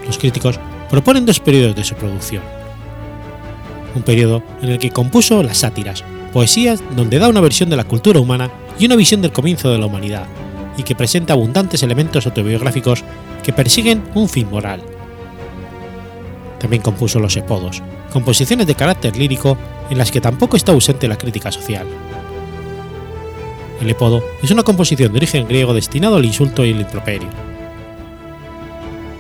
Los 0.05 0.17
críticos 0.17 0.59
proponen 0.89 1.25
dos 1.25 1.39
periodos 1.39 1.73
de 1.73 1.85
su 1.85 1.95
producción 1.95 2.43
un 3.95 4.03
periodo 4.03 4.43
en 4.61 4.67
el 4.67 4.79
que 4.79 4.91
compuso 4.91 5.41
las 5.41 5.59
sátiras, 5.59 6.03
poesías 6.33 6.83
donde 6.93 7.19
da 7.19 7.29
una 7.29 7.39
versión 7.39 7.69
de 7.69 7.77
la 7.77 7.85
cultura 7.85 8.19
humana 8.19 8.51
y 8.77 8.85
una 8.85 8.97
visión 8.97 9.21
del 9.21 9.31
comienzo 9.31 9.71
de 9.71 9.77
la 9.77 9.85
humanidad, 9.85 10.25
y 10.75 10.83
que 10.83 10.93
presenta 10.93 11.31
abundantes 11.31 11.83
elementos 11.83 12.25
autobiográficos 12.25 13.05
que 13.43 13.53
persiguen 13.53 14.03
un 14.13 14.27
fin 14.27 14.49
moral. 14.51 14.81
También 16.59 16.81
compuso 16.81 17.17
los 17.21 17.37
epodos, 17.37 17.81
composiciones 18.11 18.67
de 18.67 18.75
carácter 18.75 19.15
lírico 19.15 19.57
en 19.89 19.97
las 19.97 20.11
que 20.11 20.19
tampoco 20.19 20.57
está 20.57 20.73
ausente 20.73 21.07
la 21.07 21.17
crítica 21.17 21.49
social. 21.49 21.87
El 23.81 23.89
epodo 23.89 24.23
es 24.41 24.49
una 24.51 24.63
composición 24.63 25.11
de 25.11 25.19
origen 25.19 25.47
griego 25.47 25.73
destinado 25.73 26.15
al 26.15 26.25
insulto 26.25 26.65
y 26.65 26.71
el 26.71 26.81
improperio. 26.81 27.29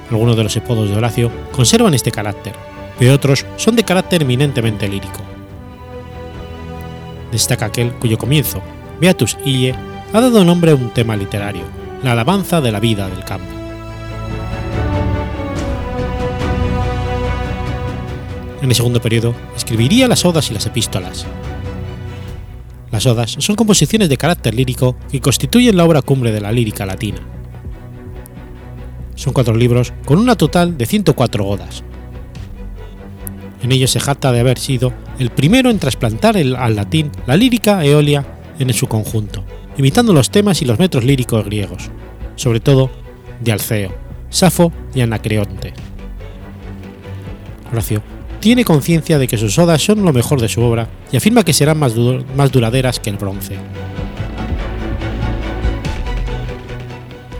Algunos 0.09 0.35
de 0.35 0.43
los 0.43 0.55
epodos 0.55 0.89
de 0.89 0.95
Horacio 0.95 1.31
conservan 1.51 1.93
este 1.93 2.11
carácter, 2.11 2.53
pero 2.97 3.13
otros 3.13 3.45
son 3.57 3.75
de 3.75 3.83
carácter 3.83 4.23
eminentemente 4.23 4.87
lírico. 4.87 5.19
Destaca 7.31 7.65
aquel 7.65 7.91
cuyo 7.93 8.17
comienzo, 8.17 8.61
Beatus 8.99 9.37
Ille, 9.45 9.75
ha 10.13 10.21
dado 10.21 10.43
nombre 10.43 10.71
a 10.71 10.75
un 10.75 10.89
tema 10.89 11.15
literario, 11.15 11.63
la 12.01 12.13
alabanza 12.13 12.61
de 12.61 12.71
la 12.71 12.79
vida 12.79 13.09
del 13.09 13.23
campo. 13.25 13.45
En 18.61 18.69
el 18.69 18.75
segundo 18.75 19.01
periodo 19.01 19.35
escribiría 19.55 20.07
las 20.07 20.25
odas 20.25 20.49
y 20.49 20.53
las 20.53 20.65
epístolas. 20.65 21.27
Las 22.91 23.05
odas 23.05 23.35
son 23.39 23.55
composiciones 23.55 24.09
de 24.09 24.17
carácter 24.17 24.53
lírico 24.53 24.97
que 25.11 25.21
constituyen 25.21 25.77
la 25.77 25.85
obra 25.85 26.01
cumbre 26.01 26.31
de 26.31 26.41
la 26.41 26.51
lírica 26.51 26.85
latina. 26.85 27.19
Son 29.15 29.33
cuatro 29.33 29.55
libros 29.55 29.93
con 30.05 30.19
una 30.19 30.35
total 30.35 30.77
de 30.77 30.85
104 30.85 31.45
odas, 31.45 31.83
en 33.61 33.71
ellos 33.71 33.91
se 33.91 33.99
jacta 33.99 34.31
de 34.31 34.39
haber 34.39 34.59
sido 34.59 34.93
el 35.19 35.29
primero 35.31 35.69
en 35.69 35.79
trasplantar 35.79 36.37
al 36.37 36.75
latín 36.75 37.11
la 37.25 37.35
lírica 37.35 37.83
eolia 37.83 38.25
en 38.59 38.73
su 38.73 38.87
conjunto, 38.87 39.43
imitando 39.77 40.13
los 40.13 40.29
temas 40.29 40.61
y 40.61 40.65
los 40.65 40.79
metros 40.79 41.03
líricos 41.03 41.43
griegos, 41.45 41.89
sobre 42.35 42.59
todo 42.59 42.89
de 43.41 43.51
Alceo, 43.51 43.95
Safo 44.29 44.71
y 44.93 45.01
Anacreonte. 45.01 45.73
Horacio 47.71 48.01
tiene 48.39 48.65
conciencia 48.65 49.17
de 49.17 49.27
que 49.27 49.37
sus 49.37 49.57
odas 49.57 49.83
son 49.83 50.03
lo 50.03 50.13
mejor 50.13 50.41
de 50.41 50.49
su 50.49 50.61
obra 50.61 50.87
y 51.11 51.17
afirma 51.17 51.43
que 51.43 51.53
serán 51.53 51.79
más, 51.79 51.93
duraderas 52.51 52.99
que 52.99 53.09
el 53.09 53.17
bronce. 53.17 53.57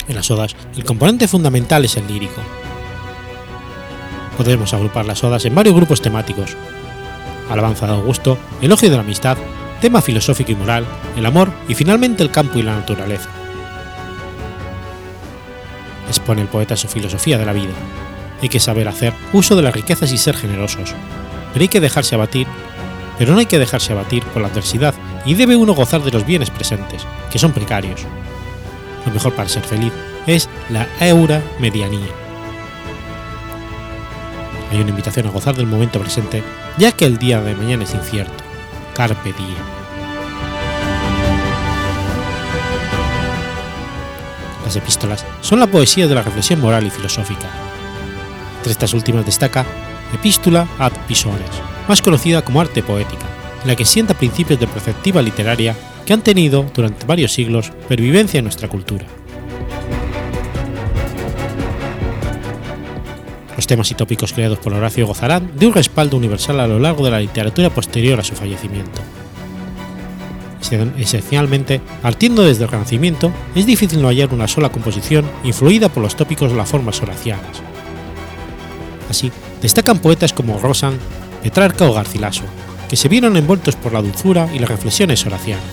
En 0.08 0.16
las 0.16 0.32
odas, 0.32 0.56
el 0.76 0.84
componente 0.84 1.28
fundamental 1.28 1.84
es 1.86 1.98
el 1.98 2.08
lírico, 2.08 2.42
podemos 4.38 4.74
agrupar 4.74 5.06
las 5.06 5.24
odas 5.24 5.44
en 5.46 5.56
varios 5.56 5.76
grupos 5.76 6.02
temáticos. 6.02 6.56
Alabanza 7.50 7.88
de 7.88 7.94
Augusto, 7.94 8.38
elogio 8.62 8.90
de 8.90 8.96
la 8.96 9.02
amistad, 9.02 9.38
tema 9.82 10.02
filosófico 10.02 10.52
y 10.52 10.56
moral, 10.56 10.86
el 11.18 11.26
amor 11.26 11.52
y 11.68 11.74
finalmente 11.74 12.24
el 12.24 12.32
campo 12.32 12.60
y 12.60 12.64
la 12.64 12.76
naturaleza. 12.76 13.30
Expone 16.08 16.42
el 16.42 16.48
poeta 16.48 16.78
su 16.78 16.88
filosofía 16.88 17.38
de 17.38 17.46
la 17.46 17.54
vida. 17.54 17.74
Hay 18.42 18.50
que 18.50 18.60
saber 18.60 18.88
hacer 18.88 19.14
uso 19.34 19.56
de 19.56 19.62
las 19.62 19.74
riquezas 19.74 20.12
y 20.12 20.18
ser 20.18 20.36
generosos, 20.36 20.94
pero 21.54 21.64
hay 21.64 21.70
que 21.70 21.80
dejarse 21.80 22.16
abatir 22.16 22.48
pero 23.18 23.34
no 23.34 23.40
hay 23.40 23.46
que 23.46 23.60
dejarse 23.60 23.94
abatir 23.94 24.24
por 24.26 24.42
la 24.42 24.48
adversidad 24.48 24.94
y 25.26 25.34
debe 25.34 25.56
uno 25.56 25.74
gozar 25.74 26.04
de 26.04 26.12
los 26.12 26.26
bienes 26.26 26.50
presentes, 26.50 27.06
que 27.32 27.40
son 27.40 27.52
precarios. 27.52 28.02
Lo 29.06 29.12
mejor 29.12 29.34
para 29.34 29.50
ser 29.50 29.64
feliz 29.64 29.92
es 30.28 30.50
la 30.70 30.88
eura 31.00 31.42
medianía. 31.60 32.08
Hay 34.72 34.82
una 34.82 34.90
invitación 34.90 35.28
a 35.28 35.32
gozar 35.32 35.56
del 35.56 35.68
momento 35.68 36.00
presente, 36.00 36.44
ya 36.78 36.92
que 36.92 37.06
el 37.06 37.18
día 37.18 37.42
de 37.42 37.56
mañana 37.56 37.86
es 37.86 37.94
incierto. 37.94 38.44
Carpe 38.94 39.34
diem. 39.34 39.56
Las 44.66 44.76
epístolas 44.76 45.26
son 45.40 45.60
la 45.60 45.68
poesía 45.68 46.08
de 46.08 46.16
la 46.16 46.24
reflexión 46.24 46.60
moral 46.60 46.86
y 46.86 46.90
filosófica. 46.90 47.48
Entre 48.58 48.72
estas 48.72 48.94
últimas 48.94 49.26
destaca 49.26 49.66
Epístola 50.14 50.68
ad 50.80 50.94
Pisones, 51.08 51.50
más 51.88 52.02
conocida 52.02 52.44
como 52.44 52.62
arte 52.62 52.84
poética, 52.84 53.26
en 53.62 53.68
la 53.68 53.76
que 53.76 53.86
sienta 53.86 54.14
principios 54.14 54.60
de 54.60 54.68
perspectiva 54.68 55.22
literaria 55.22 55.76
que 56.06 56.14
han 56.14 56.22
tenido 56.22 56.66
durante 56.74 57.06
varios 57.06 57.34
siglos 57.34 57.72
pervivencia 57.88 58.38
en 58.38 58.46
nuestra 58.46 58.70
cultura. 58.70 59.06
Los 63.56 63.68
temas 63.68 63.92
y 63.92 63.96
tópicos 63.96 64.34
creados 64.34 64.60
por 64.60 64.74
Horacio 64.74 65.08
gozarán 65.08 65.52
de 65.58 65.68
un 65.68 65.74
respaldo 65.74 66.16
universal 66.16 66.60
a 66.60 66.68
lo 66.68 66.80
largo 66.80 67.04
de 67.04 67.12
la 67.12 67.20
literatura 67.20 67.70
posterior 67.70 68.20
a 68.20 68.24
su 68.24 68.36
fallecimiento. 68.36 69.02
Esencialmente, 70.98 71.82
partiendo 72.02 72.44
desde 72.44 72.64
el 72.66 72.70
Renacimiento, 72.70 73.32
es 73.56 73.66
difícil 73.66 74.02
no 74.02 74.10
hallar 74.10 74.34
una 74.34 74.48
sola 74.48 74.70
composición 74.70 75.26
influida 75.44 75.90
por 75.90 76.04
los 76.04 76.16
tópicos 76.16 76.52
de 76.52 76.58
las 76.58 76.70
formas 76.70 77.02
horacianas. 77.02 77.62
Así, 79.10 79.32
destacan 79.62 80.00
poetas 80.00 80.34
como 80.34 80.60
Rosan, 80.60 80.98
Petrarca 81.44 81.86
o 81.86 81.94
Garcilaso, 81.94 82.44
que 82.90 82.96
se 82.96 83.10
vieron 83.10 83.38
envueltos 83.38 83.76
por 83.76 83.94
la 83.94 84.02
dulzura 84.02 84.50
y 84.54 84.60
las 84.60 84.70
reflexiones 84.70 85.26
horacianas. 85.26 85.64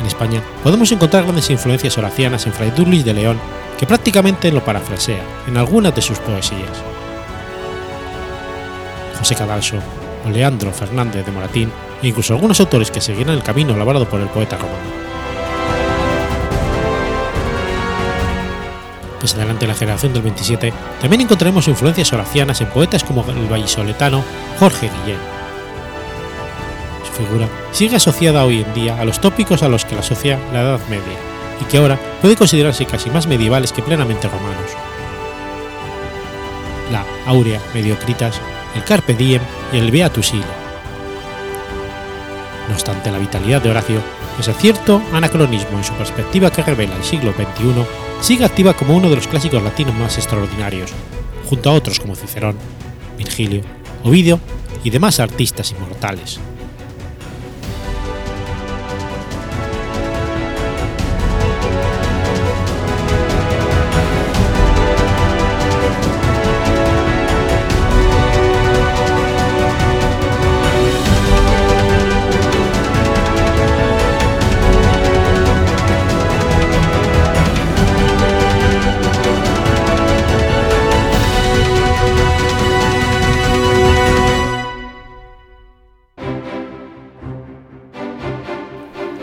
En 0.00 0.06
España 0.06 0.42
podemos 0.62 0.90
encontrar 0.92 1.24
grandes 1.24 1.50
influencias 1.50 1.96
horacianas 1.98 2.46
en 2.46 2.52
Fray 2.52 2.72
Luis 2.76 3.04
de 3.04 3.14
León, 3.14 3.38
que 3.78 3.86
prácticamente 3.86 4.52
lo 4.52 4.64
parafrasea 4.64 5.22
en 5.46 5.56
algunas 5.56 5.94
de 5.94 6.02
sus 6.02 6.18
poesías. 6.18 6.82
José 9.18 9.34
Cadalso 9.34 9.76
o 10.24 10.30
Leandro 10.30 10.72
Fernández 10.72 11.24
de 11.24 11.32
Moratín 11.32 11.70
e 12.02 12.08
incluso 12.08 12.34
algunos 12.34 12.60
autores 12.60 12.90
que 12.90 13.00
seguirán 13.00 13.34
el 13.34 13.42
camino 13.42 13.76
labrado 13.76 14.08
por 14.08 14.20
el 14.20 14.28
poeta 14.28 14.56
romano. 14.56 15.05
Más 19.26 19.34
adelante 19.34 19.64
en 19.64 19.70
la 19.70 19.74
generación 19.74 20.12
del 20.12 20.22
27 20.22 20.72
también 21.00 21.22
encontraremos 21.22 21.66
influencias 21.66 22.12
horacianas 22.12 22.60
en 22.60 22.68
poetas 22.68 23.02
como 23.02 23.28
el 23.28 23.48
vallisoletano 23.48 24.22
Jorge 24.60 24.88
Guillén. 24.88 25.18
Su 27.04 27.24
figura 27.24 27.48
sigue 27.72 27.96
asociada 27.96 28.44
hoy 28.44 28.62
en 28.62 28.72
día 28.72 29.00
a 29.00 29.04
los 29.04 29.20
tópicos 29.20 29.64
a 29.64 29.68
los 29.68 29.84
que 29.84 29.96
la 29.96 30.02
asocia 30.02 30.38
la 30.52 30.62
Edad 30.62 30.78
Media 30.88 31.18
y 31.60 31.64
que 31.64 31.78
ahora 31.78 31.98
puede 32.22 32.36
considerarse 32.36 32.86
casi 32.86 33.10
más 33.10 33.26
medievales 33.26 33.72
que 33.72 33.82
plenamente 33.82 34.28
romanos. 34.28 34.70
La 36.92 37.04
Aurea 37.26 37.60
Mediocritas, 37.74 38.40
el 38.76 38.84
Carpe 38.84 39.14
Diem 39.14 39.42
y 39.72 39.78
el 39.78 39.90
Beatus. 39.90 40.34
No 40.34 40.44
obstante 42.74 43.10
la 43.10 43.18
vitalidad 43.18 43.60
de 43.60 43.70
Horacio, 43.70 44.00
ese 44.38 44.52
cierto 44.54 45.02
anacronismo 45.12 45.78
en 45.78 45.84
su 45.84 45.92
perspectiva 45.94 46.50
que 46.50 46.62
revela 46.62 46.96
el 46.96 47.04
siglo 47.04 47.32
XXI, 47.32 47.84
sigue 48.20 48.44
activa 48.44 48.74
como 48.74 48.96
uno 48.96 49.08
de 49.08 49.16
los 49.16 49.28
clásicos 49.28 49.62
latinos 49.62 49.94
más 49.94 50.16
extraordinarios, 50.16 50.92
junto 51.48 51.70
a 51.70 51.74
otros 51.74 52.00
como 52.00 52.14
Cicerón, 52.14 52.56
Virgilio, 53.16 53.62
Ovidio 54.04 54.40
y 54.84 54.90
demás 54.90 55.20
artistas 55.20 55.72
inmortales. 55.72 56.38